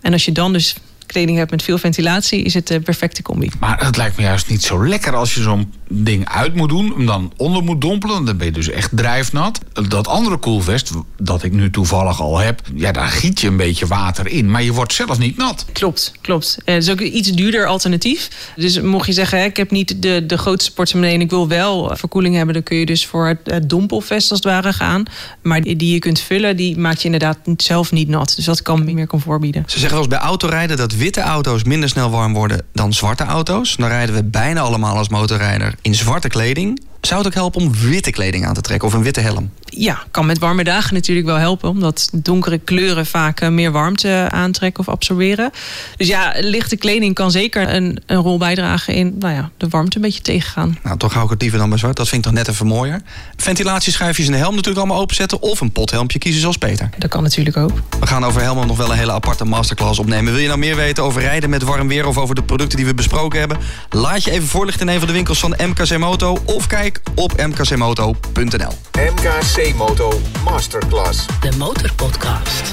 En 0.00 0.12
als 0.12 0.24
je 0.24 0.32
dan 0.32 0.52
dus 0.52 0.76
kleding 1.06 1.38
hebt 1.38 1.50
met 1.50 1.62
veel 1.62 1.78
ventilatie, 1.78 2.42
is 2.42 2.54
het 2.54 2.66
de 2.66 2.80
perfecte 2.80 3.22
combi. 3.22 3.50
Maar 3.60 3.84
het 3.84 3.96
lijkt 3.96 4.16
me 4.16 4.22
juist 4.22 4.48
niet 4.48 4.62
zo 4.62 4.86
lekker 4.86 5.14
als 5.14 5.34
je 5.34 5.42
zo'n 5.42 5.72
ding 5.88 6.28
uit 6.28 6.54
moet 6.54 6.68
doen, 6.68 6.92
hem 6.96 7.06
dan 7.06 7.32
onder 7.36 7.62
moet 7.62 7.80
dompelen. 7.80 8.24
Dan 8.24 8.36
ben 8.36 8.46
je 8.46 8.52
dus 8.52 8.68
echt 8.68 8.90
drijfnat. 8.96 9.60
Dat 9.88 10.08
andere 10.08 10.36
koelvest, 10.36 10.90
dat 11.18 11.42
ik 11.42 11.52
nu 11.52 11.70
toevallig 11.70 12.20
al 12.20 12.38
heb, 12.38 12.60
ja, 12.74 12.92
daar 12.92 13.08
giet 13.08 13.40
je 13.40 13.46
een 13.46 13.56
beetje 13.56 13.86
water 13.86 14.26
in. 14.26 14.50
Maar 14.50 14.62
je 14.62 14.72
wordt 14.72 14.92
zelf 14.92 15.18
niet 15.18 15.36
nat. 15.36 15.66
Klopt, 15.72 16.12
klopt. 16.20 16.58
Het 16.64 16.82
is 16.82 16.90
ook 16.90 17.00
een 17.00 17.16
iets 17.16 17.32
duurder 17.32 17.66
alternatief. 17.66 18.28
Dus 18.56 18.80
mocht 18.80 19.06
je 19.06 19.12
zeggen, 19.12 19.44
ik 19.44 19.56
heb 19.56 19.70
niet 19.70 20.02
de, 20.02 20.26
de 20.26 20.38
grootste 20.38 20.72
portemonnee 20.72 21.14
en 21.14 21.20
ik 21.20 21.30
wil 21.30 21.48
wel 21.48 21.96
verkoeling 21.96 22.34
hebben, 22.34 22.54
dan 22.54 22.62
kun 22.62 22.76
je 22.76 22.86
dus 22.86 23.06
voor 23.06 23.26
het, 23.26 23.38
het 23.44 23.70
dompelvest 23.70 24.30
als 24.30 24.40
het 24.42 24.52
ware 24.52 24.72
gaan. 24.72 25.02
Maar 25.42 25.62
die, 25.62 25.76
die 25.76 25.92
je 25.92 25.98
kunt 25.98 26.20
vullen, 26.20 26.56
die 26.56 26.78
maakt 26.78 26.98
je 26.98 27.04
inderdaad 27.04 27.38
zelf 27.56 27.92
niet 27.92 28.08
nat. 28.08 28.32
Dus 28.36 28.44
dat 28.44 28.62
kan 28.62 28.94
meer 28.94 29.06
comfort 29.06 29.40
bieden. 29.40 29.62
Ze 29.66 29.78
zeggen 29.78 29.90
wel 29.90 30.06
eens 30.06 30.16
bij 30.16 30.18
autorijden 30.18 30.76
dat 30.76 30.94
witte 30.94 31.20
auto's 31.20 31.64
minder 31.64 31.88
snel 31.88 32.10
warm 32.10 32.34
worden 32.34 32.62
dan 32.72 32.92
zwarte 32.92 33.24
auto's. 33.24 33.76
Dan 33.76 33.88
rijden 33.88 34.14
we 34.14 34.24
bijna 34.24 34.60
allemaal 34.60 34.96
als 34.96 35.08
motorrijder 35.08 35.74
in 35.82 35.94
zwarte 35.94 36.28
kleding. 36.28 36.82
Zou 37.00 37.18
het 37.18 37.28
ook 37.28 37.34
helpen 37.34 37.60
om 37.60 37.72
witte 37.72 38.10
kleding 38.10 38.46
aan 38.46 38.54
te 38.54 38.60
trekken 38.60 38.88
of 38.88 38.94
een 38.94 39.02
witte 39.02 39.20
helm? 39.20 39.50
Ja, 39.70 40.02
kan 40.10 40.26
met 40.26 40.38
warme 40.38 40.64
dagen 40.64 40.94
natuurlijk 40.94 41.26
wel 41.26 41.36
helpen. 41.36 41.68
Omdat 41.68 42.08
donkere 42.12 42.58
kleuren 42.58 43.06
vaak 43.06 43.40
eh, 43.40 43.48
meer 43.48 43.72
warmte 43.72 44.28
aantrekken 44.30 44.80
of 44.80 44.88
absorberen. 44.88 45.50
Dus 45.96 46.08
ja, 46.08 46.32
lichte 46.36 46.76
kleding 46.76 47.14
kan 47.14 47.30
zeker 47.30 47.74
een, 47.74 48.02
een 48.06 48.16
rol 48.16 48.38
bijdragen 48.38 48.94
in 48.94 49.14
nou 49.18 49.34
ja, 49.34 49.50
de 49.56 49.68
warmte 49.68 49.96
een 49.96 50.02
beetje 50.02 50.22
tegengaan. 50.22 50.78
Nou, 50.82 50.98
toch 50.98 51.12
hou 51.12 51.24
ik 51.24 51.30
het 51.30 51.40
liever 51.40 51.58
dan 51.58 51.68
bij 51.68 51.78
zwart. 51.78 51.96
Dat 51.96 52.08
vind 52.08 52.26
ik 52.26 52.32
toch 52.32 52.44
net 52.44 52.48
even 52.48 52.66
mooier. 52.66 53.00
Ventilatieschuifjes 53.36 54.26
in 54.26 54.32
de 54.32 54.38
helm 54.38 54.54
natuurlijk 54.54 54.84
allemaal 54.84 55.02
openzetten. 55.02 55.42
Of 55.42 55.60
een 55.60 55.72
pothelmpje 55.72 56.18
kiezen 56.18 56.40
zoals 56.40 56.58
Peter. 56.58 56.90
Dat 56.98 57.10
kan 57.10 57.22
natuurlijk 57.22 57.56
ook. 57.56 57.72
We 58.00 58.06
gaan 58.06 58.24
over 58.24 58.40
helmen 58.42 58.66
nog 58.66 58.76
wel 58.76 58.90
een 58.90 58.98
hele 58.98 59.12
aparte 59.12 59.44
masterclass 59.44 59.98
opnemen. 59.98 60.32
Wil 60.32 60.42
je 60.42 60.48
nou 60.48 60.58
meer 60.58 60.76
weten 60.76 61.04
over 61.04 61.20
rijden 61.20 61.50
met 61.50 61.62
warm 61.62 61.88
weer 61.88 62.06
of 62.06 62.18
over 62.18 62.34
de 62.34 62.42
producten 62.42 62.76
die 62.76 62.86
we 62.86 62.94
besproken 62.94 63.38
hebben? 63.38 63.58
Laat 63.90 64.24
je 64.24 64.30
even 64.30 64.48
voorlichten 64.48 64.88
in 64.88 64.92
een 64.92 64.98
van 64.98 65.08
de 65.08 65.14
winkels 65.14 65.38
van 65.38 65.54
MKC 65.66 65.98
Moto. 65.98 66.38
Of 66.44 66.66
kijk 66.66 67.00
op 67.14 67.46
mkcmoto.nl. 67.46 68.72
MKC 68.92 69.57
Moto 69.58 70.20
Masterclass. 70.44 71.26
De 71.40 71.56
Motorpodcast. 71.56 72.72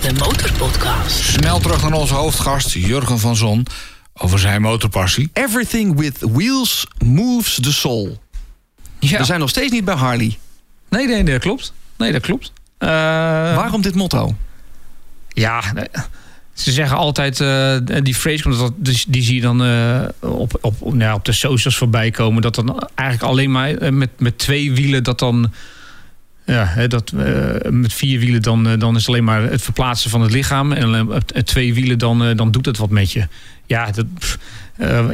De 0.00 0.12
Motorpodcast. 0.18 1.10
Snel 1.10 1.58
terug 1.58 1.82
naar 1.82 1.92
onze 1.92 2.14
hoofdgast, 2.14 2.70
Jurgen 2.72 3.18
van 3.18 3.36
Zon, 3.36 3.66
over 4.14 4.38
zijn 4.38 4.62
motorpassie. 4.62 5.30
Everything 5.32 5.98
with 5.98 6.18
wheels 6.20 6.86
moves 7.04 7.58
the 7.62 7.72
soul. 7.72 8.22
Ja. 8.98 9.18
We 9.18 9.24
zijn 9.24 9.40
nog 9.40 9.48
steeds 9.48 9.72
niet 9.72 9.84
bij 9.84 9.94
Harley. 9.94 10.38
Nee, 10.88 11.06
nee, 11.06 11.24
dat 11.24 11.40
klopt. 11.40 11.72
Nee, 11.96 12.12
dat 12.12 12.22
klopt. 12.22 12.52
Uh, 12.78 12.88
Waarom 13.56 13.82
dit 13.82 13.94
motto? 13.94 14.34
Ja, 15.28 15.62
ze 16.56 16.72
zeggen 16.72 16.96
altijd, 16.96 17.40
uh, 17.40 17.76
die 18.02 18.14
phrase, 18.14 18.48
dat, 18.48 18.72
die, 18.76 19.04
die 19.08 19.22
zie 19.22 19.34
je 19.34 19.40
dan 19.40 19.66
uh, 19.66 20.00
op, 20.20 20.58
op, 20.60 20.94
nou, 20.94 21.14
op 21.14 21.24
de 21.24 21.32
socials 21.32 21.76
voorbij 21.76 22.10
komen. 22.10 22.42
Dat 22.42 22.54
dan 22.54 22.88
eigenlijk 22.94 23.30
alleen 23.30 23.50
maar 23.50 23.94
met, 23.94 24.10
met 24.18 24.38
twee 24.38 24.72
wielen 24.72 25.02
dat 25.02 25.18
dan. 25.18 25.52
Ja, 26.44 26.86
dat, 26.86 27.12
uh, 27.14 27.70
met 27.70 27.92
vier 27.92 28.18
wielen 28.18 28.42
dan, 28.42 28.78
dan 28.78 28.94
is 28.94 29.00
het 29.00 29.08
alleen 29.08 29.24
maar 29.24 29.42
het 29.42 29.62
verplaatsen 29.62 30.10
van 30.10 30.20
het 30.20 30.32
lichaam. 30.32 30.72
En 30.72 31.22
twee 31.44 31.74
wielen 31.74 31.98
dan, 31.98 32.36
dan 32.36 32.50
doet 32.50 32.66
het 32.66 32.78
wat 32.78 32.90
met 32.90 33.12
je. 33.12 33.26
Ja, 33.66 33.90
dat, 33.90 34.06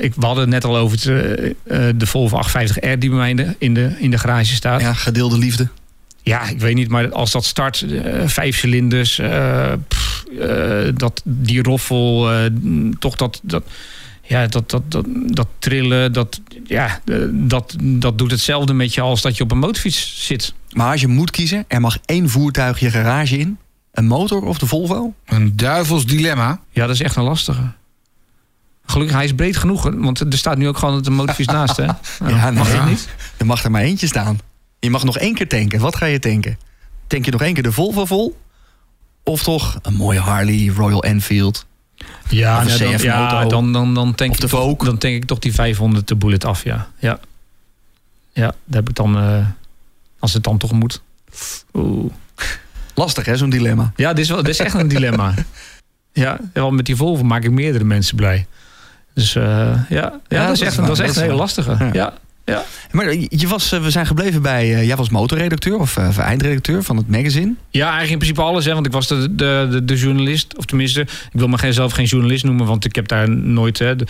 ik, 0.01 0.15
we 0.15 0.27
hadden 0.27 0.45
het 0.45 0.53
net 0.53 0.65
al 0.65 0.77
over 0.77 0.99
het, 0.99 2.01
de 2.01 2.07
Volvo 2.07 2.41
850R 2.49 2.99
die 2.99 3.11
bij 3.11 3.19
mij 3.19 3.31
in 3.31 3.37
de, 3.37 3.55
in 3.59 3.75
de, 3.75 3.95
in 3.99 4.11
de 4.11 4.19
garage 4.19 4.55
staat. 4.55 4.81
Ja, 4.81 4.95
gedeelde 4.95 5.39
liefde. 5.39 5.69
Ja, 6.23 6.49
ik 6.49 6.59
weet 6.59 6.75
niet, 6.75 6.89
maar 6.89 7.13
als 7.13 7.31
dat 7.33 7.45
start, 7.45 7.87
vijf 8.27 8.59
cilinders, 8.59 9.21
pff, 9.89 10.12
dat, 10.95 11.23
die 11.25 11.63
roffel, 11.63 12.31
toch 12.99 13.17
dat, 13.17 13.41
dat, 13.43 13.63
ja, 14.23 14.47
dat, 14.47 14.71
dat, 14.71 14.83
dat, 14.89 15.05
dat 15.27 15.49
trillen, 15.59 16.13
dat, 16.13 16.41
ja, 16.65 17.01
dat, 17.31 17.77
dat 17.81 18.19
doet 18.19 18.31
hetzelfde 18.31 18.73
met 18.73 18.95
je 18.95 19.01
als 19.01 19.23
dat 19.23 19.37
je 19.37 19.43
op 19.43 19.51
een 19.51 19.59
motorfiets 19.59 20.27
zit. 20.27 20.55
Maar 20.71 20.91
als 20.91 21.01
je 21.01 21.09
moet 21.09 21.31
kiezen, 21.31 21.65
er 21.69 21.81
mag 21.81 21.99
één 22.05 22.29
voertuig 22.29 22.81
je 22.81 22.91
garage 22.91 23.39
in, 23.39 23.59
een 23.93 24.07
motor 24.07 24.45
of 24.45 24.59
de 24.59 24.67
Volvo? 24.67 25.15
Een 25.27 25.57
duivels 25.57 26.07
dilemma. 26.07 26.61
Ja, 26.71 26.87
dat 26.87 26.95
is 26.95 27.01
echt 27.01 27.17
een 27.17 27.23
lastige. 27.23 27.73
Gelukkig, 28.87 29.17
hij 29.17 29.25
is 29.25 29.35
breed 29.35 29.57
genoeg, 29.57 29.91
want 29.95 30.21
er 30.21 30.39
staat 30.39 30.57
nu 30.57 30.69
ook 30.69 30.79
gewoon 30.79 31.07
een 31.07 31.13
motorfiets 31.13 31.53
naast. 31.59 31.77
Hè? 31.77 31.87
Nou, 32.19 32.35
ja, 32.35 32.51
mag 32.51 32.73
nee, 32.73 32.81
niet? 32.81 33.09
Er 33.37 33.47
mag 33.47 33.65
er 33.65 33.71
maar 33.71 33.83
eentje 33.83 34.07
staan. 34.07 34.39
Je 34.79 34.91
mag 34.91 35.05
nog 35.05 35.19
één 35.19 35.35
keer 35.35 35.49
tanken. 35.49 35.81
Wat 35.81 35.97
ga 35.97 36.07
je 36.07 36.19
tanken? 36.19 36.59
Tank 37.07 37.25
je 37.25 37.31
nog 37.31 37.43
één 37.43 37.55
keer 37.55 37.63
de 37.63 37.73
Volvo 37.73 38.05
vol? 38.05 38.37
Of 39.25 39.43
toch 39.43 39.79
een 39.83 39.95
mooie 39.95 40.21
Harley, 40.21 40.73
Royal 40.77 41.03
Enfield? 41.03 41.67
Ja, 42.29 42.63
nee, 42.63 42.79
dan, 42.79 42.99
ja 42.99 43.45
dan, 43.45 43.73
dan, 43.73 43.95
dan, 43.95 44.15
tank 44.15 44.31
of 44.31 44.37
de 44.37 44.45
ik 44.45 44.51
toch, 44.51 44.77
dan 44.77 44.99
tank 44.99 45.15
ik 45.15 45.25
toch 45.25 45.39
die 45.39 45.55
500 45.55 46.09
de 46.09 46.17
bullet 46.17 46.45
af, 46.45 46.65
ja. 46.65 46.89
Ja, 46.99 47.19
ja 48.33 48.47
daar 48.65 48.81
heb 48.81 48.89
ik 48.89 48.95
dan, 48.95 49.25
uh, 49.25 49.47
als 50.19 50.33
het 50.33 50.45
dan 50.45 50.59
toch 50.59 50.73
moet. 50.73 51.03
Oeh. 51.75 52.13
Lastig 52.95 53.25
hè, 53.25 53.37
zo'n 53.37 53.51
dilemma. 53.51 53.93
Ja, 53.97 54.13
dit 54.13 54.25
is, 54.25 54.31
wel, 54.31 54.43
dit 54.43 54.49
is 54.49 54.59
echt 54.59 54.75
een 54.75 54.89
dilemma. 54.89 55.35
Ja, 56.13 56.39
want 56.53 56.77
met 56.77 56.87
die 56.87 56.97
Volvo 56.97 57.23
maak 57.23 57.45
ik 57.45 57.51
meerdere 57.51 57.85
mensen 57.85 58.17
blij. 58.17 58.47
Dus 59.15 59.35
uh, 59.35 59.45
ja, 59.45 59.87
ja, 59.89 60.21
ja, 60.29 60.47
dat, 60.47 60.55
is 60.55 60.61
echt, 60.61 60.77
dat 60.77 60.91
is 60.91 60.99
echt 60.99 61.17
een 61.17 61.23
hele 61.23 61.35
lastige. 61.35 61.77
Ja. 61.79 61.91
ja. 61.93 62.13
Ja. 62.45 62.65
Maar 62.91 63.15
je 63.15 63.49
was, 63.49 63.71
we 63.71 63.91
zijn 63.91 64.07
gebleven 64.07 64.43
bij. 64.43 64.87
jij 64.87 64.97
was 64.97 65.09
motorredacteur 65.09 65.79
of 65.79 65.97
uh, 65.97 66.19
eindredacteur 66.19 66.83
van 66.83 66.97
het 66.97 67.09
magazine? 67.09 67.55
Ja, 67.71 67.83
eigenlijk 67.83 68.11
in 68.13 68.19
principe 68.19 68.43
alles. 68.43 68.65
Hè, 68.65 68.73
want 68.75 68.87
ik 68.87 68.93
was 68.93 69.09
de, 69.09 69.35
de, 69.35 69.69
de, 69.71 69.85
de 69.85 69.97
journalist. 69.97 70.57
Of 70.57 70.65
tenminste, 70.65 71.01
ik 71.01 71.09
wil 71.33 71.49
me 71.49 71.73
zelf 71.73 71.93
geen 71.93 72.05
journalist 72.05 72.45
noemen, 72.45 72.67
want 72.67 72.85
ik 72.85 72.95
heb 72.95 73.09
daar 73.09 73.31
nooit. 73.31 73.79
Hè, 73.79 73.97
de, 73.97 74.07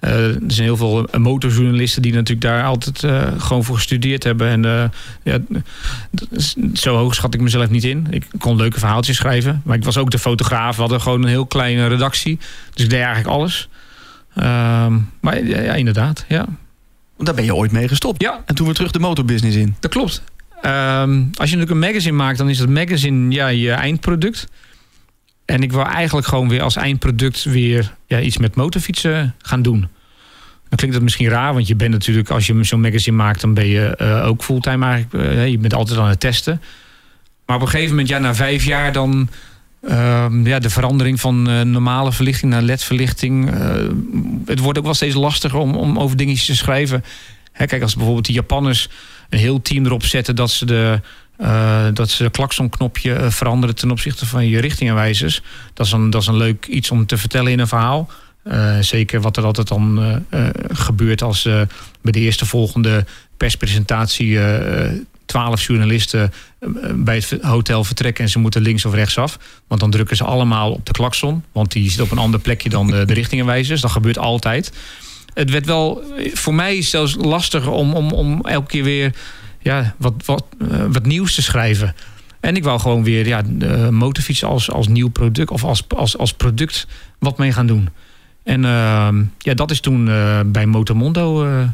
uh, 0.00 0.34
er 0.34 0.40
zijn 0.46 0.66
heel 0.66 0.76
veel 0.76 1.08
motorjournalisten 1.18 2.02
die 2.02 2.12
natuurlijk 2.12 2.40
daar 2.40 2.64
altijd 2.64 3.02
uh, 3.02 3.22
gewoon 3.38 3.64
voor 3.64 3.76
gestudeerd 3.76 4.24
hebben. 4.24 4.48
En 4.48 4.92
ja, 5.22 5.38
zo 6.74 6.96
hoog 6.96 7.14
schat 7.14 7.34
ik 7.34 7.40
mezelf 7.40 7.70
niet 7.70 7.84
in. 7.84 8.06
Ik 8.10 8.24
kon 8.38 8.56
leuke 8.56 8.78
verhaaltjes 8.78 9.16
schrijven. 9.16 9.62
Maar 9.64 9.76
ik 9.76 9.84
was 9.84 9.96
ook 9.96 10.10
de 10.10 10.18
fotograaf. 10.18 10.74
We 10.74 10.80
hadden 10.80 11.00
gewoon 11.00 11.22
een 11.22 11.28
heel 11.28 11.46
kleine 11.46 11.86
redactie. 11.86 12.38
Dus 12.72 12.84
ik 12.84 12.90
deed 12.90 13.00
eigenlijk 13.00 13.28
alles. 13.28 13.68
Ehm, 14.34 14.98
maar 15.20 15.44
ja, 15.44 15.74
inderdaad, 15.74 16.24
ja. 16.28 16.46
Daar 17.24 17.34
ben 17.34 17.44
je 17.44 17.54
ooit 17.54 17.72
mee 17.72 17.88
gestopt. 17.88 18.22
Ja. 18.22 18.42
En 18.46 18.54
toen 18.54 18.66
weer 18.66 18.74
terug 18.74 18.90
de 18.90 18.98
motorbusiness 18.98 19.56
in. 19.56 19.76
Dat 19.80 19.90
klopt. 19.90 20.22
Um, 20.64 21.30
als 21.34 21.50
je 21.50 21.56
natuurlijk 21.56 21.70
een 21.70 21.78
magazine 21.78 22.16
maakt, 22.16 22.38
dan 22.38 22.48
is 22.48 22.58
dat 22.58 22.68
magazine 22.68 23.34
ja, 23.34 23.48
je 23.48 23.70
eindproduct. 23.70 24.48
En 25.44 25.62
ik 25.62 25.72
wil 25.72 25.84
eigenlijk 25.84 26.26
gewoon 26.26 26.48
weer 26.48 26.62
als 26.62 26.76
eindproduct 26.76 27.44
weer 27.44 27.94
ja, 28.06 28.20
iets 28.20 28.38
met 28.38 28.54
motorfietsen 28.54 29.34
gaan 29.38 29.62
doen. 29.62 29.80
Dan 30.68 30.78
klinkt 30.78 30.94
dat 30.94 31.02
misschien 31.02 31.28
raar, 31.28 31.54
want 31.54 31.68
je 31.68 31.76
bent 31.76 31.90
natuurlijk, 31.90 32.30
als 32.30 32.46
je 32.46 32.64
zo'n 32.64 32.80
magazine 32.80 33.16
maakt, 33.16 33.40
dan 33.40 33.54
ben 33.54 33.66
je 33.66 33.98
uh, 34.00 34.26
ook 34.26 34.42
fulltime 34.42 34.86
eigenlijk. 34.86 35.30
Uh, 35.30 35.48
je 35.48 35.58
bent 35.58 35.74
altijd 35.74 35.98
aan 35.98 36.08
het 36.08 36.20
testen. 36.20 36.62
Maar 37.46 37.56
op 37.56 37.62
een 37.62 37.68
gegeven 37.68 37.90
moment, 37.90 38.08
ja, 38.08 38.18
na 38.18 38.34
vijf 38.34 38.64
jaar, 38.64 38.92
dan. 38.92 39.28
Uh, 39.88 40.26
ja, 40.44 40.58
de 40.58 40.70
verandering 40.70 41.20
van 41.20 41.50
uh, 41.50 41.60
normale 41.60 42.12
verlichting 42.12 42.52
naar 42.52 42.62
LED-verlichting. 42.62 43.50
het 44.46 44.58
wordt 44.58 44.78
ook 44.78 44.84
wel 44.84 44.94
steeds 44.94 45.14
lastiger 45.14 45.58
om, 45.58 45.74
om 45.74 45.98
over 45.98 46.16
dingetjes 46.16 46.46
te 46.46 46.56
schrijven. 46.56 47.04
Hè, 47.52 47.66
kijk, 47.66 47.82
als 47.82 47.94
bijvoorbeeld 47.94 48.26
die 48.26 48.34
Japanners 48.34 48.88
een 49.30 49.38
heel 49.38 49.62
team 49.62 49.84
erop 49.86 50.04
zetten 50.04 50.36
dat 50.36 50.50
ze 50.50 50.66
de, 50.66 51.00
Eh, 51.36 51.86
dat 51.92 52.10
ze 52.10 52.22
het 52.22 52.32
klaksonknopje 52.32 53.14
eh, 53.14 53.30
veranderen 53.30 53.74
ten 53.74 53.90
opzichte 53.90 54.26
van 54.26 54.48
je 54.48 54.60
richtingaanwijzers. 54.60 55.42
Dat 55.72 55.86
is, 55.86 55.92
een, 55.92 56.10
dat 56.10 56.22
is 56.22 56.28
een 56.28 56.36
leuk 56.36 56.66
iets 56.66 56.90
om 56.90 57.06
te 57.06 57.16
vertellen 57.16 57.52
in 57.52 57.58
een 57.58 57.68
verhaal. 57.68 58.10
Eh, 58.42 58.78
zeker 58.80 59.20
wat 59.20 59.36
er 59.36 59.44
altijd 59.44 59.68
dan 59.68 60.02
eh, 60.02 60.46
eh, 60.46 60.54
gebeurt 60.72 61.22
als 61.22 61.46
eh, 61.46 61.60
bij 62.02 62.12
de 62.12 62.20
eerste 62.20 62.46
volgende 62.46 63.04
perspresentatie 63.36 64.40
eh, 64.40 64.90
twaalf 65.26 65.66
journalisten 65.66 66.32
eh, 66.58 66.68
bij 66.94 67.14
het 67.14 67.38
hotel 67.40 67.84
vertrekken 67.84 68.24
en 68.24 68.30
ze 68.30 68.38
moeten 68.38 68.62
links 68.62 68.84
of 68.84 68.94
rechts 68.94 69.18
af. 69.18 69.38
Want 69.66 69.80
dan 69.80 69.90
drukken 69.90 70.16
ze 70.16 70.24
allemaal 70.24 70.72
op 70.72 70.86
de 70.86 70.92
klakson. 70.92 71.44
Want 71.52 71.72
die 71.72 71.90
zit 71.90 72.00
op 72.00 72.10
een 72.10 72.18
ander 72.18 72.40
plekje 72.40 72.68
dan 72.68 72.86
de, 72.86 73.04
de 73.04 73.14
richtingaanwijzers. 73.14 73.80
Dat 73.80 73.90
gebeurt 73.90 74.18
altijd. 74.18 74.72
Het 75.34 75.50
werd 75.50 75.66
wel 75.66 76.02
eh, 76.02 76.34
voor 76.34 76.54
mij 76.54 76.82
zelfs 76.82 77.14
lastig 77.18 77.66
om, 77.66 77.94
om, 77.94 78.12
om 78.12 78.40
elke 78.40 78.66
keer 78.68 78.84
weer 78.84 79.14
ja, 79.64 79.94
wat, 79.98 80.14
wat, 80.24 80.44
eh, 80.70 80.84
wat 80.88 81.06
nieuws 81.06 81.34
te 81.34 81.42
schrijven. 81.42 81.94
En 82.40 82.56
ik 82.56 82.64
wou 82.64 82.80
gewoon 82.80 83.04
weer 83.04 83.26
ja, 83.26 83.42
de 83.46 83.88
motorfiets 83.90 84.44
als, 84.44 84.70
als 84.70 84.88
nieuw 84.88 85.08
product 85.08 85.50
of 85.50 85.64
als, 85.64 85.84
als, 85.88 86.18
als 86.18 86.32
product 86.32 86.86
wat 87.18 87.38
mee 87.38 87.52
gaan 87.52 87.66
doen. 87.66 87.88
En 88.42 88.64
ehm, 88.64 89.24
ja, 89.38 89.54
dat 89.54 89.70
is 89.70 89.80
toen 89.80 90.08
eh, 90.08 90.40
bij 90.46 90.66
Motomondo 90.66 91.44
eh, 91.44 91.68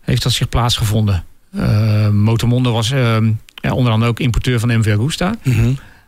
heeft 0.00 0.22
dat 0.22 0.32
zich 0.32 0.48
plaatsgevonden. 0.48 1.24
Eh, 1.52 2.08
Motomondo 2.08 2.72
was 2.72 2.90
ehm, 2.90 3.30
ja, 3.54 3.72
onder 3.72 3.92
andere 3.92 4.10
ook 4.10 4.20
importeur 4.20 4.60
van 4.60 4.78
MV 4.78 4.94
Agusta. 4.98 5.34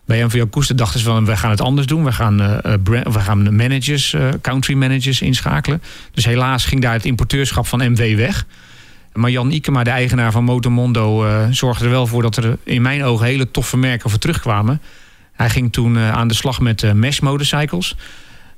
Bij 0.05 0.25
MV 0.25 0.45
Agusta 0.51 0.75
dachten 0.75 1.01
ze 1.01 1.05
van, 1.07 1.25
we 1.25 1.37
gaan 1.37 1.51
het 1.51 1.61
anders 1.61 1.87
doen. 1.87 2.05
We 2.05 2.13
gaan, 2.13 2.41
eh, 2.41 2.75
eh, 2.75 2.81
we 2.85 3.21
gaan 3.21 3.57
managers, 3.57 4.17
country 4.41 4.75
managers 4.75 5.21
inschakelen. 5.21 5.83
Dus 6.13 6.25
helaas 6.25 6.65
ging 6.65 6.81
daar 6.83 6.93
het 6.93 7.05
importeurschap 7.05 7.67
van 7.67 7.91
MV 7.93 8.17
weg. 8.17 8.47
Maar 9.13 9.31
Jan 9.31 9.51
Ikema, 9.51 9.85
de 9.85 9.91
eigenaar 9.91 10.33
van 10.33 10.45
Motomondo, 10.45 11.25
eh, 11.25 11.47
zorgde 11.51 11.85
er 11.85 11.91
wel 11.91 12.07
voor 12.07 12.23
dat 12.23 12.37
er 12.37 12.59
in 12.65 12.83
mijn 12.83 13.05
ogen 13.05 13.27
hele 13.27 13.51
toffe 13.51 13.77
merken 13.77 14.11
voor 14.11 14.19
terugkwamen. 14.19 14.81
Hij 15.33 15.51
ging 15.51 15.73
toen 15.73 15.99
aan 15.99 16.29
de 16.29 16.35
slag 16.35 16.61
met 16.61 16.83
eh, 16.83 16.93
Mesh 16.93 17.21
Motorcycles. 17.21 17.97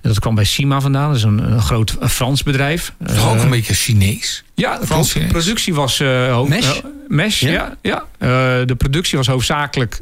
Dat 0.08 0.18
kwam 0.18 0.34
bij 0.34 0.44
Sima 0.44 0.80
vandaan, 0.80 1.08
dat 1.08 1.16
is 1.16 1.22
een, 1.22 1.52
een 1.52 1.60
groot 1.62 1.96
eh, 2.00 2.08
Frans 2.08 2.42
bedrijf. 2.42 2.92
Toch 3.06 3.28
ook 3.30 3.36
Eh, 3.36 3.42
een 3.42 3.50
beetje 3.50 3.74
Chinees. 3.74 4.44
ja, 4.54 4.78
de 4.78 4.86
Frans 4.86 5.12
productie 5.28 5.74
was... 5.74 5.98
ho- 5.98 6.46
Mesh? 6.46 6.78
mesh, 7.08 7.40
Ja? 7.40 7.50
ja. 7.82 8.04
ja, 8.20 8.64
de 8.64 8.74
productie 8.78 9.18
was 9.18 9.26
hoofdzakelijk 9.26 10.00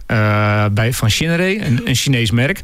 bij, 0.72 0.92
van 0.92 1.11
Shinere, 1.11 1.64
een, 1.66 1.80
een 1.84 1.94
Chinees 1.94 2.30
merk. 2.30 2.61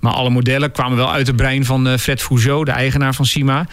Maar 0.00 0.12
alle 0.12 0.30
modellen 0.30 0.72
kwamen 0.72 0.96
wel 0.96 1.12
uit 1.12 1.26
het 1.26 1.36
brein 1.36 1.64
van 1.64 1.98
Fred 1.98 2.22
Fougeau, 2.22 2.64
de 2.64 2.70
eigenaar 2.70 3.14
van 3.14 3.26
Sima. 3.26 3.66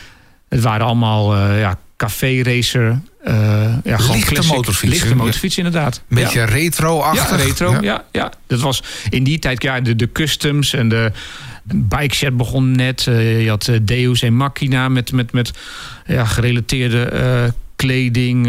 Het 0.49 0.61
waren 0.61 0.85
allemaal 0.85 1.37
ja, 1.37 1.79
café-racer... 1.97 2.99
ja, 3.83 3.97
gewoon 3.97 4.15
Lichte 4.15 4.47
motorfietsen. 4.47 4.89
Lichte 4.89 5.15
motorfietsen, 5.15 5.65
inderdaad. 5.65 6.01
Een 6.09 6.15
beetje 6.17 6.39
Ja. 6.39 6.45
retro-achtig. 6.45 7.29
Ja, 7.39 7.45
retro. 7.45 7.77
Ja. 7.81 8.03
Ja, 8.11 8.31
Dat 8.47 8.59
was 8.61 8.83
in 9.09 9.23
die 9.23 9.39
tijd 9.39 9.63
ja, 9.63 9.79
de, 9.81 9.95
de 9.95 10.11
customs 10.11 10.73
en 10.73 10.89
de 10.89 11.11
bike 11.75 12.15
set 12.15 12.37
begon 12.37 12.71
net. 12.71 13.07
Eh, 13.07 13.43
je 13.43 13.49
had 13.49 13.67
eh, 13.67 13.79
Deus 13.81 14.21
en 14.21 14.35
Machina 14.35 14.89
met, 14.89 15.11
met, 15.11 15.31
met 15.31 15.51
ja, 16.05 16.25
gerelateerde 16.25 17.01
eh, 17.03 17.43
kleding. 17.75 18.45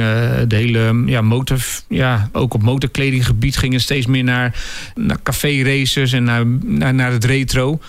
de 0.47 0.57
hele 0.57 1.03
ja, 1.07 1.21
motor, 1.21 1.59
ja, 1.89 2.29
ook 2.33 2.55
op 2.55 2.63
motorkledinggebied 2.63 3.57
gingen 3.57 3.81
steeds 3.81 4.07
meer 4.07 4.25
naar, 4.25 4.65
naar 4.95 5.23
café 5.23 5.63
racers 5.63 6.13
en 6.13 6.25
naar, 6.25 6.47
naar, 6.47 6.95
naar 6.95 7.13
het 7.13 7.25
retro. 7.25 7.81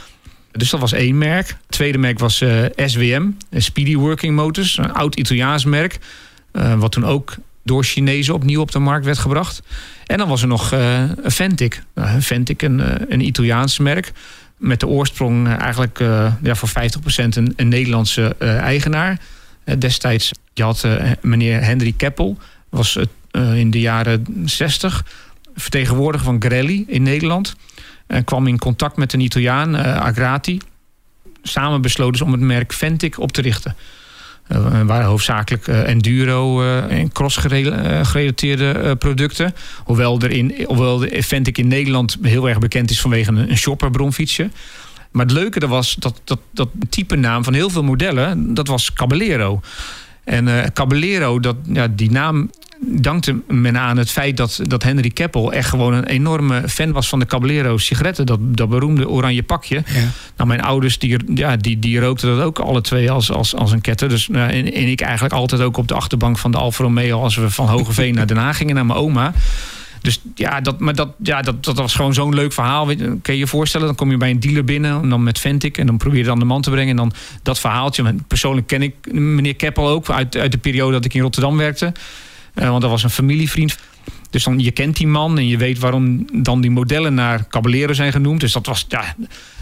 Dus 0.51 0.69
dat 0.69 0.79
was 0.79 0.91
één 0.91 1.17
merk. 1.17 1.47
Het 1.47 1.57
tweede 1.67 1.97
merk 1.97 2.19
was 2.19 2.43
SWM, 2.75 3.27
Speedy 3.51 3.95
Working 3.95 4.35
Motors, 4.35 4.77
een 4.77 4.93
oud 4.93 5.15
Italiaans 5.15 5.65
merk. 5.65 5.97
wat 6.77 6.91
toen 6.91 7.05
ook 7.05 7.35
door 7.63 7.83
Chinezen 7.83 8.33
opnieuw 8.33 8.61
op 8.61 8.71
de 8.71 8.79
markt 8.79 9.05
werd 9.05 9.17
gebracht. 9.17 9.61
En 10.05 10.17
dan 10.17 10.27
was 10.27 10.41
er 10.41 10.47
nog. 10.47 10.73
Uh, 10.73 11.03
Ventic, 11.23 12.61
een, 12.61 12.81
een 13.13 13.21
Italiaans 13.21 13.79
merk. 13.79 14.11
Met 14.59 14.79
de 14.79 14.87
oorsprong 14.87 15.47
eh, 15.47 15.59
eigenlijk 15.59 15.99
eh, 15.99 16.33
ja, 16.41 16.55
voor 16.55 16.69
50% 16.69 16.71
een, 17.55 17.67
Nederlandse 17.67 18.35
eh, 18.39 18.57
eigenaar. 18.57 19.19
Destijds, 19.77 20.31
je 20.53 20.63
had 20.63 20.87
meneer 21.21 21.63
Henry 21.63 21.93
Keppel. 21.97 22.37
Was 22.69 22.97
in 23.31 23.71
de 23.71 23.79
jaren 23.79 24.25
60 24.45 25.05
vertegenwoordiger 25.55 26.25
van 26.25 26.41
Grelli 26.41 26.83
in 26.87 27.03
Nederland. 27.03 27.55
En 28.07 28.23
kwam 28.23 28.47
in 28.47 28.57
contact 28.57 28.97
met 28.97 29.13
een 29.13 29.19
Italiaan, 29.19 29.75
Agrati. 29.75 30.59
Samen 31.43 31.81
besloten 31.81 32.17
ze 32.17 32.23
om 32.23 32.31
het 32.31 32.41
merk 32.41 32.73
Ventic 32.73 33.19
op 33.19 33.31
te 33.31 33.41
richten. 33.41 33.75
Eh, 34.49 34.81
waren 34.81 35.05
hoofdzakelijk 35.07 35.67
eh, 35.67 35.87
enduro 35.89 36.61
eh, 36.61 36.99
en 36.99 37.11
cross 37.11 37.37
gere- 37.37 38.05
gerelateerde 38.05 38.95
producten. 38.95 39.53
Hoewel, 39.83 40.19
er 40.19 40.31
in, 40.31 40.53
hoewel 40.65 40.97
de 40.97 41.23
Ventic 41.23 41.57
in 41.57 41.67
Nederland 41.67 42.17
heel 42.21 42.49
erg 42.49 42.59
bekend 42.59 42.89
is 42.89 43.01
vanwege 43.01 43.29
een, 43.29 43.49
een 43.49 43.57
shopper 43.57 43.91
bronfietsje. 43.91 44.49
Maar 45.11 45.25
het 45.25 45.33
leuke 45.33 45.67
was 45.67 45.95
dat, 45.95 46.21
dat 46.23 46.39
dat 46.51 46.69
type 46.89 47.15
naam 47.15 47.43
van 47.43 47.53
heel 47.53 47.69
veel 47.69 47.83
modellen, 47.83 48.53
dat 48.53 48.67
was 48.67 48.93
Caballero. 48.93 49.61
En 50.23 50.73
Caballero, 50.73 51.39
dat, 51.39 51.55
ja, 51.73 51.87
die 51.87 52.11
naam 52.11 52.49
dankte 52.81 53.41
men 53.47 53.77
aan 53.77 53.97
het 53.97 54.11
feit 54.11 54.37
dat, 54.37 54.59
dat 54.63 54.83
Henry 54.83 55.09
Keppel 55.09 55.53
echt 55.53 55.69
gewoon 55.69 55.93
een 55.93 56.05
enorme 56.05 56.69
fan 56.69 56.91
was 56.91 57.09
van 57.09 57.19
de 57.19 57.25
Caballero 57.25 57.77
sigaretten. 57.77 58.25
Dat, 58.25 58.39
dat 58.41 58.69
beroemde 58.69 59.09
oranje 59.09 59.43
pakje. 59.43 59.83
Nou, 60.35 60.49
mijn 60.49 60.61
ouders 60.61 60.99
die, 60.99 61.17
ja, 61.35 61.55
die, 61.55 61.79
die 61.79 61.99
rookten 61.99 62.35
dat 62.35 62.45
ook 62.45 62.59
alle 62.59 62.81
twee 62.81 63.11
als, 63.11 63.31
als, 63.31 63.55
als 63.55 63.71
een 63.71 63.81
ketter. 63.81 64.09
Dus, 64.09 64.27
nou, 64.27 64.51
en, 64.51 64.73
en 64.73 64.87
ik 64.87 65.01
eigenlijk 65.01 65.33
altijd 65.33 65.61
ook 65.61 65.77
op 65.77 65.87
de 65.87 65.93
achterbank 65.93 66.37
van 66.37 66.51
de 66.51 66.57
Alfa 66.57 66.83
Romeo... 66.83 67.21
als 67.21 67.35
we 67.35 67.49
van 67.49 67.67
Hogeveen 67.67 68.13
naar 68.13 68.27
Den 68.27 68.37
Haag 68.37 68.57
gingen, 68.57 68.75
naar 68.75 68.85
mijn 68.85 68.99
oma. 68.99 69.33
Dus 70.01 70.21
ja, 70.35 70.61
dat, 70.61 70.79
maar 70.79 70.95
dat, 70.95 71.09
ja, 71.23 71.41
dat, 71.41 71.63
dat 71.63 71.77
was 71.77 71.95
gewoon 71.95 72.13
zo'n 72.13 72.33
leuk 72.33 72.53
verhaal. 72.53 72.85
Kun 73.21 73.33
je 73.33 73.37
je 73.37 73.47
voorstellen, 73.47 73.87
dan 73.87 73.95
kom 73.95 74.11
je 74.11 74.17
bij 74.17 74.29
een 74.29 74.39
dealer 74.39 74.63
binnen... 74.63 75.01
en 75.01 75.09
dan 75.09 75.23
met 75.23 75.39
Ventic 75.39 75.77
en 75.77 75.85
dan 75.85 75.97
probeer 75.97 76.19
je 76.19 76.25
dan 76.25 76.39
de 76.39 76.45
man 76.45 76.61
te 76.61 76.69
brengen... 76.69 76.89
en 76.89 76.95
dan 76.95 77.13
dat 77.43 77.59
verhaaltje. 77.59 78.15
Persoonlijk 78.27 78.67
ken 78.67 78.81
ik 78.81 78.93
meneer 79.11 79.55
Keppel 79.55 79.87
ook 79.87 80.09
uit, 80.09 80.37
uit 80.37 80.51
de 80.51 80.57
periode 80.57 80.91
dat 80.91 81.05
ik 81.05 81.13
in 81.13 81.21
Rotterdam 81.21 81.57
werkte. 81.57 81.93
Eh, 82.53 82.69
want 82.69 82.81
dat 82.81 82.89
was 82.89 83.03
een 83.03 83.09
familievriend. 83.09 83.77
Dus 84.29 84.43
dan, 84.43 84.59
je 84.59 84.71
kent 84.71 84.97
die 84.97 85.07
man 85.07 85.37
en 85.37 85.47
je 85.47 85.57
weet 85.57 85.79
waarom 85.79 86.25
dan 86.43 86.61
die 86.61 86.71
modellen 86.71 87.13
naar 87.13 87.47
Caballero 87.47 87.93
zijn 87.93 88.11
genoemd. 88.11 88.39
Dus 88.39 88.51
dat 88.51 88.65
was, 88.65 88.85
ja, 88.87 89.15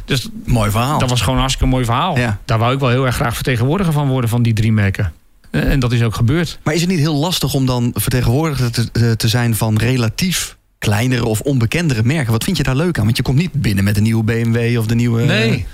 dus 0.05 0.27
Mooi 0.45 0.71
verhaal. 0.71 0.99
dat 0.99 1.09
was 1.09 1.19
gewoon 1.19 1.33
een 1.35 1.39
hartstikke 1.41 1.71
mooi 1.71 1.85
verhaal. 1.85 2.17
Ja. 2.17 2.39
Daar 2.45 2.57
wou 2.59 2.73
ik 2.73 2.79
wel 2.79 2.89
heel 2.89 3.05
erg 3.05 3.15
graag 3.15 3.35
vertegenwoordiger 3.35 3.93
van 3.93 4.07
worden 4.07 4.29
van 4.29 4.43
die 4.43 4.53
drie 4.53 4.71
merken. 4.71 5.13
Eh, 5.51 5.71
En 5.71 5.79
dat 5.79 5.91
is 5.91 6.01
ook 6.03 6.15
gebeurd. 6.15 6.59
Maar 6.63 6.73
is 6.73 6.81
het 6.81 6.89
niet 6.89 6.99
heel 6.99 7.15
lastig 7.15 7.53
om 7.53 7.65
dan 7.65 7.91
vertegenwoordiger 7.93 8.71
te, 8.71 8.91
te- 8.91 9.15
te 9.15 9.27
zijn 9.27 9.55
van 9.55 9.77
relatief 9.77 10.57
kleinere 10.77 11.25
of 11.25 11.39
onbekendere 11.41 12.03
merken? 12.03 12.31
Wat 12.31 12.43
vind 12.43 12.57
je 12.57 12.63
daar 12.63 12.75
leuk 12.75 12.97
aan? 12.97 13.03
Want 13.05 13.17
je 13.17 13.23
komt 13.23 13.37
niet 13.37 13.51
binnen 13.53 13.83
met 13.83 13.97
een 13.97 14.03
nieuwe 14.03 14.23
BMW 14.23 14.77
of 14.79 14.85
de 14.85 14.95
nieuwe... 14.95 15.23
Nee. 15.23 15.65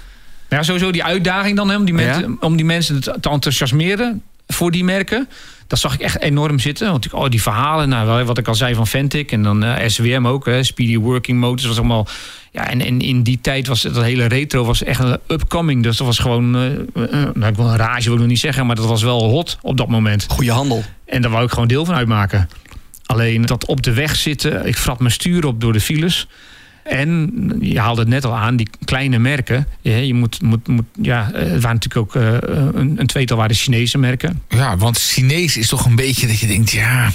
Ja, 0.50 0.64
sowieso 0.64 0.92
die 0.92 1.04
uitdaging 1.04 1.58
dan, 1.58 1.70
hè, 1.70 1.76
om, 1.78 1.86
die 1.86 1.96
Ja. 1.96 2.06
mensen, 2.06 2.38
om 2.40 2.56
die 2.56 2.66
mensen 2.66 3.02
te 3.02 3.30
enthousiasmeren 3.30 4.22
voor 4.48 4.72
die 4.72 4.84
merken. 4.84 5.28
Dat 5.74 5.82
zag 5.82 5.94
ik 5.94 6.00
echt 6.00 6.22
enorm 6.22 6.60
zitten. 6.60 6.92
Want 6.92 7.06
ik, 7.06 7.14
oh, 7.14 7.30
die 7.30 7.42
verhalen, 7.42 7.90
nou, 7.90 8.24
wat 8.24 8.38
ik 8.38 8.48
al 8.48 8.56
zei 8.56 8.76
van 8.76 8.88
Ventic 8.88 9.32
en 9.32 9.44
dan 9.44 9.64
eh, 9.64 9.88
SWM 9.88 10.26
ook, 10.28 10.46
hè, 10.46 10.64
Speedy 10.64 10.98
Working 10.98 11.40
Motors 11.40 11.66
was 11.66 11.78
allemaal. 11.78 12.08
Ja, 12.52 12.70
en, 12.70 12.82
en 12.82 13.00
in 13.02 13.24
die 13.24 13.40
tijd 13.42 13.68
was 13.68 13.82
dat 13.82 14.04
hele 14.04 14.26
retro 14.26 14.66
was 14.66 14.84
echt 14.84 15.00
een 15.00 15.18
upcoming. 15.28 15.84
Dus 15.84 15.98
dat 15.98 16.08
was 16.08 16.20
gewoon, 16.20 16.56
eh, 16.56 17.02
nou, 17.34 17.46
ik 17.46 17.56
wil 17.56 17.68
een 17.68 17.76
rage 17.76 18.04
wil 18.04 18.14
ik 18.14 18.20
nog 18.20 18.28
niet 18.28 18.40
zeggen, 18.40 18.66
maar 18.66 18.76
dat 18.76 18.86
was 18.86 19.04
wel 19.04 19.24
hot 19.24 19.58
op 19.62 19.78
dat 19.78 19.88
moment. 19.88 20.26
Goede 20.30 20.52
handel. 20.52 20.84
En 21.06 21.22
daar 21.22 21.32
wou 21.32 21.44
ik 21.44 21.52
gewoon 21.52 21.68
deel 21.68 21.86
van 21.86 21.96
uitmaken. 21.96 22.50
Alleen 23.06 23.46
dat 23.46 23.66
op 23.66 23.84
de 23.84 23.94
weg 23.94 24.16
zitten, 24.16 24.66
ik 24.66 24.78
vrat 24.78 25.00
mijn 25.00 25.12
stuur 25.12 25.46
op 25.46 25.62
door 25.62 25.74
de 25.74 25.82
files. 25.82 26.28
En 26.84 27.32
je 27.60 27.80
haalde 27.80 28.02
het 28.02 28.10
net 28.10 28.26
al 28.26 28.36
aan, 28.36 28.56
die 28.56 28.70
kleine 28.86 29.20
merken. 29.20 29.68
Je 29.82 30.14
moet, 30.14 30.42
moet, 30.42 30.68
moet, 30.68 30.86
ja, 31.02 31.32
eh, 31.32 31.52
het 31.52 31.62
waren 31.62 31.80
natuurlijk 31.80 31.98
ook 31.98 32.16
eh, 32.16 32.34
een, 32.82 33.00
een 33.00 33.08
tweetal 33.08 33.38
waren 33.38 33.56
Chinese 33.56 33.98
merken. 33.98 34.42
Ja, 34.50 34.78
want 34.78 34.98
Chinees 34.98 35.58
is 35.58 35.68
toch 35.68 35.86
een 35.86 35.96
beetje 35.96 36.28
dat 36.28 36.40
je 36.40 36.48
denkt, 36.48 36.72
ja, 36.72 37.12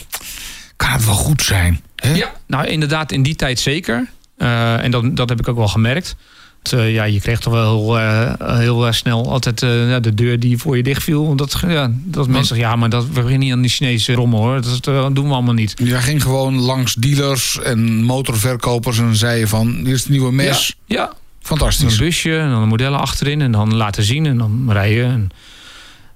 kan 0.76 0.92
het 0.92 1.04
wel 1.04 1.14
goed 1.14 1.42
zijn? 1.42 1.80
Hè? 1.96 2.14
Ja, 2.14 2.32
nou 2.46 2.66
inderdaad, 2.66 3.12
in 3.12 3.22
die 3.22 3.36
tijd 3.36 3.60
zeker. 3.60 4.06
Eh, 4.36 4.84
en 4.84 4.90
dat, 4.90 5.16
dat 5.16 5.28
heb 5.28 5.40
ik 5.40 5.48
ook 5.48 5.56
wel 5.56 5.68
gemerkt. 5.68 6.16
Want, 6.62 6.82
eh, 6.82 6.92
ja, 6.92 7.04
je 7.04 7.20
kreeg 7.20 7.40
toch 7.40 7.52
wel 7.52 7.76
heel, 7.76 7.98
eh, 7.98 8.58
heel 8.58 8.86
eh, 8.86 8.92
snel 8.92 9.30
altijd 9.30 9.58
de 9.58 10.14
deur 10.14 10.40
die 10.40 10.58
voor 10.58 10.76
je 10.76 10.82
dicht 10.82 11.02
viel. 11.02 11.34
Dat, 11.34 11.62
ja, 11.68 11.90
dat 11.94 12.26
mensen 12.26 12.46
zeggen, 12.46 12.66
ja, 12.68 12.76
maar 12.76 12.90
dat, 12.90 13.06
we 13.06 13.12
beginnen 13.12 13.38
niet 13.38 13.52
aan 13.52 13.60
die 13.60 13.70
Chinese 13.70 14.12
rommel 14.12 14.40
hoor. 14.40 14.60
Dat, 14.60 14.84
dat 14.84 15.14
doen 15.14 15.28
we 15.28 15.34
allemaal 15.34 15.54
niet. 15.54 15.74
Jij 15.76 16.00
ging 16.00 16.22
gewoon 16.22 16.58
langs 16.60 16.94
dealers 16.94 17.60
en 17.60 18.02
motorverkopers 18.02 18.98
en 18.98 19.16
zei 19.16 19.38
je 19.38 19.46
van, 19.46 19.74
hier 19.84 19.94
is 19.94 20.00
het 20.00 20.08
nieuwe 20.08 20.32
mes. 20.32 20.76
Ja, 20.86 20.96
ja, 20.96 21.12
Fantastisch. 21.40 21.98
Een 21.98 22.04
busje 22.04 22.38
en 22.38 22.50
dan 22.50 22.60
de 22.60 22.66
modellen 22.66 23.00
achterin 23.00 23.40
en 23.40 23.52
dan 23.52 23.74
laten 23.74 24.02
zien 24.02 24.26
en 24.26 24.38
dan 24.38 24.72
rijden. 24.72 25.06
En 25.10 25.30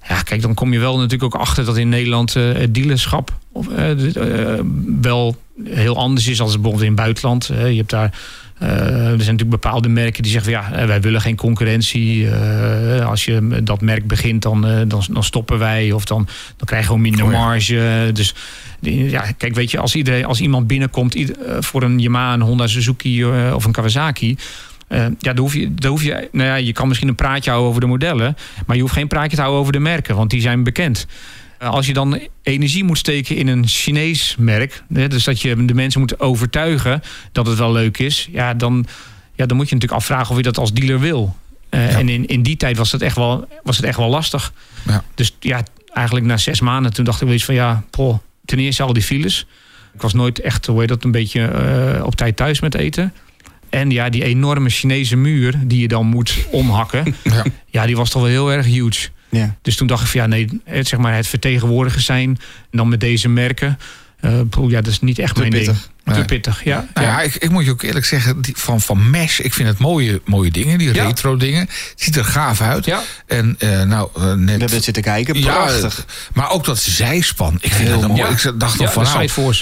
ja, 0.08 0.22
kijk, 0.22 0.42
dan 0.42 0.54
kom 0.54 0.72
je 0.72 0.78
wel 0.78 0.96
natuurlijk 0.96 1.34
ook 1.34 1.40
achter 1.40 1.64
dat 1.64 1.76
in 1.76 1.88
Nederland 1.88 2.34
het 2.34 2.74
dealerschap 2.74 3.38
of, 3.52 3.66
dit, 3.96 4.18
wel 5.00 5.36
heel 5.64 5.96
anders 5.96 6.26
is 6.26 6.40
als 6.40 6.52
bijvoorbeeld 6.52 6.82
in 6.82 6.92
het 6.92 7.00
buitenland. 7.00 7.46
Je 7.46 7.54
hebt 7.54 7.90
daar 7.90 8.12
er 8.68 9.06
zijn 9.06 9.36
natuurlijk 9.36 9.50
bepaalde 9.50 9.88
merken 9.88 10.22
die 10.22 10.32
zeggen 10.32 10.52
van 10.52 10.62
ja, 10.62 10.72
eh, 10.72 10.86
wij 10.86 11.00
willen 11.00 11.20
geen 11.20 11.36
concurrentie. 11.36 12.30
Eh, 12.30 13.06
als 13.08 13.24
je 13.24 13.60
dat 13.64 13.80
merk 13.80 14.06
begint, 14.06 14.42
dan, 14.42 14.66
eh, 14.66 14.80
dan, 14.86 15.02
dan 15.10 15.24
stoppen 15.24 15.58
wij. 15.58 15.92
Of 15.92 16.04
dan, 16.04 16.26
dan 16.56 16.66
krijgen 16.66 16.94
we 16.94 17.00
minder 17.00 17.24
Oh 17.24 17.32
ja. 17.32 17.38
marge. 17.38 18.10
Dus 18.12 18.34
ja, 18.90 19.24
kijk, 19.36 19.54
weet 19.54 19.70
je, 19.70 19.78
als, 19.78 19.94
iedereen, 19.94 20.24
als 20.24 20.40
iemand 20.40 20.66
binnenkomt 20.66 21.14
eh, 21.14 21.56
voor 21.60 21.82
een 21.82 21.98
Yamaha, 21.98 22.32
een 22.32 22.40
Honda, 22.40 22.66
Suzuki 22.66 23.22
eh, 23.22 23.52
of 23.54 23.64
een 23.64 23.72
Kawasaki. 23.72 24.36
eh, 24.88 25.00
ja, 25.18 25.32
dan 25.32 25.38
hoef 25.38 25.54
je, 25.54 25.74
dan 25.74 25.90
hoef 25.90 26.02
je, 26.02 26.28
nou 26.32 26.48
ja, 26.48 26.54
je 26.54 26.72
kan 26.72 26.88
misschien 26.88 27.08
een 27.08 27.14
praatje 27.14 27.50
houden 27.50 27.70
over 27.70 27.80
de 27.82 27.88
modellen. 27.88 28.36
Maar 28.66 28.76
je 28.76 28.82
hoeft 28.82 28.94
geen 28.94 29.08
praatje 29.08 29.36
te 29.36 29.40
houden 29.40 29.60
over 29.60 29.72
de 29.72 29.78
merken, 29.78 30.16
want 30.16 30.30
die 30.30 30.40
zijn 30.40 30.62
bekend. 30.62 31.06
Eh, 31.62 31.68
Als 31.68 31.86
je 31.86 31.92
dan 31.92 32.20
energie 32.42 32.84
moet 32.84 32.98
steken 32.98 33.36
in 33.36 33.48
een 33.48 33.66
Chinees 33.66 34.34
merk, 34.38 34.82
hè, 34.92 35.08
dus 35.08 35.24
dat 35.24 35.40
je 35.40 35.64
de 35.64 35.74
mensen 35.74 36.00
moet 36.00 36.20
overtuigen 36.20 37.02
dat 37.32 37.46
het 37.46 37.58
wel 37.58 37.72
leuk 37.72 37.98
is, 37.98 38.28
ja, 38.32 38.54
dan, 38.54 38.86
ja, 39.34 39.46
dan 39.46 39.56
moet 39.56 39.68
je 39.68 39.74
natuurlijk 39.74 40.00
afvragen 40.02 40.30
of 40.30 40.36
je 40.36 40.42
dat 40.42 40.58
als 40.58 40.72
dealer 40.72 41.00
wil. 41.00 41.36
Eh, 41.68 41.96
En 41.96 42.08
in, 42.08 42.26
in 42.26 42.42
die 42.42 42.56
tijd 42.56 42.76
was 42.76 42.92
het 42.92 43.02
echt 43.02 43.16
wel, 43.16 43.48
was 43.62 43.76
het 43.76 43.86
echt 43.86 43.96
wel 43.96 44.08
lastig. 44.08 44.52
Ja. 44.86 45.04
Dus 45.14 45.36
ja, 45.40 45.62
eigenlijk 45.92 46.26
na 46.26 46.36
zes 46.36 46.60
maanden 46.60 46.92
toen 46.92 47.04
dacht 47.04 47.20
ik 47.20 47.24
wel 47.24 47.32
eens 47.32 47.44
van 47.44 47.54
ja, 47.54 47.84
poh, 47.90 48.18
ten 48.44 48.58
eerste 48.58 48.82
al 48.82 48.92
die 48.92 49.02
files. 49.02 49.46
Ik 49.94 50.02
was 50.02 50.12
nooit 50.12 50.40
echt, 50.40 50.66
hoe 50.66 50.80
heet 50.80 50.88
dat, 50.88 51.04
een 51.04 51.10
beetje 51.10 51.44
eh, 51.44 52.04
op 52.04 52.14
tijd 52.16 52.36
thuis 52.36 52.60
met 52.60 52.74
eten. 52.74 53.12
En 53.70 53.90
ja, 53.90 54.08
die 54.08 54.24
enorme 54.24 54.68
Chinese 54.68 55.16
muur 55.16 55.54
die 55.64 55.80
je 55.80 55.88
dan 55.88 56.06
moet 56.06 56.36
omhakken. 56.50 57.14
Ja. 57.24 57.44
ja, 57.66 57.86
die 57.86 57.96
was 57.96 58.10
toch 58.10 58.22
wel 58.22 58.30
heel 58.30 58.52
erg 58.52 58.66
huge. 58.66 59.08
Ja. 59.36 59.56
Dus 59.62 59.76
toen 59.76 59.86
dacht 59.86 60.02
ik 60.02 60.08
van 60.08 60.20
ja, 60.20 60.26
nee, 60.26 60.60
het, 60.64 60.88
zeg 60.88 60.98
maar 60.98 61.16
het 61.16 61.26
vertegenwoordigen 61.26 62.02
zijn. 62.02 62.28
En 62.70 62.78
dan 62.78 62.88
met 62.88 63.00
deze 63.00 63.28
merken. 63.28 63.78
eh, 64.20 64.40
poeh, 64.50 64.70
ja, 64.70 64.80
dat 64.80 64.92
is 64.92 65.00
niet 65.00 65.18
echt 65.18 65.34
Te 65.34 65.40
mijn 65.40 65.52
pittig. 65.52 65.90
Te 66.04 66.10
Nee. 66.10 66.24
pittig, 66.24 66.64
ja. 66.64 66.86
Nou 66.94 67.06
ja, 67.06 67.20
ik, 67.20 67.34
ik 67.34 67.50
moet 67.50 67.64
je 67.64 67.70
ook 67.70 67.82
eerlijk 67.82 68.04
zeggen, 68.06 68.40
die, 68.40 68.54
van, 68.56 68.80
van 68.80 69.10
Mesh, 69.10 69.38
ik 69.38 69.52
vind 69.54 69.68
het 69.68 69.78
mooie, 69.78 70.20
mooie 70.24 70.50
dingen, 70.50 70.78
die 70.78 70.94
Ja. 70.94 71.04
retro 71.04 71.36
dingen. 71.36 71.68
Ziet 71.96 72.16
er 72.16 72.24
gaaf 72.24 72.60
uit. 72.60 72.84
Ja. 72.84 73.00
En 73.26 73.56
eh, 73.58 73.82
nou, 73.82 74.08
eh, 74.16 74.22
net... 74.22 74.34
We 74.44 74.50
hebben 74.50 74.70
het 74.70 74.84
zitten 74.84 75.02
kijken. 75.02 75.40
Prachtig. 75.40 75.96
Ja, 75.96 76.02
maar 76.34 76.50
ook 76.50 76.64
dat 76.64 76.78
zijspan. 76.78 77.58
Ik 77.60 77.72
vind 77.72 77.88
Heel 77.88 77.98
het 77.98 78.08
mooi. 78.08 78.22
Ik 78.22 78.52
dacht 78.54 78.78
Ja, 78.78 78.86
al 78.86 78.92
van 78.92 79.02
nou. 79.02 79.12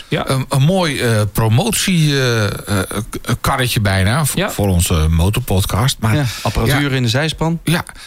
Ja. 0.08 0.28
een, 0.28 0.44
een 0.48 0.62
mooi 0.62 1.00
eh 1.00 1.20
promotiekarretje 1.32 3.80
bijna 3.80 4.24
voor, 4.24 4.38
Ja. 4.38 4.50
voor 4.50 4.68
onze 4.68 5.06
motorpodcast. 5.10 5.96
Maar 6.00 6.14
Ja, 6.14 6.20
ja. 6.20 6.26
apparatuur 6.42 6.92
in 6.92 7.02
de 7.02 7.08
zijspan. 7.08 7.60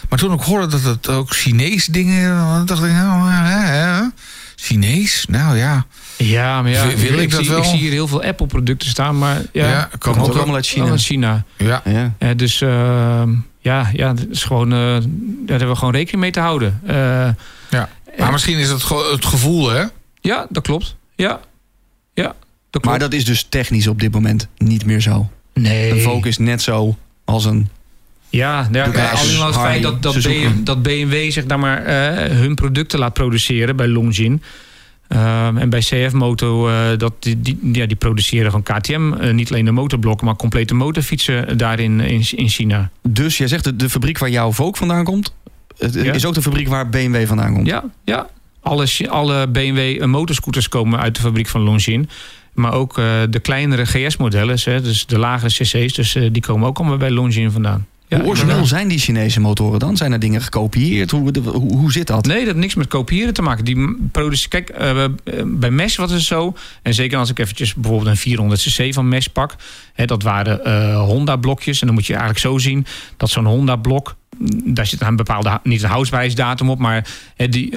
maar 0.08 0.18
toen 0.18 0.32
ik 0.32 0.40
hoorde 0.40 0.66
dat 0.66 0.82
het 0.82 1.08
ook 1.08 1.32
Chinees 1.34 1.86
dingen, 1.86 2.66
dacht 2.66 2.82
ik 2.84 2.90
nou, 2.90 3.30
hè, 3.30 3.66
hè, 3.66 4.02
Chinees, 4.56 5.26
nou 5.28 5.56
ja. 5.56 5.86
Ja, 6.16 6.62
maar 6.62 6.70
ja, 6.70 6.86
Wil- 6.86 6.96
wil 6.96 7.18
ik 7.18 7.30
dat 7.30 7.40
zie, 7.40 7.48
wel? 7.50 7.58
ik 7.58 7.64
zie 7.64 7.78
hier 7.78 7.90
heel 7.90 8.08
veel 8.08 8.22
Apple-producten 8.22 8.88
staan, 8.88 9.18
maar 9.18 9.42
ja, 9.52 9.68
Ja, 9.68 9.88
kan 9.98 10.18
ook 10.18 10.34
allemaal 10.36 10.54
uit 10.54 10.66
China. 10.66 10.90
uit 10.90 11.00
China. 11.00 11.44
Ja, 11.56 11.82
Ja. 11.84 12.14
Eh, 12.18 12.28
dus 12.36 12.60
eh, 12.60 13.22
ja, 13.58 13.90
ja, 13.92 14.12
dat 14.12 14.26
is 14.30 14.44
gewoon, 14.44 14.72
eh, 14.72 14.78
daar 14.78 14.98
hebben 15.46 15.68
we 15.68 15.76
gewoon 15.76 15.94
rekening 15.94 16.20
mee 16.22 16.30
te 16.30 16.40
houden. 16.40 16.80
Eh, 16.86 16.94
ja. 17.70 17.88
Maar 18.18 18.32
misschien 18.32 18.58
is 18.58 18.68
het 18.68 18.82
gewoon 18.82 19.12
het 19.12 19.24
gevoel, 19.24 19.70
hè? 19.70 19.84
ja, 20.20 20.46
dat 20.50 20.62
klopt. 20.62 20.96
Ja, 21.16 21.40
ja, 22.14 22.22
dat 22.24 22.34
klopt. 22.70 22.86
Maar 22.86 22.98
dat 22.98 23.12
is 23.12 23.24
dus 23.24 23.46
technisch 23.48 23.86
op 23.86 24.00
dit 24.00 24.12
moment 24.12 24.48
niet 24.56 24.84
meer 24.86 25.00
zo. 25.00 25.30
nee. 25.54 25.90
Een 25.90 26.00
Vogue 26.00 26.28
is 26.28 26.38
net 26.38 26.62
zo 26.62 26.96
als 27.24 27.44
een... 27.44 27.68
Ja, 28.34 28.68
nou 28.70 28.92
ja, 28.96 29.10
alleen 29.10 29.40
al 29.40 29.46
het 29.46 29.56
feit 29.56 29.82
dat, 29.82 30.02
dat. 30.02 30.14
BMW, 30.22 30.64
dat 30.64 30.82
BMW 30.82 31.46
daar 31.46 31.58
maar 31.58 31.84
eh, 31.84 32.36
hun 32.36 32.54
producten 32.54 32.98
laat 32.98 33.12
produceren 33.12 33.76
bij 33.76 33.88
Longjin. 33.88 34.42
Ehm, 35.08 35.56
en 35.56 35.68
bij 35.70 35.80
CF 35.80 36.12
Moto, 36.12 36.68
eh, 36.68 36.98
dat 36.98 37.12
die, 37.18 37.40
die, 37.40 37.58
ja, 37.72 37.86
die 37.86 37.96
produceren 37.96 38.50
gewoon 38.50 38.62
KTM. 38.78 39.12
eh, 39.12 39.32
niet 39.32 39.50
alleen 39.50 39.64
de 39.64 39.70
motorblokken, 39.70 40.26
maar 40.26 40.36
complete 40.36 40.74
motorfietsen 40.74 41.58
daarin 41.58 42.00
in, 42.00 42.24
in 42.30 42.48
China. 42.48 42.90
Dus 43.02 43.38
jij 43.38 43.48
zegt 43.48 43.64
de, 43.64 43.76
de 43.76 43.90
fabriek 43.90 44.18
waar 44.18 44.30
jouw 44.30 44.52
Vogue 44.52 44.76
vandaan 44.76 45.04
komt... 45.04 45.34
Het 45.78 45.94
Ja. 45.94 46.12
is 46.12 46.24
ook 46.24 46.34
de 46.34 46.42
fabriek 46.42 46.68
waar 46.68 46.88
BMW 46.88 47.26
vandaan 47.26 47.54
komt. 47.54 47.66
Ja, 47.66 47.84
ja. 48.04 48.26
Alle, 48.60 48.86
alle 49.08 49.48
BMW 49.48 50.04
motorscooters 50.04 50.68
komen 50.68 51.00
uit 51.00 51.14
de 51.14 51.20
fabriek 51.20 51.48
van 51.48 51.60
Longjin. 51.60 52.08
Maar 52.52 52.72
ook 52.72 52.94
de 53.30 53.38
kleinere 53.42 53.84
GS-modellen, 53.86 54.56
dus 54.82 55.06
de 55.06 55.18
lagere 55.18 55.52
cc's, 55.52 55.94
dus, 55.94 56.12
die 56.32 56.42
komen 56.42 56.68
ook 56.68 56.78
allemaal 56.78 56.96
bij 56.96 57.10
Longjin 57.10 57.50
vandaan. 57.50 57.86
Ja, 58.08 58.18
Hoe 58.20 58.28
origineel 58.28 58.64
zijn 58.66 58.88
die 58.88 58.98
Chinese 58.98 59.40
motoren 59.40 59.78
dan? 59.78 59.96
Zijn 59.96 60.12
er 60.12 60.18
dingen 60.18 60.42
gekopieerd? 60.42 61.10
Hoe, 61.10 61.32
de- 61.32 61.40
hoe, 61.40 61.76
hoe 61.76 61.92
zit 61.92 62.06
dat? 62.06 62.26
Nee, 62.26 62.36
dat 62.36 62.44
heeft 62.46 62.56
niks 62.58 62.74
met 62.74 62.86
kopiëren 62.88 63.34
te 63.34 63.42
maken. 63.42 63.64
Die 63.64 63.96
produce- 64.12 64.48
Kijk, 64.48 64.68
eh, 64.68 65.04
bij 65.46 65.70
Mesh 65.70 65.96
was 65.96 66.10
het 66.12 66.22
zo. 66.22 66.54
En 66.82 66.94
zeker 66.94 67.18
als 67.18 67.30
ik 67.30 67.38
eventjes 67.38 67.74
bijvoorbeeld 67.74 68.10
een 68.10 68.16
400cc 68.16 68.92
van 68.94 69.08
Mesh 69.08 69.26
pak. 69.26 69.54
Hè, 69.94 70.04
dat 70.04 70.22
waren 70.22 70.64
eh, 70.64 71.00
Honda-blokjes. 71.04 71.80
En 71.80 71.86
dan 71.86 71.94
moet 71.96 72.06
je 72.06 72.12
eigenlijk 72.12 72.42
zo 72.42 72.58
zien 72.58 72.86
dat 73.16 73.30
zo'n 73.30 73.46
Honda-blok... 73.46 74.16
mm, 74.38 74.74
Daar 74.74 74.86
zit 74.86 75.00
een 75.00 75.16
bepaalde, 75.16 75.60
niet 75.62 75.82
een 75.82 75.88
houdbaarheidsdatum 75.88 76.70
op, 76.70 76.78
maar 76.78 77.06
hè, 77.36 77.48
die, 77.48 77.72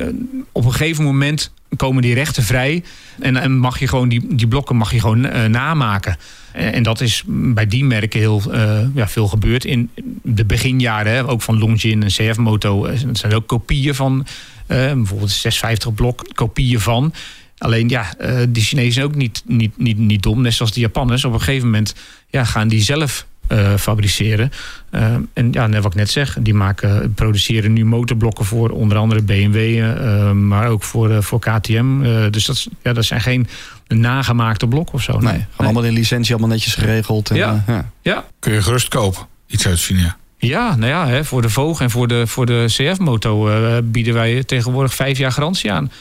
op 0.52 0.66
een 0.66 0.72
gegeven 0.72 1.04
moment 1.04 1.52
komen 1.78 2.02
die 2.02 2.14
rechten 2.14 2.44
vrij. 2.44 2.84
En, 3.20 3.36
en 3.38 3.58
mag 3.58 3.80
je 3.80 3.88
gewoon 3.88 4.10
die, 4.10 4.36
die 4.36 4.48
blokken 4.48 4.76
mag 4.76 4.92
je 4.92 5.00
gewoon 5.00 5.20
namaken. 5.52 6.18
En, 6.58 6.74
en 6.74 6.84
dat 6.84 7.02
is 7.02 7.24
bij 7.28 7.68
die 7.68 7.84
merken 7.84 8.20
heel 8.20 8.42
eh, 8.52 8.80
ja, 8.94 9.08
veel 9.08 9.28
gebeurd. 9.28 9.66
In 9.66 9.90
de 10.24 10.46
beginjaren, 10.46 11.14
hè, 11.14 11.30
ook 11.30 11.42
van 11.42 11.58
Longjin 11.58 12.04
en 12.04 12.10
CF 12.10 12.38
Moto. 12.38 12.86
eh, 12.86 13.00
Het 13.02 13.18
zijn 13.18 13.34
ook 13.34 13.48
kopieën 13.48 13.96
van 13.96 14.26
eh, 14.68 14.78
bijvoorbeeld 14.78 15.32
650 15.32 15.94
blok, 15.94 16.26
kopieën 16.34 16.80
van. 16.80 17.14
Alleen 17.58 17.90
ja, 17.90 18.16
eh, 18.18 18.40
die 18.50 18.64
Chinezen 18.64 19.04
ook 19.04 19.16
niet, 19.16 19.44
niet, 19.46 19.78
niet, 19.78 19.98
niet 19.98 20.24
dom, 20.24 20.42
net 20.42 20.54
zoals 20.54 20.72
de 20.72 20.80
Japanners. 20.80 21.26
Op 21.26 21.34
een 21.34 21.40
gegeven 21.42 21.66
moment 21.66 21.96
ja, 22.30 22.44
gaan 22.44 22.68
die 22.68 22.82
zelf 22.82 23.26
eh, 23.48 23.74
fabriceren. 23.76 24.52
Eh, 24.90 25.14
en 25.34 25.52
ja, 25.52 25.68
net 25.68 25.84
wat 25.84 25.92
ik 25.92 25.98
net 25.98 26.10
zeg, 26.10 26.38
die 26.40 26.54
maken, 26.54 27.14
produceren 27.14 27.74
nu 27.74 27.86
motorblokken 27.86 28.46
voor 28.46 28.70
onder 28.70 28.98
andere 28.98 29.22
BMW, 29.22 29.80
eh, 29.80 30.32
maar 30.32 30.68
ook 30.70 30.84
voor, 30.84 31.10
eh, 31.12 31.22
voor 31.22 31.40
KTM. 31.40 32.04
Eh, 32.04 32.26
dus 32.32 32.46
dat, 32.46 32.56
is- 32.56 32.68
ja, 32.84 32.94
dat 32.94 33.06
zijn 33.06 33.22
geen 33.22 33.48
nagemaakte 33.88 34.68
blokken 34.68 34.94
of 34.96 35.02
zo. 35.02 35.12
Nee, 35.20 35.32
gewoon 35.34 35.46
allemaal 35.58 35.84
in 35.84 35.94
licentie, 35.94 36.32
allemaal 36.32 36.50
netjes 36.56 36.74
geregeld. 36.76 37.30
En, 37.30 37.36
Ja. 37.36 37.64
ja. 37.68 37.92
Ja, 38.02 38.26
Kun 38.40 38.54
je 38.54 38.62
gerust 38.62 38.88
kopen. 38.88 39.22
Iets 39.48 39.68
uit 39.68 39.80
China. 39.80 40.18
Ja, 40.38 40.76
nou 40.76 40.92
ja, 40.92 41.08
hè, 41.08 41.24
voor 41.26 41.42
de 41.42 41.50
Vogue 41.50 41.84
en 41.86 41.90
voor 41.92 42.08
de, 42.08 42.28
voor 42.28 42.46
de 42.46 42.64
CF-moto 42.68 43.48
eh, 43.50 43.78
bieden 43.84 44.14
wij 44.14 44.44
tegenwoordig 44.44 44.94
vijf 44.94 45.18
jaar 45.18 45.32
garantie 45.32 45.72
aan. 45.72 45.92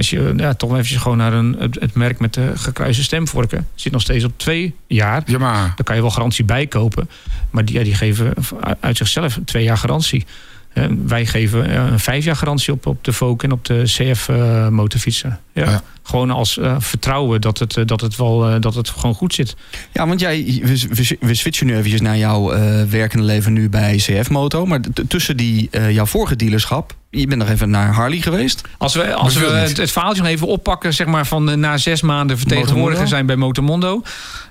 Als 0.00 0.10
je 0.10 0.32
ja, 0.36 0.54
toch 0.54 0.76
even 0.76 1.00
gewoon 1.00 1.16
naar 1.16 1.32
een, 1.32 1.56
het, 1.78 1.94
merk 1.94 2.18
met 2.18 2.34
de 2.34 2.52
gekruiste 2.54 3.02
stemvorken 3.02 3.68
zit 3.74 3.92
nog 3.92 4.02
steeds 4.02 4.24
op 4.24 4.32
twee 4.36 4.74
jaar. 4.86 5.22
Ja, 5.26 5.38
maar 5.38 5.72
Daar 5.76 5.84
kan 5.84 5.94
je 5.94 6.00
wel 6.00 6.10
garantie 6.10 6.44
bij 6.44 6.66
kopen. 6.66 7.10
Maar 7.50 7.64
die, 7.64 7.78
ja, 7.78 7.84
die 7.84 7.94
geven 7.94 8.34
uit 8.80 8.96
zichzelf 8.96 9.38
twee 9.44 9.64
jaar 9.64 9.76
garantie. 9.76 10.26
Eh, 10.72 10.84
wij 11.06 11.26
geven 11.26 11.70
eh, 11.70 11.74
een 11.90 11.98
vijf 11.98 12.24
jaar 12.24 12.36
garantie 12.36 12.72
op, 12.72 12.86
op 12.86 13.04
de 13.04 13.12
Vogue 13.12 13.38
en 13.38 13.52
op 13.52 13.64
de 13.64 13.82
CF-motorfietsen. 13.84 15.40
ja. 15.54 15.64
Ja. 15.70 15.82
Gewoon 16.02 16.30
als 16.30 16.58
eh, 16.58 16.76
vertrouwen 16.78 17.40
dat 17.40 17.58
het, 17.58 17.76
eh, 17.76 17.84
dat, 17.86 18.00
het 18.00 18.16
wel, 18.16 18.48
eh, 18.48 18.60
dat 18.60 18.74
het 18.74 18.88
gewoon 18.88 19.14
goed 19.14 19.34
zit. 19.34 19.56
Ja, 19.92 20.06
want 20.06 20.20
jij, 20.20 20.60
we, 20.62 20.86
we, 20.90 21.16
we 21.20 21.34
switchen 21.34 21.66
nu 21.66 21.76
eventjes 21.76 22.00
naar 22.00 22.16
jouw 22.16 22.52
eh, 22.52 22.82
werkende 22.82 23.24
leven 23.24 23.52
nu 23.52 23.68
bij 23.68 23.96
CF 23.96 24.30
Moto. 24.30 24.66
Maar 24.66 24.80
tussen 25.08 25.36
die, 25.36 25.68
eh, 25.70 25.90
jouw 25.90 26.06
vorige 26.06 26.36
dealerschap, 26.36 26.94
je 27.10 27.26
bent 27.26 27.40
nog 27.40 27.48
even 27.50 27.70
naar 27.70 27.92
Harley 27.92 28.20
geweest. 28.20 28.62
Als 28.78 28.94
we, 28.94 29.14
als 29.14 29.34
we 29.36 29.46
het, 29.46 29.76
het 29.76 29.90
verhaaltje 29.90 30.22
nog 30.22 30.30
even 30.30 30.46
oppakken, 30.46 30.94
zeg 30.94 31.06
maar 31.06 31.26
van 31.26 31.50
eh, 31.50 31.56
na 31.56 31.76
zes 31.78 32.02
maanden 32.02 32.38
vertegenwoordiger 32.38 32.82
Motomondo? 32.84 33.10
zijn 33.14 33.26
bij 33.26 33.36
Motomondo. 33.36 34.02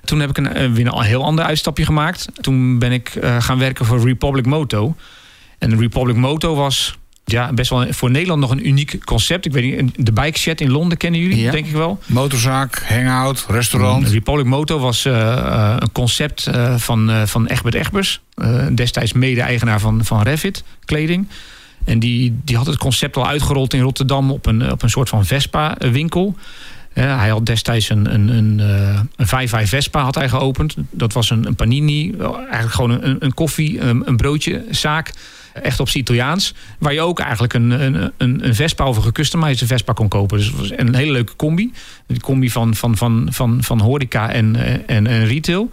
Toen 0.03 0.19
heb 0.19 0.29
ik 0.29 0.37
een, 0.37 0.53
eh, 0.53 0.71
weer 0.71 0.87
een 0.87 1.01
heel 1.01 1.23
ander 1.23 1.45
uitstapje 1.45 1.85
gemaakt. 1.85 2.27
Toen 2.41 2.79
ben 2.79 2.91
ik 2.91 3.09
eh, 3.15 3.35
gaan 3.39 3.59
werken 3.59 3.85
voor 3.85 4.03
Republic 4.03 4.45
Moto. 4.45 4.95
En 5.59 5.79
Republic 5.79 6.15
Moto 6.15 6.55
was 6.55 6.97
ja, 7.25 7.53
best 7.53 7.69
wel 7.69 7.85
voor 7.93 8.11
Nederland 8.11 8.39
nog 8.41 8.51
een 8.51 8.67
uniek 8.67 9.05
concept. 9.05 9.45
Ik 9.45 9.51
weet 9.51 9.81
niet, 9.81 10.05
de 10.05 10.11
Bike 10.11 10.37
Shed 10.39 10.61
in 10.61 10.69
Londen 10.71 10.97
kennen 10.97 11.19
jullie, 11.19 11.39
Ja. 11.39 11.51
denk 11.51 11.65
ik 11.65 11.71
wel. 11.73 11.99
motorzaak, 12.05 12.83
hangout, 12.87 13.45
restaurant. 13.49 14.07
Republic 14.09 14.45
Moto 14.45 14.79
was 14.79 15.05
eh, 15.05 15.31
eh, 15.31 15.75
een 15.79 15.91
concept 15.91 16.47
eh, 16.47 16.75
van, 16.77 17.09
eh, 17.11 17.25
van 17.25 17.45
Egbert 17.47 17.75
Egbers. 17.75 18.21
destijds 18.71 19.13
mede-eigenaar 19.13 19.79
van, 19.79 20.05
van 20.05 20.21
Revit 20.21 20.63
kleding. 20.85 21.27
En 21.85 21.99
die, 21.99 22.39
die 22.43 22.57
had 22.57 22.65
het 22.65 22.77
concept 22.77 23.17
al 23.17 23.27
uitgerold 23.27 23.73
in 23.73 23.81
Rotterdam 23.81 24.31
op 24.31 24.45
een, 24.45 24.71
op 24.71 24.81
een 24.83 24.89
soort 24.89 25.09
van 25.09 25.25
Vespa-winkel. 25.25 26.35
Hij 26.93 27.29
had 27.29 27.45
destijds 27.45 27.89
een, 27.89 28.13
een, 28.13 28.27
een, 28.27 28.59
een 29.15 29.27
5 29.27 29.69
Vespa 29.69 30.03
had 30.03 30.15
hij 30.15 30.29
geopend. 30.29 30.75
Dat 30.91 31.13
was 31.13 31.29
een, 31.29 31.45
een 31.45 31.55
panini, 31.55 32.13
eigenlijk 32.41 32.71
gewoon 32.73 33.03
een, 33.03 33.15
een 33.19 33.33
koffie, 33.33 33.79
een, 33.79 34.07
een 34.07 34.17
broodje 34.17 34.65
zaak. 34.71 35.11
Echt 35.53 35.79
op 35.79 35.89
z'n 35.89 35.97
Italiaans. 35.97 36.53
Waar 36.79 36.93
je 36.93 37.01
ook 37.01 37.19
eigenlijk 37.19 37.53
een, 37.53 37.69
een, 37.69 38.11
een, 38.17 38.55
Vespa 38.55 38.87
of 38.87 38.97
een 38.97 39.03
gecustomized 39.03 39.67
Vespa 39.67 39.93
kon 39.93 40.07
kopen. 40.07 40.37
Dus 40.37 40.51
een 40.75 40.95
hele 40.95 41.11
leuke 41.11 41.35
combi. 41.35 41.73
Een 42.07 42.19
combi 42.19 42.49
van, 42.49 42.75
van, 42.75 42.97
van, 42.97 43.27
van, 43.31 43.63
van 43.63 43.79
horeca 43.79 44.31
en, 44.31 44.55
eh, 44.55 44.73
en, 44.73 45.07
en 45.07 45.25
retail. 45.25 45.69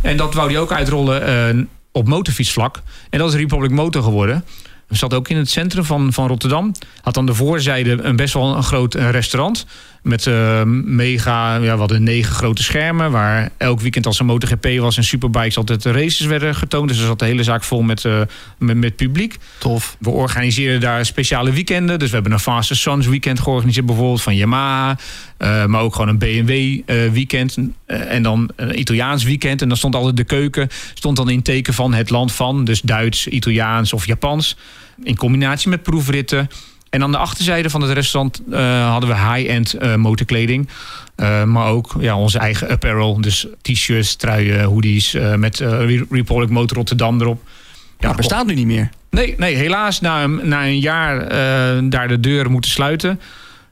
En 0.00 0.16
dat 0.16 0.34
wou 0.34 0.50
hij 0.50 0.60
ook 0.60 0.72
uitrollen 0.72 1.26
eh, 1.26 1.64
op 1.92 2.08
motorfietsvlak. 2.08 2.82
En 3.10 3.18
dat 3.18 3.28
is 3.28 3.40
Republic 3.40 3.70
Motor 3.70 4.02
geworden. 4.02 4.44
Zat 4.88 5.14
ook 5.14 5.28
in 5.28 5.36
het 5.36 5.50
centrum 5.50 5.84
van, 5.84 6.12
van 6.12 6.26
Rotterdam. 6.26 6.72
Had 7.00 7.16
aan 7.16 7.26
de 7.26 7.34
voorzijde 7.34 8.02
een 8.02 8.16
best 8.16 8.34
wel 8.34 8.56
een 8.56 8.62
groot 8.62 8.94
eh, 8.94 9.10
restaurant. 9.10 9.66
Met 10.02 10.26
uh, 10.26 10.62
mega, 10.84 11.54
ja, 11.54 11.72
we 11.72 11.78
hadden 11.78 12.02
negen 12.02 12.34
grote 12.34 12.62
schermen. 12.62 13.10
Waar 13.10 13.50
elk 13.56 13.80
weekend 13.80 14.06
als 14.06 14.18
er 14.18 14.24
MotoGP 14.24 14.66
was 14.78 14.96
en 14.96 15.04
Superbikes 15.04 15.56
altijd 15.56 15.84
races 15.84 16.26
werden 16.26 16.54
getoond. 16.54 16.88
Dus 16.88 16.98
er 16.98 17.06
zat 17.06 17.18
de 17.18 17.24
hele 17.24 17.42
zaak 17.42 17.64
vol 17.64 17.82
met, 17.82 18.04
uh, 18.04 18.20
met, 18.58 18.76
met, 18.76 18.96
publiek. 18.96 19.36
Tof. 19.58 19.96
We 19.98 20.10
organiseren 20.10 20.80
daar 20.80 21.06
speciale 21.06 21.52
weekenden. 21.52 21.98
Dus 21.98 22.08
we 22.08 22.14
hebben 22.14 22.32
een 22.32 22.40
Fastest 22.40 22.80
Sons 22.80 23.06
weekend 23.06 23.40
georganiseerd 23.40 23.86
bijvoorbeeld 23.86 24.22
van 24.22 24.36
Yamaha. 24.36 24.98
Uh, 25.38 25.66
maar 25.66 25.80
ook 25.80 25.94
gewoon 25.94 26.08
een 26.08 26.18
BMW 26.18 26.80
weekend. 27.12 27.56
en 27.86 28.22
dan 28.22 28.50
een 28.56 28.78
Italiaans 28.78 29.24
weekend. 29.24 29.62
En 29.62 29.68
dan 29.68 29.76
stond 29.76 29.94
altijd 29.94 30.16
de 30.16 30.24
keuken. 30.24 30.68
Stond 30.94 31.16
dan 31.16 31.30
in 31.30 31.42
teken 31.42 31.74
van 31.74 31.94
het 31.94 32.10
land 32.10 32.32
van. 32.32 32.64
Dus 32.64 32.80
Duits, 32.80 33.26
Italiaans 33.26 33.92
of 33.92 34.06
Japans. 34.06 34.56
In 35.04 35.16
combinatie 35.16 35.68
met 35.68 35.82
proefritten. 35.82 36.48
En 36.92 37.02
aan 37.02 37.12
de 37.12 37.18
achterzijde 37.18 37.70
van 37.70 37.80
het 37.80 37.90
restaurant 37.90 38.42
uh, 38.50 38.90
hadden 38.90 39.08
we 39.08 39.14
high-end 39.14 39.74
uh, 39.74 39.94
motorkleding. 39.94 40.68
Uh, 41.16 41.44
maar 41.44 41.66
ook 41.66 41.94
ja, 41.98 42.16
onze 42.16 42.38
eigen 42.38 42.68
apparel. 42.68 43.20
Dus 43.20 43.46
t-shirts, 43.62 44.16
truien, 44.16 44.62
hoodies 44.64 45.16
met 45.36 45.58
Republic 46.10 46.48
Motor 46.48 46.76
Rotterdam 46.76 47.20
erop. 47.20 47.42
Ja, 47.98 48.06
dat 48.06 48.16
bestaat 48.16 48.46
nu 48.46 48.54
niet 48.54 48.66
meer. 48.66 48.90
Nee, 49.10 49.34
nee 49.38 49.54
helaas 49.54 50.00
na, 50.00 50.26
na 50.26 50.66
een 50.66 50.80
jaar 50.80 51.28
daar 51.90 52.08
de 52.08 52.20
deur 52.20 52.50
moeten 52.50 52.70
sluiten. 52.70 53.20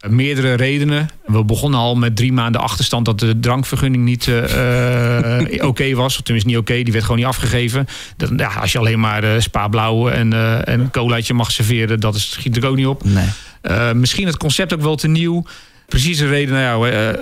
Meerdere 0.08 0.54
redenen. 0.54 1.08
We 1.26 1.44
begonnen 1.44 1.80
al 1.80 1.94
met 1.94 2.16
drie 2.16 2.32
maanden 2.32 2.60
achterstand 2.60 3.04
dat 3.04 3.18
de 3.18 3.40
drankvergunning 3.40 4.04
niet 4.04 4.26
uh, 4.26 4.36
oké 5.52 5.66
okay 5.66 5.94
was. 5.94 6.16
Of 6.16 6.22
tenminste 6.22 6.50
niet 6.50 6.60
oké, 6.60 6.70
okay, 6.70 6.82
die 6.82 6.92
werd 6.92 7.04
gewoon 7.04 7.20
niet 7.20 7.28
afgegeven. 7.28 7.86
Dat, 8.16 8.30
ja, 8.36 8.48
als 8.48 8.72
je 8.72 8.78
alleen 8.78 9.00
maar 9.00 9.24
uh, 9.24 9.30
spa 9.38 9.68
blauw 9.68 10.08
en, 10.08 10.32
uh, 10.32 10.68
en 10.68 10.80
een 10.80 10.90
colaatje 10.90 11.34
mag 11.34 11.50
serveren, 11.50 12.00
dat 12.00 12.14
is, 12.14 12.30
schiet 12.30 12.56
er 12.56 12.66
ook 12.66 12.76
niet 12.76 12.86
op. 12.86 13.02
Nee. 13.04 13.94
misschien 13.94 14.26
het 14.26 14.36
concept 14.36 14.74
ook 14.74 14.80
wel 14.82 14.96
te 14.96 15.08
nieuw. 15.08 15.44
Precies 15.86 16.18
de 16.18 16.28
reden, 16.28 16.54
nou 16.54 16.88
ja, 16.90 17.16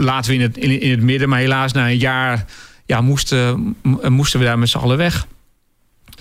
laten 0.00 0.30
we 0.30 0.36
in 0.36 0.42
het, 0.42 0.56
in, 0.56 0.80
in, 0.80 0.90
het 0.90 1.02
midden. 1.02 1.28
Maar 1.28 1.38
helaas 1.38 1.72
na 1.72 1.88
een 1.88 1.98
jaar 1.98 2.44
ja, 2.86 3.00
moesten, 3.00 3.76
moesten 4.08 4.40
we 4.40 4.46
daar 4.46 4.58
met 4.58 4.68
z'n 4.68 4.78
allen 4.78 4.96
weg. 4.96 5.26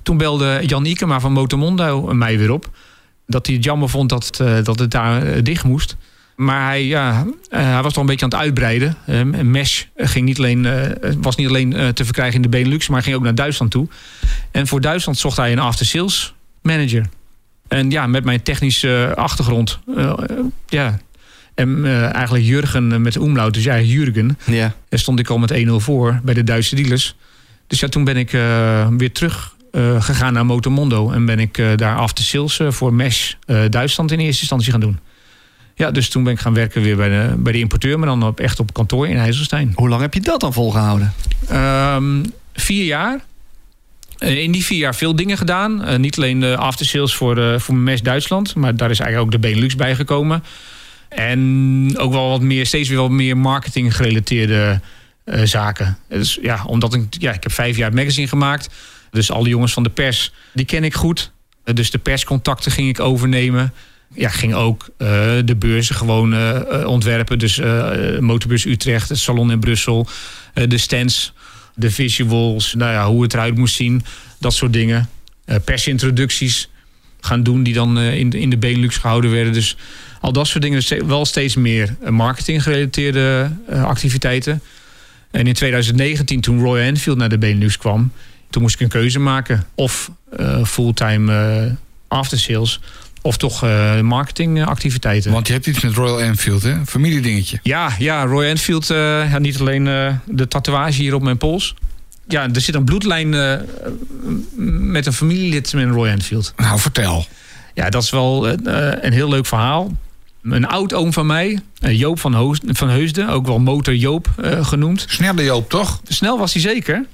Toen 0.04 0.18
belde 0.18 0.62
Jan 0.66 0.86
Ikema 0.86 1.20
van 1.20 1.32
Motomondo 1.32 2.14
mij 2.14 2.38
weer 2.38 2.52
op 2.52 2.70
dat 3.32 3.46
hij 3.46 3.56
het 3.56 3.64
jammer 3.64 3.90
vond 3.90 4.10
dat, 4.10 4.40
uh, 4.42 4.64
dat 4.64 4.80
het 4.80 4.92
daar 4.92 5.26
uh, 5.26 5.44
dicht 5.44 5.64
moest. 5.64 5.96
Maar 6.36 6.66
hij, 6.66 6.86
ja, 6.86 7.26
uh, 7.26 7.60
hij 7.60 7.82
was 7.82 7.94
toch 7.94 8.04
een 8.04 8.10
beetje 8.10 8.26
aan 8.26 8.32
het 8.32 8.40
uitbreiden. 8.40 8.98
Mesh 9.52 9.84
ging 9.96 10.26
niet 10.26 10.38
alleen, 10.38 10.68
was 11.22 11.36
niet 11.36 11.48
alleen 11.48 11.94
te 11.94 12.06
verkrijgen 12.06 12.36
in 12.36 12.42
de 12.42 12.50
Benelux, 12.50 12.88
maar 12.88 13.04
ging 13.04 13.16
ook 13.16 13.24
naar 13.24 13.36
Duitsland 13.36 13.72
toe. 13.72 13.88
En 14.52 14.68
voor 14.68 14.82
Duitsland 14.82 15.18
zocht 15.18 15.38
hij 15.38 15.52
een 15.52 15.60
after-sales 15.60 16.34
manager. 16.62 17.06
En 17.68 17.92
ja, 17.92 18.08
met 18.08 18.24
mijn 18.24 18.44
technische 18.44 19.14
achtergrond, 19.16 19.80
ja, 20.68 21.00
en 21.56 21.86
eigenlijk 22.14 22.46
Jurgen 22.46 23.02
met 23.02 23.16
Umlaut, 23.16 23.54
dus 23.54 23.64
ja, 23.64 23.80
Jurgen, 23.80 24.38
ja. 24.46 24.76
stond 24.90 25.20
ik 25.20 25.30
al 25.30 25.38
met 25.38 25.54
1-0 25.54 25.72
voor 25.72 26.20
bij 26.24 26.34
de 26.34 26.44
Duitse 26.44 26.76
dealers. 26.76 27.16
Dus 27.68 27.80
ja, 27.80 27.88
toen 27.88 28.04
ben 28.04 28.18
ik 28.18 28.32
weer 28.98 29.12
terug 29.12 29.56
uh, 29.72 30.02
gegaan 30.02 30.34
naar 30.34 30.46
Motomondo. 30.46 31.12
En 31.12 31.26
ben 31.26 31.40
ik 31.40 31.58
uh, 31.58 31.68
daar 31.76 31.98
after 31.98 32.24
sales 32.24 32.60
uh, 32.60 32.72
voor 32.72 32.94
Mesh 32.94 33.34
Duitsland 33.70 34.12
in 34.12 34.20
eerste 34.20 34.42
instantie 34.42 34.72
gaan 34.72 34.80
doen. 34.80 35.00
Ja, 35.76 35.92
dus 35.92 36.10
toen 36.10 36.24
ben 36.24 36.34
ik 36.34 36.40
gaan 36.40 36.54
werken 36.54 36.82
weer 36.82 36.96
bij 36.96 37.10
de, 37.10 37.36
bij 37.38 37.52
de 37.52 37.60
importeur, 37.60 38.00
maar 38.00 38.08
dan 38.08 38.24
op, 38.24 38.40
echt 38.40 38.60
op 38.60 38.74
kantoor 38.74 39.08
in 39.08 39.18
IJsselstein. 39.18 39.72
Hoe 39.76 39.90
lang 39.90 40.02
heb 40.02 40.14
je 40.14 40.22
dat 40.22 40.40
dan 40.40 40.54
volgehouden? 40.54 41.14
Um, 41.52 42.34
vier 42.54 42.86
jaar. 42.86 43.20
In 44.18 44.52
die 44.52 44.66
vier 44.66 44.78
jaar 44.78 44.96
veel 44.96 45.16
dingen 45.16 45.38
gedaan. 45.38 46.02
niet 46.02 46.18
alleen 46.18 46.40
de 46.40 46.58
after 46.58 46.86
sales 46.86 47.16
voor, 47.16 47.60
voor 47.60 47.76
Mesh 47.76 48.00
Duitsland, 48.00 48.56
maar 48.56 48.76
daar 48.76 48.90
is 48.90 49.00
eigenlijk 49.00 49.36
ook 49.36 49.42
de 49.42 49.48
Benelux 49.48 49.76
bij 49.76 49.96
gekomen. 49.96 50.44
En 51.10 51.94
ook 51.98 52.12
wel 52.12 52.30
wat 52.30 52.42
meer, 52.42 52.66
steeds 52.66 52.90
weer 52.90 52.98
wat 52.98 53.10
meer 53.10 53.38
marketing 53.38 53.96
gerelateerde 53.96 54.82
zaken. 55.44 55.98
Dus 56.10 56.40
ja, 56.42 56.64
omdat 56.66 56.94
ik, 56.94 57.06
ja, 57.10 57.34
ik 57.34 57.44
heb 57.44 57.52
vijf 57.52 57.78
jaar 57.78 57.90
het 57.90 58.00
magazine 58.00 58.28
gemaakt. 58.28 58.70
Dus 59.12 59.32
alle 59.32 59.50
jongens 59.50 59.74
van 59.74 59.84
de 59.84 59.90
pers, 59.90 60.32
die 60.54 60.66
ken 60.66 60.84
ik 60.84 60.94
goed. 60.94 61.32
Dus 61.64 61.92
de 61.92 61.98
perscontacten 61.98 62.72
ging 62.72 62.90
ik 62.90 63.00
overnemen. 63.00 63.74
Ja, 64.14 64.30
ging 64.30 64.54
ook 64.54 64.90
uh, 64.98 65.08
de 65.46 65.56
beurzen 65.60 65.96
gewoon 65.96 66.34
uh, 66.34 66.88
ontwerpen. 66.88 67.40
Dus 67.40 67.60
Motorbeurs 68.20 68.66
Utrecht, 68.66 69.10
het 69.10 69.20
salon 69.20 69.52
in 69.52 69.60
Brussel, 69.60 70.08
de 70.54 70.78
stands, 70.78 71.34
de 71.76 71.92
visuals, 71.92 72.74
nou 72.74 72.92
ja, 72.92 73.08
hoe 73.08 73.24
het 73.24 73.34
eruit 73.34 73.58
moest 73.58 73.76
zien. 73.76 74.04
Dat 74.40 74.54
soort 74.54 74.74
dingen. 74.74 75.10
persintroducties 75.64 76.70
gaan 77.22 77.44
doen 77.44 77.64
die 77.64 77.74
dan 77.74 78.00
in, 78.00 78.32
in 78.32 78.50
de 78.50 78.58
Benelux 78.58 78.98
gehouden 78.98 79.32
werden. 79.32 79.54
Dus 79.54 79.76
al 80.22 80.32
dat 80.32 80.48
soort 80.48 80.64
dingen. 80.64 80.80
Dus 80.80 80.94
wel 81.06 81.26
steeds 81.26 81.56
meer 81.56 81.96
marketing 82.10 82.64
gerelateerde 82.64 83.52
activiteiten. 83.70 84.62
En 85.32 85.48
in 85.48 85.54
2019, 85.54 86.42
toen 86.42 86.60
Roy 86.60 86.80
Enfield 86.80 87.18
naar 87.18 87.30
de 87.30 87.38
Benelux 87.38 87.78
kwam, 87.78 88.12
toen 88.52 88.62
moest 88.62 88.76
ik 88.76 88.82
een 88.82 88.90
keuze 88.90 89.20
maken. 89.20 89.66
Of 89.76 90.12
uh, 90.40 90.64
fulltime 90.66 91.64
uh, 91.66 91.72
after 92.08 92.40
sales. 92.40 92.80
Of 93.22 93.38
toch 93.38 93.64
uh, 93.64 94.00
marketingactiviteiten. 94.00 95.32
Want 95.32 95.48
je 95.48 95.54
hebt 95.54 95.68
iets 95.68 95.82
met 95.82 95.94
Royal 95.94 96.22
Enfield, 96.22 96.64
hè? 96.64 96.86
Familiedingetje. 96.86 97.60
Ja, 97.64 97.92
ja 98.00 98.26
Royal 98.26 98.50
Enfield. 98.50 98.88
ja, 98.88 99.40
niet 99.40 99.60
alleen 99.60 99.84
de 100.26 100.48
tatoeage 100.48 101.02
hier 101.02 101.14
op 101.14 101.22
mijn 101.22 101.38
pols. 101.38 101.76
Ja, 102.28 102.50
er 102.54 102.62
zit 102.62 102.76
een 102.76 102.84
bloedlijn 102.84 103.30
met 104.92 105.06
een 105.06 105.14
familielid 105.14 105.74
met 105.74 105.90
Royal 105.90 106.14
Enfield. 106.14 106.54
Nou, 106.58 106.80
vertel. 106.80 107.26
Ja, 107.74 107.90
dat 107.90 108.04
is 108.04 108.10
wel 108.10 108.48
een 108.50 109.14
heel 109.14 109.30
leuk 109.30 109.46
verhaal. 109.46 109.98
Een 110.44 110.68
oud-oom 110.68 111.14
van 111.14 111.26
mij, 111.26 111.60
Joop 111.74 112.20
van, 112.20 112.34
Hoos, 112.34 112.60
van 112.66 112.90
Heusden, 112.90 113.30
ook 113.30 113.46
wel 113.46 113.60
Motor 113.60 113.96
Joop 113.96 114.28
genoemd. 114.62 115.06
Snelle 115.08 115.44
Joop, 115.44 115.70
toch? 115.70 116.02
Snel 116.08 116.38
was 116.38 116.54
hij 116.54 116.62
zeker. 116.62 117.06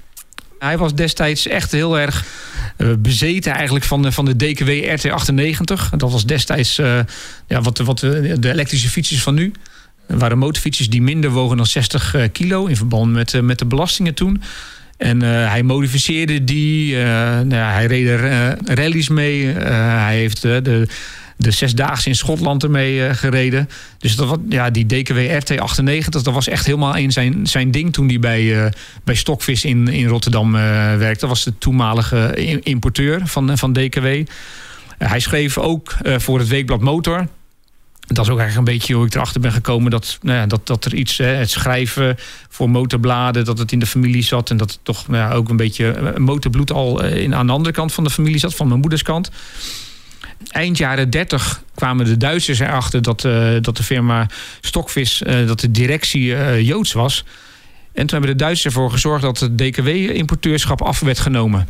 Hij 0.58 0.78
was 0.78 0.94
destijds 0.94 1.46
echt 1.46 1.72
heel 1.72 1.98
erg 1.98 2.24
uh, 2.76 2.92
bezeten 2.98 3.52
eigenlijk 3.52 3.84
van 3.84 4.02
de, 4.02 4.12
van 4.12 4.24
de 4.24 4.36
DKW 4.36 4.68
RT98. 4.68 5.96
Dat 5.96 6.12
was 6.12 6.26
destijds 6.26 6.78
uh, 6.78 6.98
ja, 7.46 7.60
wat, 7.60 7.78
wat 7.78 7.98
de 7.98 8.38
elektrische 8.42 8.88
fietsjes 8.88 9.22
van 9.22 9.34
nu. 9.34 9.52
Dat 10.06 10.20
waren 10.20 10.38
motorfietsjes 10.38 10.90
die 10.90 11.02
minder 11.02 11.30
wogen 11.30 11.56
dan 11.56 11.66
60 11.66 12.14
uh, 12.14 12.22
kilo 12.32 12.66
in 12.66 12.76
verband 12.76 13.12
met, 13.12 13.42
met 13.42 13.58
de 13.58 13.66
belastingen 13.66 14.14
toen. 14.14 14.42
En 14.96 15.20
hij 15.22 15.62
modificeerde 15.62 16.44
die. 16.44 16.96
nou, 16.96 17.52
hij 17.54 17.86
reed 17.86 18.06
er 18.06 18.56
rallies 18.74 19.08
mee. 19.08 19.46
hij 19.46 20.16
heeft 20.16 20.42
de 20.42 20.86
de 21.38 21.50
zesdaagse 21.50 22.08
in 22.08 22.14
Schotland 22.14 22.62
ermee 22.62 22.96
uh, 22.96 23.14
gereden. 23.14 23.68
Dus 23.98 24.16
dat, 24.16 24.28
wat, 24.28 24.40
ja, 24.48 24.70
die 24.70 24.86
DKW 24.86 25.18
RT98, 25.18 26.08
dat 26.08 26.24
was 26.24 26.48
echt 26.48 26.66
helemaal 26.66 26.96
een 26.96 27.12
zijn, 27.12 27.46
zijn 27.46 27.70
ding 27.70 27.92
toen 27.92 28.08
hij 28.08 28.18
bij, 28.18 28.42
uh, 28.42 28.66
bij 29.04 29.14
Stokvis 29.14 29.64
in, 29.64 29.88
in 29.88 30.06
Rotterdam 30.06 30.54
uh, 30.54 30.60
werkte. 30.96 31.20
Dat 31.20 31.28
was 31.28 31.44
de 31.44 31.58
toenmalige 31.58 32.34
importeur 32.62 33.20
van, 33.26 33.58
van 33.58 33.72
DKW. 33.72 34.06
hij 34.98 35.20
schreef 35.20 35.58
ook 35.58 35.96
voor 36.02 36.38
het 36.38 36.48
Weekblad 36.48 36.80
Motor. 36.80 37.26
Dat 38.06 38.24
is 38.24 38.32
ook 38.32 38.38
eigenlijk 38.38 38.68
een 38.68 38.74
beetje 38.74 38.94
hoe 38.94 39.06
ik 39.06 39.14
erachter 39.14 39.40
ben 39.40 39.52
gekomen 39.52 39.90
dat, 39.90 40.18
nou 40.22 40.38
ja, 40.38 40.46
dat, 40.46 40.66
dat 40.66 40.84
er 40.84 40.94
iets, 40.94 41.16
het 41.16 41.50
schrijven 41.50 42.16
voor 42.48 42.70
motorbladen, 42.70 43.44
dat 43.44 43.58
het 43.58 43.72
in 43.72 43.78
de 43.78 43.86
familie 43.86 44.22
zat. 44.22 44.50
En 44.50 44.56
dat 44.56 44.70
het 44.70 44.80
toch 44.82 45.08
nou 45.08 45.30
ja, 45.30 45.36
ook 45.36 45.48
een 45.48 45.56
beetje 45.56 46.14
motorbloed 46.16 46.72
al 46.72 47.04
in, 47.04 47.34
aan 47.34 47.46
de 47.46 47.52
andere 47.52 47.74
kant 47.74 47.92
van 47.92 48.04
de 48.04 48.10
familie 48.10 48.38
zat, 48.38 48.54
van 48.54 48.68
mijn 48.68 48.80
moeders 48.80 49.02
kant 49.02 49.30
eind 50.50 50.78
jaren 50.78 51.10
30 51.10 51.62
kwamen 51.74 52.04
de 52.04 52.16
Duitsers 52.16 52.58
erachter 52.58 53.02
dat, 53.02 53.24
uh, 53.24 53.56
dat 53.60 53.76
de 53.76 53.82
firma 53.82 54.26
Stokvis, 54.60 55.22
uh, 55.22 55.46
dat 55.46 55.60
de 55.60 55.70
directie 55.70 56.24
uh, 56.24 56.60
Joods 56.60 56.92
was. 56.92 57.24
En 57.92 58.06
toen 58.06 58.18
hebben 58.18 58.36
de 58.36 58.44
Duitsers 58.44 58.74
ervoor 58.74 58.90
gezorgd 58.90 59.22
dat 59.22 59.38
het 59.38 59.58
DKW-importeurschap 59.58 60.82
af 60.82 61.00
werd 61.00 61.18
genomen. 61.18 61.68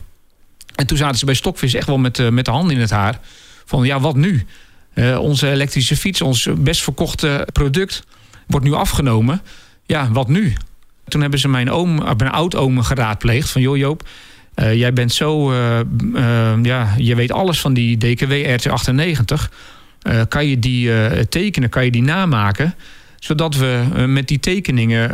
En 0.74 0.86
toen 0.86 0.96
zaten 0.96 1.18
ze 1.18 1.24
bij 1.24 1.34
Stokvis 1.34 1.74
echt 1.74 1.86
wel 1.86 1.98
met, 1.98 2.30
met 2.30 2.44
de 2.44 2.50
hand 2.50 2.70
in 2.70 2.80
het 2.80 2.90
haar. 2.90 3.20
Van 3.64 3.84
ja, 3.84 4.00
wat 4.00 4.16
nu? 4.16 4.46
onze 5.18 5.50
elektrische 5.50 5.96
fiets, 5.96 6.20
ons 6.20 6.48
best 6.58 6.82
verkochte 6.82 7.48
product, 7.52 8.02
wordt 8.46 8.66
nu 8.66 8.72
afgenomen. 8.72 9.42
Ja, 9.86 10.10
wat 10.10 10.28
nu? 10.28 10.56
Toen 11.08 11.20
hebben 11.20 11.38
ze 11.38 11.48
mijn 11.48 11.70
oom, 11.70 11.94
mijn 11.94 12.30
oud-oom 12.30 12.82
geraadpleegd. 12.82 13.50
Van 13.50 13.60
joh 13.60 13.76
Joop, 13.76 14.08
uh, 14.58 14.74
jij 14.74 14.92
bent 14.92 15.12
zo, 15.12 15.52
uh, 15.52 15.78
uh, 16.14 16.52
ja, 16.62 16.94
je 16.96 17.14
weet 17.14 17.32
alles 17.32 17.60
van 17.60 17.74
die 17.74 17.96
DKW 17.96 18.32
RT98. 18.32 19.48
kan 20.28 20.46
je 20.46 20.58
die 20.58 20.90
tekenen, 21.28 21.68
kan 21.68 21.84
je 21.84 21.90
die 21.90 22.02
namaken? 22.02 22.74
Zodat 23.18 23.56
we 23.56 23.84
met 24.06 24.28
die 24.28 24.40
tekeningen 24.40 25.12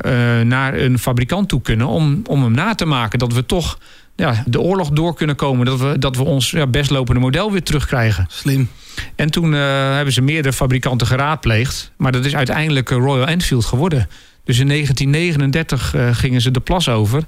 naar 0.49 0.75
een 0.75 0.99
fabrikant 0.99 1.49
toe 1.49 1.63
kunnen 1.63 1.87
om, 1.87 2.23
om 2.27 2.43
hem 2.43 2.53
na 2.53 2.75
te 2.75 2.85
maken. 2.85 3.19
Dat 3.19 3.33
we 3.33 3.47
toch 3.47 3.79
ja, 4.17 4.43
de 4.47 4.61
oorlog 4.61 4.91
door 4.91 5.15
kunnen 5.15 5.37
komen. 5.37 5.67
Dat 5.67 5.81
we, 5.81 5.99
dat 5.99 6.17
we 6.17 6.23
ons 6.23 6.51
ja, 6.51 6.67
best 6.67 6.91
lopende 6.91 7.21
model 7.21 7.53
weer 7.53 7.63
terugkrijgen. 7.63 8.27
Slim. 8.29 8.69
En 9.17 9.31
toen 9.31 9.53
hebben 9.53 10.13
ze 10.13 10.21
meerdere 10.21 10.55
fabrikanten 10.55 11.07
geraadpleegd. 11.07 11.93
Maar 11.97 12.13
dat 12.13 12.25
is 12.25 12.37
uiteindelijk 12.37 12.89
Royal 12.89 13.27
Enfield 13.27 13.65
geworden. 13.65 14.09
Dus 14.45 14.59
in 14.59 14.69
1939 14.69 15.95
gingen 16.19 16.41
ze 16.41 16.51
de 16.51 16.61
plas 16.61 16.89
over. 16.89 17.25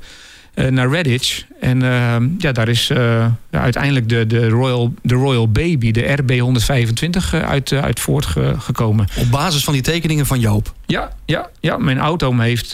Eh, 0.57 0.67
naar 0.67 0.91
Redditch. 0.91 1.45
En 1.61 1.83
eh, 1.83 2.17
ja, 2.39 2.53
daar 2.53 2.69
is 2.69 2.91
eh, 2.91 3.27
uiteindelijk 3.51 4.09
de, 4.09 4.27
de, 4.27 4.49
Royal, 4.49 4.95
de 5.03 5.15
Royal 5.15 5.49
Baby, 5.49 5.91
de 5.91 6.17
RB125, 6.23 7.35
eh, 7.35 7.49
uit, 7.49 7.73
uit 7.73 8.01
voortgekomen. 8.01 9.07
Op 9.17 9.31
basis 9.31 9.65
van 9.65 9.73
die 9.73 9.83
tekeningen 9.83 10.27
van 10.27 10.41
Joop. 10.41 10.75
Ja, 10.87 11.13
ja, 11.25 11.51
ja, 11.61 11.77
mijn 11.77 11.99
auto 11.99 12.39
heeft, 12.39 12.71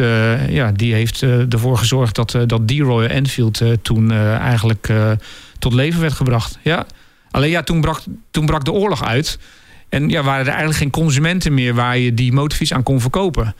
ja, 0.48 0.72
die 0.72 0.94
heeft 0.94 1.22
ervoor 1.22 1.78
gezorgd 1.78 2.14
dat, 2.14 2.38
dat 2.46 2.68
die 2.68 2.82
Royal 2.82 3.10
Enfield 3.10 3.62
toen 3.82 4.12
eigenlijk 4.38 4.92
tot 5.58 5.72
leven 5.72 6.00
werd 6.00 6.12
gebracht. 6.12 6.58
Ja. 6.62 6.86
Alleen 7.30 7.50
ja, 7.50 7.62
toen 7.62 7.80
brak, 7.80 8.00
toen 8.30 8.46
brak 8.46 8.64
de 8.64 8.72
oorlog 8.72 9.04
uit. 9.04 9.38
En 9.88 10.08
ja, 10.08 10.22
waren 10.22 10.40
er 10.40 10.48
eigenlijk 10.48 10.78
geen 10.78 10.90
consumenten 10.90 11.54
meer 11.54 11.74
waar 11.74 11.98
je 11.98 12.14
die 12.14 12.32
motorfiets 12.32 12.72
aan 12.72 12.82
kon 12.82 13.00
verkopen. 13.00 13.54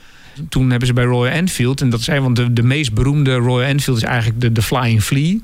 Toen 0.49 0.69
hebben 0.69 0.87
ze 0.87 0.93
bij 0.93 1.03
Royal 1.03 1.33
Enfield, 1.33 1.81
en 1.81 1.89
dat 1.89 1.99
is 1.99 2.07
want 2.07 2.35
de, 2.35 2.53
de 2.53 2.63
meest 2.63 2.93
beroemde 2.93 3.35
Royal 3.35 3.69
Enfield 3.69 3.97
is 3.97 4.03
eigenlijk 4.03 4.41
de, 4.41 4.51
de 4.51 4.61
Flying 4.61 5.03
Flea. 5.03 5.37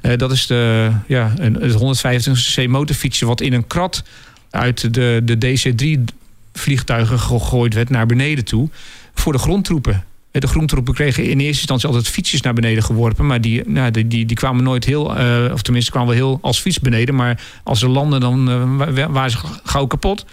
Eh, 0.00 0.16
dat 0.16 0.32
is 0.32 0.46
de, 0.46 0.90
ja, 1.06 1.32
een, 1.36 1.54
het 1.54 1.72
125cc 1.74 2.68
motorfietsje 2.68 3.26
wat 3.26 3.40
in 3.40 3.52
een 3.52 3.66
krat 3.66 4.02
uit 4.50 4.94
de, 4.94 5.20
de 5.24 5.38
DC-3 5.38 6.14
vliegtuigen 6.52 7.18
gegooid 7.20 7.74
werd 7.74 7.90
naar 7.90 8.06
beneden 8.06 8.44
toe 8.44 8.68
voor 9.14 9.32
de 9.32 9.38
grondtroepen. 9.38 10.04
Eh, 10.30 10.40
De 10.40 10.46
grondtroepen 10.46 10.94
kregen 10.94 11.22
in 11.24 11.38
eerste 11.38 11.46
instantie 11.58 11.88
altijd 11.88 12.08
fietsjes 12.08 12.40
naar 12.40 12.54
beneden 12.54 12.82
geworpen. 12.82 13.26
Maar 13.26 13.40
die, 13.40 13.62
nou, 13.66 13.90
die, 13.90 14.06
die, 14.08 14.26
die 14.26 14.36
kwamen 14.36 14.64
nooit 14.64 14.84
heel, 14.84 15.16
eh, 15.16 15.52
of 15.52 15.62
tenminste 15.62 15.90
kwamen 15.90 16.08
wel 16.08 16.16
heel 16.18 16.38
als 16.42 16.58
fiets 16.60 16.80
beneden. 16.80 17.14
Maar 17.14 17.40
als 17.64 17.78
ze 17.78 17.88
landen, 17.88 18.20
dan 18.20 18.76
wa- 18.76 19.10
waren 19.10 19.30
ze 19.30 19.38
gauw 19.64 19.86
kapot. 19.86 20.24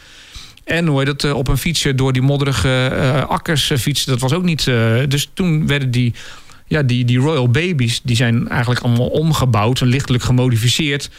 En 0.65 0.87
hoor 0.87 0.99
je 0.99 1.05
dat 1.05 1.23
eh, 1.23 1.35
op 1.35 1.47
een 1.47 1.57
fietsje 1.57 1.95
door 1.95 2.13
die 2.13 2.21
modderige 2.21 2.87
eh, 2.87 3.25
akkers 3.25 3.69
eh, 3.69 3.77
fietsen, 3.77 4.11
dat 4.11 4.21
was 4.21 4.33
ook 4.33 4.43
niet. 4.43 4.63
dus 5.07 5.29
toen 5.33 5.67
werden 5.67 5.91
die, 5.91 6.13
ja, 6.67 6.83
die, 6.83 7.05
die 7.05 7.19
Royal 7.19 7.49
Babies, 7.49 8.01
die 8.03 8.15
zijn 8.15 8.47
eigenlijk 8.47 8.81
allemaal 8.81 9.07
omgebouwd 9.07 9.81
en 9.81 9.87
lichtelijk 9.87 10.23
gemodificeerd. 10.23 11.09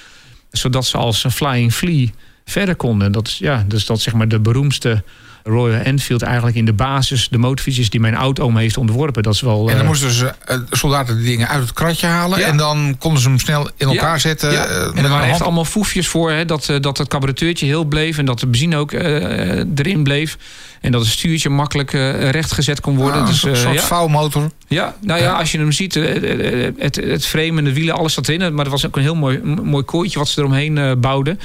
Zodat 0.51 0.87
ze 0.87 0.97
als 0.97 1.25
een 1.25 1.31
Flying 1.31 1.73
Flea 1.73 2.07
verder 2.45 2.77
konden. 2.77 3.13
Dat 3.13 3.27
is, 3.27 3.39
ja, 3.39 3.65
dus 3.69 3.87
dat 3.87 3.97
is 3.97 4.03
zeg 4.03 4.15
maar 4.15 4.29
de 4.29 4.41
beroemdste 4.41 5.03
Royal 5.47 5.81
Enfield 5.81 6.23
eigenlijk 6.23 6.57
in 6.57 6.65
de 6.65 6.73
basis. 6.73 7.29
De 7.29 7.39
motorfietsjes 7.39 7.91
die 7.91 8.01
mijn 8.01 8.17
oud-oom 8.17 8.57
heeft 8.57 8.77
ontworpen. 8.77 9.23
Dat 9.23 9.35
is 9.35 9.41
wel... 9.41 9.61
En 9.69 9.73
dan 9.73 9.81
eh, 9.83 9.87
moesten 9.87 10.11
ze 10.11 10.33
eh, 10.45 10.57
soldaten 10.71 11.17
die 11.17 11.25
dingen 11.27 11.49
uit 11.49 11.61
het 11.63 11.73
kratje 11.73 12.07
halen. 12.07 12.39
Ja. 12.39 12.47
En 12.47 12.57
dan 12.57 12.97
konden 12.99 13.23
ze 13.23 13.29
hem 13.29 13.39
snel 13.39 13.71
in 13.77 13.89
elkaar 13.89 14.13
Ja, 14.13 14.19
zetten. 14.19 14.53
ja. 14.53 14.65
eh, 14.67 14.87
en 14.99 15.05
er 15.05 15.09
waren 15.11 15.29
echt 15.29 15.43
allemaal 15.43 15.65
foefjes 15.65 16.09
voor. 16.09 16.31
Hè, 16.31 16.45
dat, 16.45 16.69
eh, 16.69 16.81
dat 16.81 16.99
het 16.99 17.09
carburateurtje 17.09 17.67
heel 17.67 17.85
bleef. 17.85 18.19
En 18.19 18.25
dat 18.25 18.41
de 18.41 18.47
benzine 18.47 18.77
ook 18.77 18.93
eh, 18.93 19.59
erin 19.75 20.03
bleef. 20.03 20.37
En 20.81 20.93
dat 20.93 21.01
het 21.01 21.11
stuurtje 21.11 21.49
makkelijk 21.49 21.93
eh, 21.93 22.31
rechtgezet 22.31 22.81
kon 22.81 22.97
worden. 22.97 23.21
Ah, 23.21 23.27
dus, 23.27 23.43
een 23.43 23.57
soort 23.57 23.75
ja. 23.75 23.81
vouwmotor. 23.81 24.51
Ja, 24.69 24.95
nou 25.01 25.21
ja, 25.21 25.33
als 25.33 25.53
je 25.53 25.59
hem 25.59 25.73
ziet, 25.73 25.95
het, 25.95 26.97
het 26.97 27.27
frame 27.27 27.59
en 27.59 27.65
de 27.65 27.73
wielen, 27.73 27.95
alles 27.95 28.13
zat 28.15 28.29
erin. 28.29 28.55
Maar 28.55 28.65
er 28.65 28.71
was 28.71 28.87
ook 28.87 28.97
een 28.97 29.03
heel 29.03 29.15
mooi, 29.15 29.41
mooi 29.63 29.85
kooitje 29.85 30.19
wat 30.19 30.29
ze 30.29 30.41
eromheen 30.41 30.79
eh, 30.79 30.93
bouwden. 30.99 31.41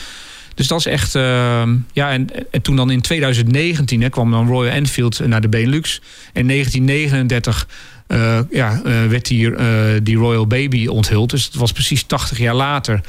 Dus 0.62 0.70
dat 0.70 0.80
is 0.80 0.86
echt, 0.86 1.16
eh, 1.16 1.64
ja, 1.94 2.12
en, 2.12 2.28
en 2.52 2.62
toen 2.62 2.76
dan 2.76 2.92
in 2.92 3.02
2019 3.02 4.02
hè, 4.02 4.10
kwam 4.10 4.32
dan 4.32 4.48
Royal 4.48 4.74
Enfield 4.74 5.20
naar 5.28 5.42
de 5.42 5.50
Benelux. 5.50 6.02
En 6.34 6.48
1939 6.48 7.68
eh, 8.08 8.40
ja, 8.50 8.82
eh, 8.84 9.06
werd 9.06 9.28
hier 9.28 9.56
eh, 9.56 10.00
die 10.04 10.18
Royal 10.18 10.48
Baby 10.48 10.88
onthuld. 10.88 11.30
Dus 11.30 11.46
het 11.46 11.56
was 11.56 11.72
precies 11.72 12.04
80 12.04 12.38
jaar 12.38 12.56
later 12.56 13.02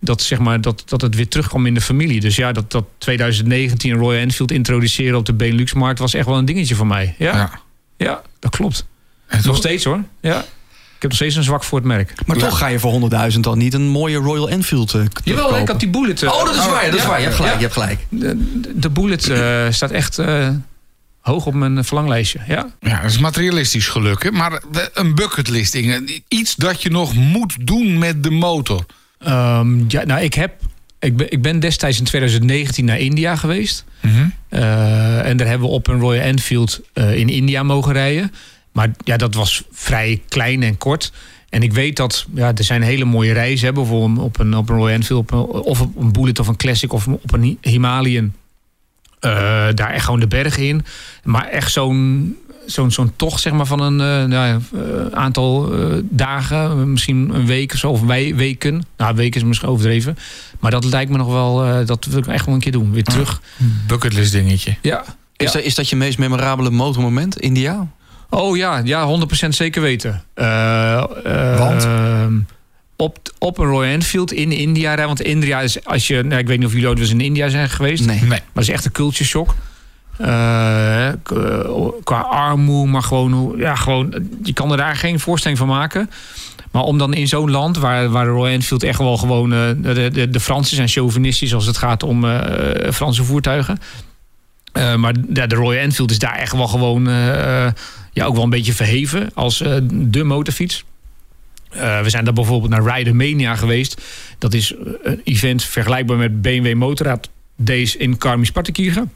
dat, 0.00 0.22
zeg 0.22 0.38
maar, 0.38 0.60
dat, 0.60 0.82
dat 0.86 1.00
het 1.00 1.14
weer 1.14 1.28
terugkwam 1.28 1.66
in 1.66 1.74
de 1.74 1.80
familie. 1.80 2.20
Dus 2.20 2.36
ja, 2.36 2.52
dat, 2.52 2.70
dat 2.70 2.84
2019 2.98 3.92
Royal 3.92 4.20
Enfield 4.20 4.50
introduceren 4.50 5.18
op 5.18 5.26
de 5.26 5.34
Benelux-markt 5.34 5.98
was 5.98 6.14
echt 6.14 6.26
wel 6.26 6.38
een 6.38 6.44
dingetje 6.44 6.74
voor 6.74 6.86
mij. 6.86 7.14
Ja, 7.18 7.36
ja. 7.36 7.60
Ja. 7.96 8.22
dat 8.38 8.50
klopt. 8.50 8.86
Nog 9.44 9.56
steeds 9.56 9.84
hoor. 9.84 10.02
Ja. 10.20 10.44
Heb 11.06 11.18
nog 11.18 11.24
steeds 11.26 11.36
een 11.36 11.42
zwak 11.52 11.64
voor 11.64 11.78
het 11.78 11.86
merk. 11.86 12.12
Maar 12.26 12.36
toch 12.36 12.58
ga 12.58 12.66
je 12.66 12.78
voor 12.78 13.10
100.000 13.32 13.40
dan 13.40 13.58
niet 13.58 13.74
een 13.74 13.88
mooie 13.88 14.16
Royal 14.16 14.48
Enfield 14.50 14.94
eh, 14.94 15.02
Jawel, 15.24 15.56
ik 15.58 15.68
had 15.68 15.80
die 15.80 15.88
Bullet. 15.88 16.22
eh, 16.22 16.32
Oh, 16.32 16.44
dat 16.44 16.54
is 16.54 16.66
waar, 16.66 16.84
dat 16.84 16.94
is 16.94 17.02
ja, 17.02 17.08
waar. 17.08 17.18
Je 17.18 17.24
hebt 17.24 17.36
gelijk, 17.36 17.52
ja. 17.52 17.58
je 17.58 17.64
hebt 17.64 17.72
gelijk. 17.78 18.06
De, 18.08 18.60
de 18.74 18.90
Bullet 18.90 19.28
eh, 19.30 19.66
staat 19.70 19.90
echt 19.90 20.18
eh, 20.18 20.48
hoog 21.20 21.46
op 21.46 21.54
mijn 21.54 21.84
verlanglijstje. 21.84 22.38
Ja. 22.48 22.66
Ja, 22.80 23.00
dat 23.02 23.10
is 23.10 23.18
materialistisch 23.18 23.88
geluk. 23.88 24.22
Hè? 24.22 24.30
Maar 24.30 24.62
de- 24.72 24.90
een 24.94 25.14
bucketlisting. 25.14 26.20
Iets 26.28 26.54
dat 26.54 26.82
je 26.82 26.90
nog 26.90 27.14
moet 27.14 27.66
doen 27.66 27.98
met 27.98 28.22
de 28.22 28.30
motor. 28.30 28.84
Ehm, 29.18 29.78
ja, 29.88 30.04
nou, 30.04 30.20
ik, 30.20 30.34
heb, 30.34 30.52
ik, 30.98 31.16
ben, 31.16 31.32
ik 31.32 31.42
ben 31.42 31.60
destijds 31.60 31.98
in 31.98 32.04
2019 32.04 32.84
naar 32.84 32.98
India 32.98 33.36
geweest. 33.36 33.84
Eh, 34.48 35.26
en 35.28 35.36
daar 35.36 35.46
hebben 35.46 35.68
we 35.68 35.74
op 35.74 35.86
een 35.86 36.00
Royal 36.00 36.22
Enfield 36.24 36.80
eh, 36.92 37.16
in 37.16 37.28
India 37.28 37.62
mogen 37.62 37.92
rijden. 37.92 38.32
Maar 38.76 38.90
ja, 39.04 39.16
dat 39.16 39.34
was 39.34 39.62
vrij 39.72 40.22
klein 40.28 40.62
en 40.62 40.78
kort. 40.78 41.12
En 41.48 41.62
ik 41.62 41.72
weet 41.72 41.96
dat 41.96 42.26
ja, 42.34 42.52
er 42.54 42.64
zijn 42.64 42.82
hele 42.82 43.04
mooie 43.04 43.32
reizen. 43.32 43.66
Hè, 43.66 43.72
bijvoorbeeld 43.72 44.18
op 44.26 44.38
een, 44.38 44.56
op 44.56 44.68
een 44.68 44.76
Royal 44.76 44.94
Enfield 44.94 45.20
op 45.20 45.30
een- 45.32 45.62
of 45.62 45.80
op 45.80 45.96
een 45.96 46.12
Bullet 46.12 46.38
of 46.38 46.46
een 46.48 46.56
Classic 46.56 46.92
of 46.92 47.08
op 47.08 47.32
een 47.32 47.42
Hi- 47.42 47.56
Himalayan. 47.60 48.32
Eh, 49.20 49.30
daar 49.74 49.90
echt 49.90 50.04
gewoon 50.04 50.20
de 50.20 50.26
bergen 50.26 50.66
in. 50.68 50.84
Maar 51.24 51.48
echt 51.48 51.72
zo'n 51.72 52.36
zo'n 52.66 52.90
zo'n 52.90 53.12
tocht 53.16 53.40
zeg 53.40 53.52
maar, 53.52 53.66
van 53.66 53.80
een 53.80 54.00
eh, 54.00 54.06
nou 54.06 54.30
ja, 54.46 54.58
eh, 54.74 55.06
aantal 55.18 55.72
eh, 55.72 55.96
dagen, 56.02 56.92
misschien 56.92 57.30
een 57.34 57.46
week 57.46 57.72
of 57.72 57.78
zo, 57.78 57.90
of 57.90 58.00
wij- 58.02 58.34
weken. 58.34 58.82
Nou, 58.96 59.10
een 59.10 59.16
week 59.16 59.34
is 59.34 59.44
misschien 59.44 59.68
overdreven. 59.68 60.18
Maar 60.60 60.70
dat 60.70 60.84
lijkt 60.84 61.10
me 61.10 61.16
nog 61.16 61.26
wel, 61.32 61.64
eh, 61.64 61.86
dat 61.86 62.04
wil 62.04 62.18
ik 62.18 62.26
echt 62.26 62.46
wel 62.46 62.54
een 62.54 62.60
keer 62.60 62.72
doen. 62.72 62.92
Weer 62.92 63.04
terug. 63.04 63.40
Bucketlist 63.86 64.32
dingetje. 64.32 64.76
Ja. 64.82 65.04
Is, 65.36 65.52
dat, 65.52 65.62
is 65.62 65.74
dat 65.74 65.88
je 65.88 65.96
meest 65.96 66.18
memorabele 66.18 66.70
motormoment, 66.70 67.40
India? 67.40 67.86
Oh 68.30 68.56
ja, 68.56 68.80
ja 68.84 69.18
100% 69.44 69.48
zeker 69.48 69.82
weten. 69.82 70.22
Eh, 70.34 70.96
eh, 71.24 71.58
Want? 71.58 71.84
ehm, 71.84 72.34
op, 72.96 73.18
op 73.38 73.58
een 73.58 73.66
Royal 73.66 73.92
Enfield 73.92 74.32
in 74.32 74.52
India. 74.52 74.86
rijden. 74.88 75.06
Want 75.06 75.20
India 75.20 75.60
is, 75.60 75.84
als 75.84 76.06
je, 76.06 76.22
nou, 76.22 76.40
ik 76.40 76.46
weet 76.46 76.58
niet 76.58 76.66
of 76.66 76.72
jullie 76.72 76.88
ooit 76.88 76.98
eens 76.98 77.10
in 77.10 77.20
India 77.20 77.48
zijn 77.48 77.68
geweest. 77.68 78.06
Nee. 78.06 78.18
Nee. 78.18 78.28
Maar 78.28 78.40
het 78.52 78.62
is 78.62 78.68
echt 78.68 78.84
een 78.84 78.92
culture 78.92 79.24
shock. 79.24 79.54
Eh, 80.18 81.08
qua 82.04 82.20
armoede, 82.20 82.90
maar 82.90 83.02
gewoon, 83.02 83.54
ja, 83.56 83.74
gewoon, 83.74 84.28
je 84.42 84.52
kan 84.52 84.70
er 84.70 84.76
daar 84.76 84.96
geen 84.96 85.20
voorstelling 85.20 85.58
van 85.58 85.68
maken. 85.68 86.10
Maar 86.70 86.82
om 86.82 86.98
dan 86.98 87.14
in 87.14 87.28
zo'n 87.28 87.50
land 87.50 87.78
waar, 87.78 88.08
waar 88.08 88.24
de 88.24 88.30
Royal 88.30 88.52
Enfield 88.54 88.82
echt 88.82 88.98
wel 88.98 89.16
gewoon... 89.16 89.52
eh, 89.52 89.58
de, 89.76 90.10
de, 90.10 90.30
de 90.30 90.40
Fransen 90.40 90.76
zijn 90.76 90.88
chauvinistisch 90.88 91.54
als 91.54 91.66
het 91.66 91.76
gaat 91.76 92.02
om 92.02 92.24
eh, 92.24 92.90
Franse 92.92 93.24
voertuigen. 93.24 93.78
Eh, 94.76 94.94
maar 94.94 95.14
de 95.28 95.54
Royal 95.54 95.82
Enfield 95.82 96.10
is 96.10 96.18
daar 96.18 96.36
echt 96.36 96.52
wel 96.52 96.68
gewoon... 96.68 97.08
eh, 97.08 97.66
ja, 98.16 98.24
ook 98.24 98.34
wel 98.34 98.44
een 98.44 98.50
beetje 98.50 98.72
verheven 98.72 99.30
als 99.34 99.60
eh, 99.60 99.76
de 99.90 100.24
motorfiets. 100.24 100.84
Eh, 101.70 102.00
we 102.00 102.10
zijn 102.10 102.24
daar 102.24 102.32
bijvoorbeeld 102.32 102.70
naar 102.70 102.96
Rider 102.96 103.16
Mania 103.16 103.56
geweest. 103.56 104.02
Dat 104.38 104.54
is 104.54 104.74
eh, 104.74 104.78
een 105.02 105.20
event 105.24 105.64
vergelijkbaar 105.64 106.16
met 106.16 106.42
BMW 106.42 106.74
Motorrad 106.74 107.28
Days 107.56 107.96
in 107.96 108.16
Garmisch-Partenkirchen. 108.18 109.12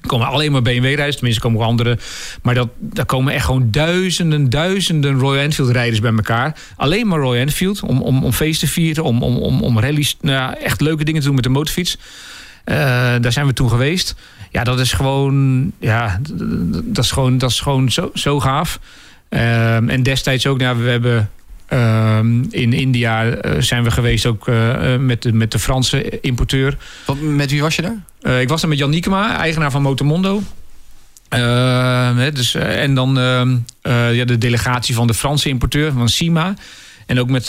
Er 0.00 0.08
komen 0.08 0.26
alleen 0.26 0.52
maar 0.52 0.62
BMW-rijders, 0.62 1.14
tenminste 1.14 1.42
komen 1.42 1.60
ook 1.60 1.66
andere. 1.66 1.98
Maar 2.42 2.54
dat, 2.54 2.68
daar 2.78 3.06
komen 3.06 3.32
echt 3.34 3.44
gewoon 3.44 3.70
duizenden, 3.70 4.50
duizenden 4.50 5.18
Royal 5.18 5.42
Enfield-rijders 5.42 6.00
bij 6.00 6.12
elkaar. 6.12 6.58
Alleen 6.76 7.06
maar 7.06 7.18
Royal 7.18 7.42
Enfield, 7.42 7.80
om, 7.80 8.02
om, 8.02 8.24
om 8.24 8.32
feest 8.32 8.60
te 8.60 8.66
vieren, 8.66 9.04
om, 9.04 9.22
om, 9.22 9.36
om, 9.36 9.62
om 9.62 9.74
nou 9.74 10.10
ja, 10.20 10.56
echt 10.58 10.80
leuke 10.80 11.04
dingen 11.04 11.20
te 11.20 11.26
doen 11.26 11.34
met 11.34 11.44
de 11.44 11.50
motorfiets. 11.50 11.98
Eh, 12.66 12.76
daar 13.20 13.32
zijn 13.32 13.46
we 13.46 13.52
toen 13.52 13.68
geweest. 13.68 14.14
Ja, 14.50 14.64
dat 14.64 14.80
is 14.80 14.92
gewoon, 14.92 15.72
ja, 15.80 16.20
dat 16.84 17.04
is 17.04 17.10
gewoon, 17.10 17.38
dat 17.38 17.50
is 17.50 17.60
gewoon 17.60 17.90
zo, 17.90 18.10
zo 18.14 18.40
gaaf. 18.40 18.78
Ehm, 19.28 19.88
en 19.88 20.02
destijds 20.02 20.46
ook, 20.46 20.58
nou, 20.58 20.82
we 20.82 20.90
hebben 20.90 21.30
ehm, 21.66 22.42
in 22.50 22.72
India 22.72 23.24
eh, 23.24 23.60
zijn 23.60 23.84
we 23.84 23.90
geweest 23.90 24.26
ook 24.26 24.48
eh, 24.48 24.96
met, 24.96 25.22
de, 25.22 25.32
met 25.32 25.52
de 25.52 25.58
Franse 25.58 26.20
importeur. 26.20 26.76
Wat, 27.06 27.20
met 27.20 27.50
wie 27.50 27.60
was 27.60 27.76
je 27.76 27.82
daar? 27.82 28.40
Ik 28.40 28.48
was 28.48 28.62
er 28.62 28.68
met 28.68 28.78
Jan 28.78 28.90
Niekema, 28.90 29.38
eigenaar 29.38 29.70
van 29.70 29.82
Motomondo. 29.82 30.42
Eh, 31.28 32.16
hè, 32.16 32.32
dus, 32.32 32.54
en 32.54 32.94
dan 32.94 33.18
ehm, 33.18 33.56
ja, 34.14 34.24
de 34.24 34.38
delegatie 34.38 34.94
van 34.94 35.06
de 35.06 35.14
Franse 35.14 35.48
importeur 35.48 35.92
van 35.92 36.08
Sima. 36.08 36.54
En 37.06 37.20
ook 37.20 37.30
met, 37.30 37.48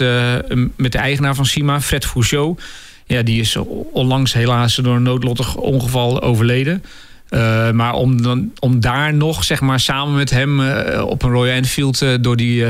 met 0.75 0.91
de 0.91 0.97
eigenaar 0.97 1.35
van 1.35 1.45
Sima, 1.45 1.81
Fred 1.81 2.05
Fouchot. 2.05 2.61
Ja, 3.07 3.21
die 3.21 3.39
is 3.39 3.55
onlangs 3.91 4.33
helaas 4.33 4.75
door 4.75 4.95
een 4.95 5.03
noodlottig 5.03 5.55
ongeval 5.55 6.21
overleden. 6.21 6.83
Eh, 7.29 7.71
maar 7.71 7.93
om, 7.93 8.21
dan, 8.21 8.51
om 8.59 8.79
daar 8.79 9.13
nog, 9.13 9.43
zeg 9.43 9.61
maar, 9.61 9.79
samen 9.79 10.15
met 10.15 10.29
hem 10.29 10.61
eh, 10.61 11.03
op 11.03 11.23
een 11.23 11.29
Royal 11.29 11.55
Enfield 11.55 12.01
eh, 12.01 12.13
door 12.21 12.35
die 12.35 12.65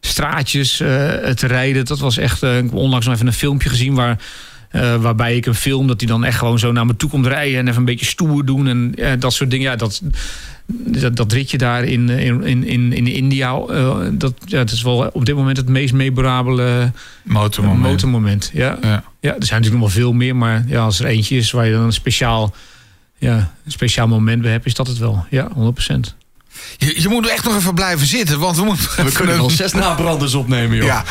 straatjes 0.00 0.76
te 0.76 1.46
rijden. 1.46 1.84
Dat 1.84 1.98
was 1.98 2.16
echt, 2.16 2.42
ik 2.42 2.50
heb 2.50 2.74
onlangs 2.74 3.06
nog 3.06 3.14
even 3.14 3.26
een 3.26 3.32
filmpje 3.32 3.68
gezien 3.68 3.94
waar, 3.94 4.18
waarbij 5.00 5.36
ik 5.36 5.46
een 5.46 5.54
film 5.54 5.86
dat 5.86 6.00
hij 6.00 6.08
dan 6.08 6.24
echt 6.24 6.38
gewoon 6.38 6.58
zo 6.58 6.72
naar 6.72 6.86
me 6.86 6.96
toe 6.96 7.10
komt 7.10 7.26
rijden 7.26 7.58
en 7.58 7.66
even 7.66 7.78
een 7.78 7.84
beetje 7.84 8.06
stoer 8.06 8.44
doen 8.44 8.66
en 8.66 9.18
dat 9.18 9.32
soort 9.32 9.50
dingen. 9.50 9.70
Ja, 9.70 9.76
dat, 9.76 10.02
dat, 10.66 11.16
dat 11.16 11.32
ritje 11.32 11.58
daar 11.58 11.84
in, 11.84 12.08
in, 12.08 12.42
in, 12.42 12.64
in, 12.64 12.92
in 12.92 13.06
India, 13.06 13.54
eh, 13.54 13.98
dat, 14.12 14.34
ja, 14.44 14.58
dat 14.58 14.70
is 14.70 14.82
wel 14.82 15.10
op 15.12 15.24
dit 15.24 15.34
moment 15.34 15.56
het 15.56 15.68
meest 15.68 15.94
memorabele 15.94 16.92
Motormoment. 17.22 17.82
motormoment. 17.82 18.50
Ja. 18.52 18.78
Ja. 18.82 19.04
ja, 19.20 19.34
er 19.34 19.46
zijn 19.46 19.60
natuurlijk 19.60 19.70
nog 19.70 19.80
wel 19.80 20.02
veel 20.02 20.12
meer, 20.12 20.36
maar 20.36 20.64
ja, 20.66 20.84
als 20.84 21.00
er 21.00 21.06
eentje 21.06 21.36
is 21.36 21.50
waar 21.50 21.66
je 21.66 21.72
dan 21.72 21.82
een 21.82 21.92
speciaal, 21.92 22.54
ja, 23.18 23.52
een 23.64 23.72
speciaal 23.72 24.08
moment 24.08 24.42
bij 24.42 24.50
hebt, 24.50 24.66
is 24.66 24.74
dat 24.74 24.86
het 24.86 24.98
wel. 24.98 25.26
Ja, 25.30 25.50
100%. 25.56 26.23
Je, 26.76 27.00
je 27.00 27.08
moet 27.08 27.28
echt 27.28 27.44
nog 27.44 27.56
even 27.56 27.74
blijven 27.74 28.06
zitten, 28.06 28.38
want 28.38 28.56
we 28.56 28.64
moeten... 28.64 28.88
We 29.04 29.12
kunnen 29.12 29.36
wel 29.36 29.50
zes 29.50 29.72
nabranders 29.72 30.34
opnemen, 30.34 30.76
joh. 30.76 30.86
Ja, 30.86 31.04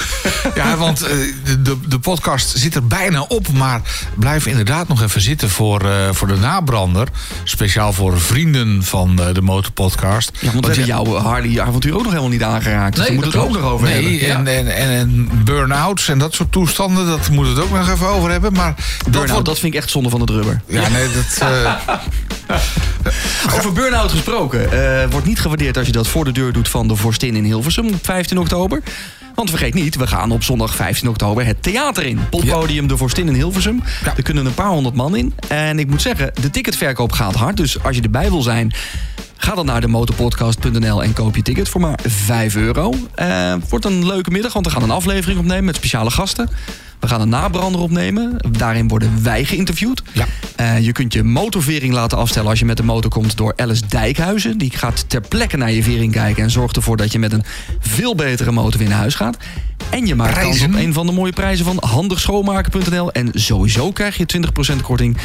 ja 0.55 0.77
want 0.77 1.01
eh, 1.01 1.09
de, 1.43 1.61
de, 1.61 1.77
de 1.87 1.99
podcast 1.99 2.57
zit 2.57 2.75
er 2.75 2.87
bijna 2.87 3.21
op. 3.21 3.47
Maar 3.51 3.81
blijf 4.15 4.45
inderdaad 4.45 4.87
nog 4.87 5.01
even 5.01 5.21
zitten 5.21 5.49
voor, 5.49 5.81
eh, 5.81 5.91
voor 6.11 6.27
de 6.27 6.35
nabrander. 6.37 7.07
Speciaal 7.43 7.93
voor 7.93 8.19
vrienden 8.19 8.83
van 8.83 9.19
eh, 9.21 9.33
de 9.33 9.41
Motorpodcast. 9.41 10.31
Ja, 10.39 10.51
want 10.51 10.65
we 10.65 10.71
hebben 10.71 10.85
jouw 10.85 11.15
Harley-avontuur 11.17 11.93
ook 11.93 12.01
nog 12.03 12.09
helemaal 12.11 12.29
niet 12.31 12.43
aangeraakt. 12.43 12.95
Dus 12.95 13.07
Nee, 13.07 13.17
we 13.17 13.23
moeten 13.23 13.39
het 13.41 13.49
ook 13.49 13.61
nog 13.61 13.71
over 13.71 13.87
Nee, 13.87 14.23
hebben. 14.23 14.55
en, 14.55 14.67
en, 14.67 14.75
en, 14.75 14.89
en 14.89 15.43
burn-outs 15.43 16.07
en 16.07 16.17
dat 16.19 16.33
soort 16.33 16.51
toestanden, 16.51 17.07
dat 17.07 17.29
moeten 17.29 17.53
we 17.55 17.61
het 17.61 17.69
ook 17.71 17.77
nog 17.77 17.89
even 17.89 18.07
over 18.07 18.31
hebben. 18.31 18.53
Maar 18.53 18.75
dat 19.03 19.11
Burnout, 19.11 19.45
dat 19.45 19.59
vind 19.59 19.73
ik 19.73 19.79
echt 19.79 19.89
zonde 19.89 20.09
van 20.09 20.21
het 20.21 20.29
rubber. 20.29 20.61
Ja, 20.67 20.87
nee, 20.89 21.07
dat... 21.11 21.47
eh, 21.49 21.73
Over 23.55 23.73
burn-out 23.73 24.11
gesproken. 24.11 24.71
eh, 25.01 25.09
wordt 25.09 25.25
niet 25.27 25.32
gewaardeerd 25.39 25.77
als 25.77 25.85
je 25.85 25.91
dat 25.91 26.07
voor 26.07 26.25
de 26.25 26.31
deur 26.31 26.53
doet 26.53 26.69
van 26.69 26.87
de 26.87 26.95
Vorstin 26.95 27.35
in 27.35 27.43
Hilversum 27.43 27.87
op 27.87 28.05
15 28.05 28.37
oktober. 28.39 28.81
Want 29.35 29.49
vergeet 29.49 29.73
niet, 29.73 29.95
we 29.95 30.07
gaan 30.07 30.31
op 30.31 30.43
zondag 30.43 30.75
15 30.75 31.09
oktober 31.09 31.45
het 31.45 31.63
theater 31.63 32.05
in. 32.05 32.19
Poppodium 32.29 32.87
De 32.87 32.97
Vorstin 32.97 33.27
in 33.27 33.33
Hilversum. 33.33 33.83
Ja. 34.03 34.13
Er 34.17 34.23
kunnen 34.23 34.45
een 34.45 34.53
paar 34.53 34.69
honderd 34.69 34.95
man 34.95 35.15
in. 35.15 35.33
En 35.47 35.79
ik 35.79 35.87
moet 35.87 36.01
zeggen, 36.01 36.31
de 36.41 36.49
ticketverkoop 36.49 37.11
gaat 37.11 37.35
hard. 37.35 37.57
Dus 37.57 37.83
als 37.83 37.95
je 37.95 38.01
erbij 38.01 38.29
wil 38.29 38.41
zijn, 38.41 38.73
ga 39.37 39.55
dan 39.55 39.65
naar 39.65 39.81
de 39.81 39.87
motorpodcast.nl 39.87 41.03
en 41.03 41.13
koop 41.13 41.35
je 41.35 41.41
ticket 41.41 41.69
voor 41.69 41.81
maar 41.81 41.99
5 42.07 42.55
euro. 42.55 42.93
Het 43.15 43.69
wordt 43.69 43.85
een 43.85 44.05
leuke 44.05 44.31
middag, 44.31 44.53
want 44.53 44.65
we 44.65 44.71
gaan 44.71 44.83
een 44.83 44.91
aflevering 44.91 45.39
opnemen 45.39 45.65
met 45.65 45.75
speciale 45.75 46.11
gasten. 46.11 46.49
We 47.03 47.09
gaan 47.09 47.21
een 47.21 47.29
nabrander 47.29 47.81
opnemen. 47.81 48.37
Daarin 48.51 48.87
worden 48.87 49.23
wij 49.23 49.45
geïnterviewd. 49.45 50.03
Ja. 50.11 50.25
Eh, 50.55 50.79
je 50.79 50.91
kunt 50.91 51.13
je 51.13 51.23
motorvering 51.23 51.93
laten 51.93 52.17
afstellen 52.17 52.49
als 52.49 52.59
je 52.59 52.65
met 52.65 52.77
de 52.77 52.83
motor 52.83 53.11
komt 53.11 53.37
door 53.37 53.53
Alice 53.55 53.81
Dijkhuizen. 53.87 54.57
Die 54.57 54.71
gaat 54.71 55.09
ter 55.09 55.21
plekke 55.21 55.57
naar 55.57 55.71
je 55.71 55.83
vering 55.83 56.11
kijken 56.11 56.43
en 56.43 56.51
zorgt 56.51 56.75
ervoor 56.75 56.97
dat 56.97 57.11
je 57.11 57.19
met 57.19 57.33
een 57.33 57.43
veel 57.79 58.15
betere 58.15 58.51
motor 58.51 58.79
weer 58.79 58.89
naar 58.89 58.97
huis 58.97 59.15
gaat. 59.15 59.37
En 59.89 60.05
je 60.05 60.15
maakt 60.15 60.39
kans 60.39 60.61
op 60.61 60.73
een 60.73 60.93
van 60.93 61.05
de 61.05 61.11
mooie 61.11 61.31
prijzen 61.31 61.65
van 61.65 61.77
handigschoonmaken.nl. 61.79 63.11
En 63.11 63.29
sowieso 63.33 63.91
krijg 63.91 64.17
je 64.17 64.25
20% 64.73 64.81
korting 64.81 65.17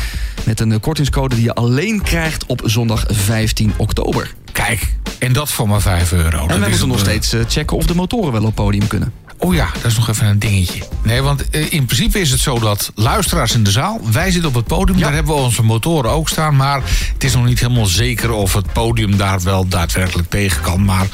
met 0.45 0.61
een 0.61 0.81
kortingscode 0.81 1.35
die 1.35 1.45
je 1.45 1.55
alleen 1.55 2.03
krijgt 2.03 2.47
op 2.47 2.63
zondag 2.65 3.05
15 3.09 3.73
oktober. 3.77 4.35
kijk, 4.53 4.97
en 5.19 5.33
dat 5.33 5.51
voor 5.51 5.69
maar 5.69 5.81
5 5.81 6.13
euro. 6.13 6.41
En 6.41 6.49
Dat 6.49 6.59
wij 6.59 6.69
is 6.69 6.69
moeten 6.69 6.89
nog 6.89 6.97
eh, 6.97 7.03
steeds 7.03 7.33
eh, 7.33 7.41
checken 7.49 7.77
of 7.77 7.87
de 7.87 7.95
motoren 7.95 8.33
wel 8.33 8.45
op 8.45 8.55
podium 8.55 8.87
kunnen. 8.87 9.13
Oh 9.41 9.55
ja, 9.55 9.69
dat 9.73 9.85
is 9.85 9.97
nog 9.97 10.09
even 10.09 10.27
een 10.27 10.39
dingetje. 10.39 10.83
Nee, 11.03 11.23
want 11.23 11.51
eh, 11.51 11.73
in 11.73 11.85
principe 11.85 12.21
is 12.21 12.31
het 12.31 12.41
zo 12.41 12.59
dat 12.59 12.93
luisteraars 12.95 13.55
in 13.55 13.63
de 13.63 13.71
zaal... 13.71 14.01
wij 14.13 14.31
zitten 14.31 14.49
op 14.49 14.55
het 14.57 14.67
podium, 14.67 15.01
daar 15.01 15.13
hebben 15.13 15.35
we 15.35 15.41
onze 15.41 15.63
motoren 15.63 16.11
ook 16.11 16.29
staan... 16.29 16.57
maar 16.57 16.83
het 17.13 17.25
is 17.25 17.35
nog 17.35 17.45
niet 17.45 17.61
helemaal 17.61 17.87
zeker 17.87 18.33
of 18.33 18.53
het 18.53 18.73
podium 18.73 19.17
daar 19.17 19.43
wel 19.43 19.69
daadwerkelijk 19.69 20.31
tegen 20.31 20.63
kan. 20.63 20.85
Maar 20.85 21.07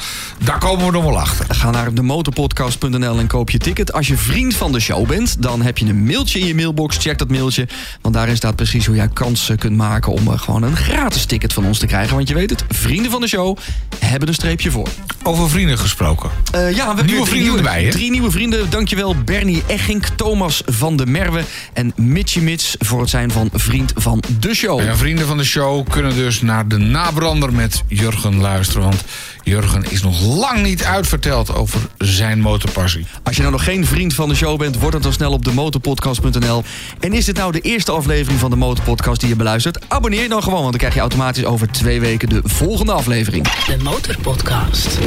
daar 0.44 0.58
komen 0.58 0.86
we 0.86 0.92
nog 0.92 1.04
wel 1.04 1.18
achter. 1.18 1.54
Ga 1.54 1.70
naar 1.70 1.94
demotorpodcast.nl 1.94 3.18
en 3.18 3.26
koop 3.26 3.50
je 3.50 3.58
ticket. 3.58 3.92
Als 3.92 4.06
je 4.06 4.16
vriend 4.16 4.54
van 4.54 4.72
de 4.72 4.80
show 4.80 5.06
bent, 5.06 5.42
dan 5.42 5.62
heb 5.62 5.78
je 5.78 5.86
een 5.86 6.04
mailtje 6.04 6.38
in 6.38 6.46
je 6.46 6.54
mailbox. 6.54 6.96
Check 6.96 7.18
dat 7.18 7.30
mailtje, 7.30 7.68
want 8.00 8.14
daarin 8.14 8.36
staat 8.36 8.56
precies 8.56 8.86
hoe 8.86 8.96
jij 8.96 9.08
kans 9.08 9.48
eh, 9.48 9.56
kunt 9.56 9.76
maken... 9.76 10.12
om 10.12 10.28
eh, 10.28 10.38
gewoon 10.38 10.62
een 10.62 10.76
gratis 10.76 11.24
ticket 11.24 11.52
van 11.52 11.64
ons 11.64 11.78
te 11.78 11.86
krijgen. 11.86 12.16
Want 12.16 12.28
je 12.28 12.34
weet 12.34 12.50
het, 12.50 12.64
vrienden 12.68 13.10
van 13.10 13.20
de 13.20 13.28
show 13.28 13.58
hebben 13.98 14.28
een 14.28 14.34
streepje 14.34 14.70
voor. 14.70 14.88
Over 15.22 15.50
vrienden 15.50 15.78
gesproken. 15.78 16.30
Eh, 16.52 16.70
ja, 16.70 16.76
we 16.76 16.82
hebben 16.84 17.06
Nieuwe 17.06 17.26
vrienden 17.26 17.56
erbij, 17.56 17.84
hè? 17.84 17.90
Nieuwe 18.14 18.30
vrienden. 18.30 18.70
Dankjewel 18.70 19.14
Bernie 19.24 19.62
Eggink, 19.66 20.06
Thomas 20.06 20.62
van 20.66 20.96
de 20.96 21.06
Merwe 21.06 21.42
en 21.72 21.92
Mitchie 21.96 22.42
Mits... 22.42 22.76
voor 22.78 23.00
het 23.00 23.10
zijn 23.10 23.30
van 23.30 23.50
vriend 23.52 23.92
van 23.96 24.22
de 24.40 24.54
show. 24.54 24.80
En 24.80 24.96
vrienden 24.96 25.26
van 25.26 25.36
de 25.36 25.44
show 25.44 25.88
kunnen 25.90 26.14
dus 26.14 26.42
naar 26.42 26.68
de 26.68 26.78
nabrander 26.78 27.52
met 27.52 27.82
Jurgen 27.88 28.40
luisteren. 28.40 28.82
Want 28.82 29.04
Jurgen 29.42 29.90
is 29.90 30.02
nog 30.02 30.20
lang 30.20 30.62
niet 30.62 30.84
uitverteld 30.84 31.54
over 31.54 31.80
zijn 31.98 32.40
motorpassie. 32.40 33.06
Als 33.22 33.36
je 33.36 33.40
nou 33.40 33.52
nog 33.54 33.64
geen 33.64 33.86
vriend 33.86 34.14
van 34.14 34.28
de 34.28 34.34
show 34.34 34.58
bent, 34.58 34.78
word 34.78 34.92
het 34.92 35.02
dan 35.02 35.12
snel 35.12 35.32
op 35.32 35.44
demotorpodcast.nl. 35.44 36.64
En 37.00 37.12
is 37.12 37.24
dit 37.24 37.36
nou 37.36 37.52
de 37.52 37.60
eerste 37.60 37.92
aflevering 37.92 38.40
van 38.40 38.50
de 38.50 38.56
Motorpodcast 38.56 39.20
die 39.20 39.28
je 39.28 39.36
beluistert? 39.36 39.88
Abonneer 39.88 40.22
je 40.22 40.28
dan 40.28 40.42
gewoon, 40.42 40.58
want 40.58 40.70
dan 40.70 40.78
krijg 40.78 40.94
je 40.94 41.00
automatisch 41.00 41.44
over 41.44 41.70
twee 41.70 42.00
weken 42.00 42.28
de 42.28 42.40
volgende 42.44 42.92
aflevering. 42.92 43.48
De 43.66 43.76
Motorpodcast. 43.82 44.98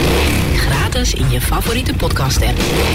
Gratis 0.56 1.14
in 1.14 1.30
je 1.30 1.42
favoriete 1.42 1.94
podcast 1.94 2.42
app. 2.42 2.60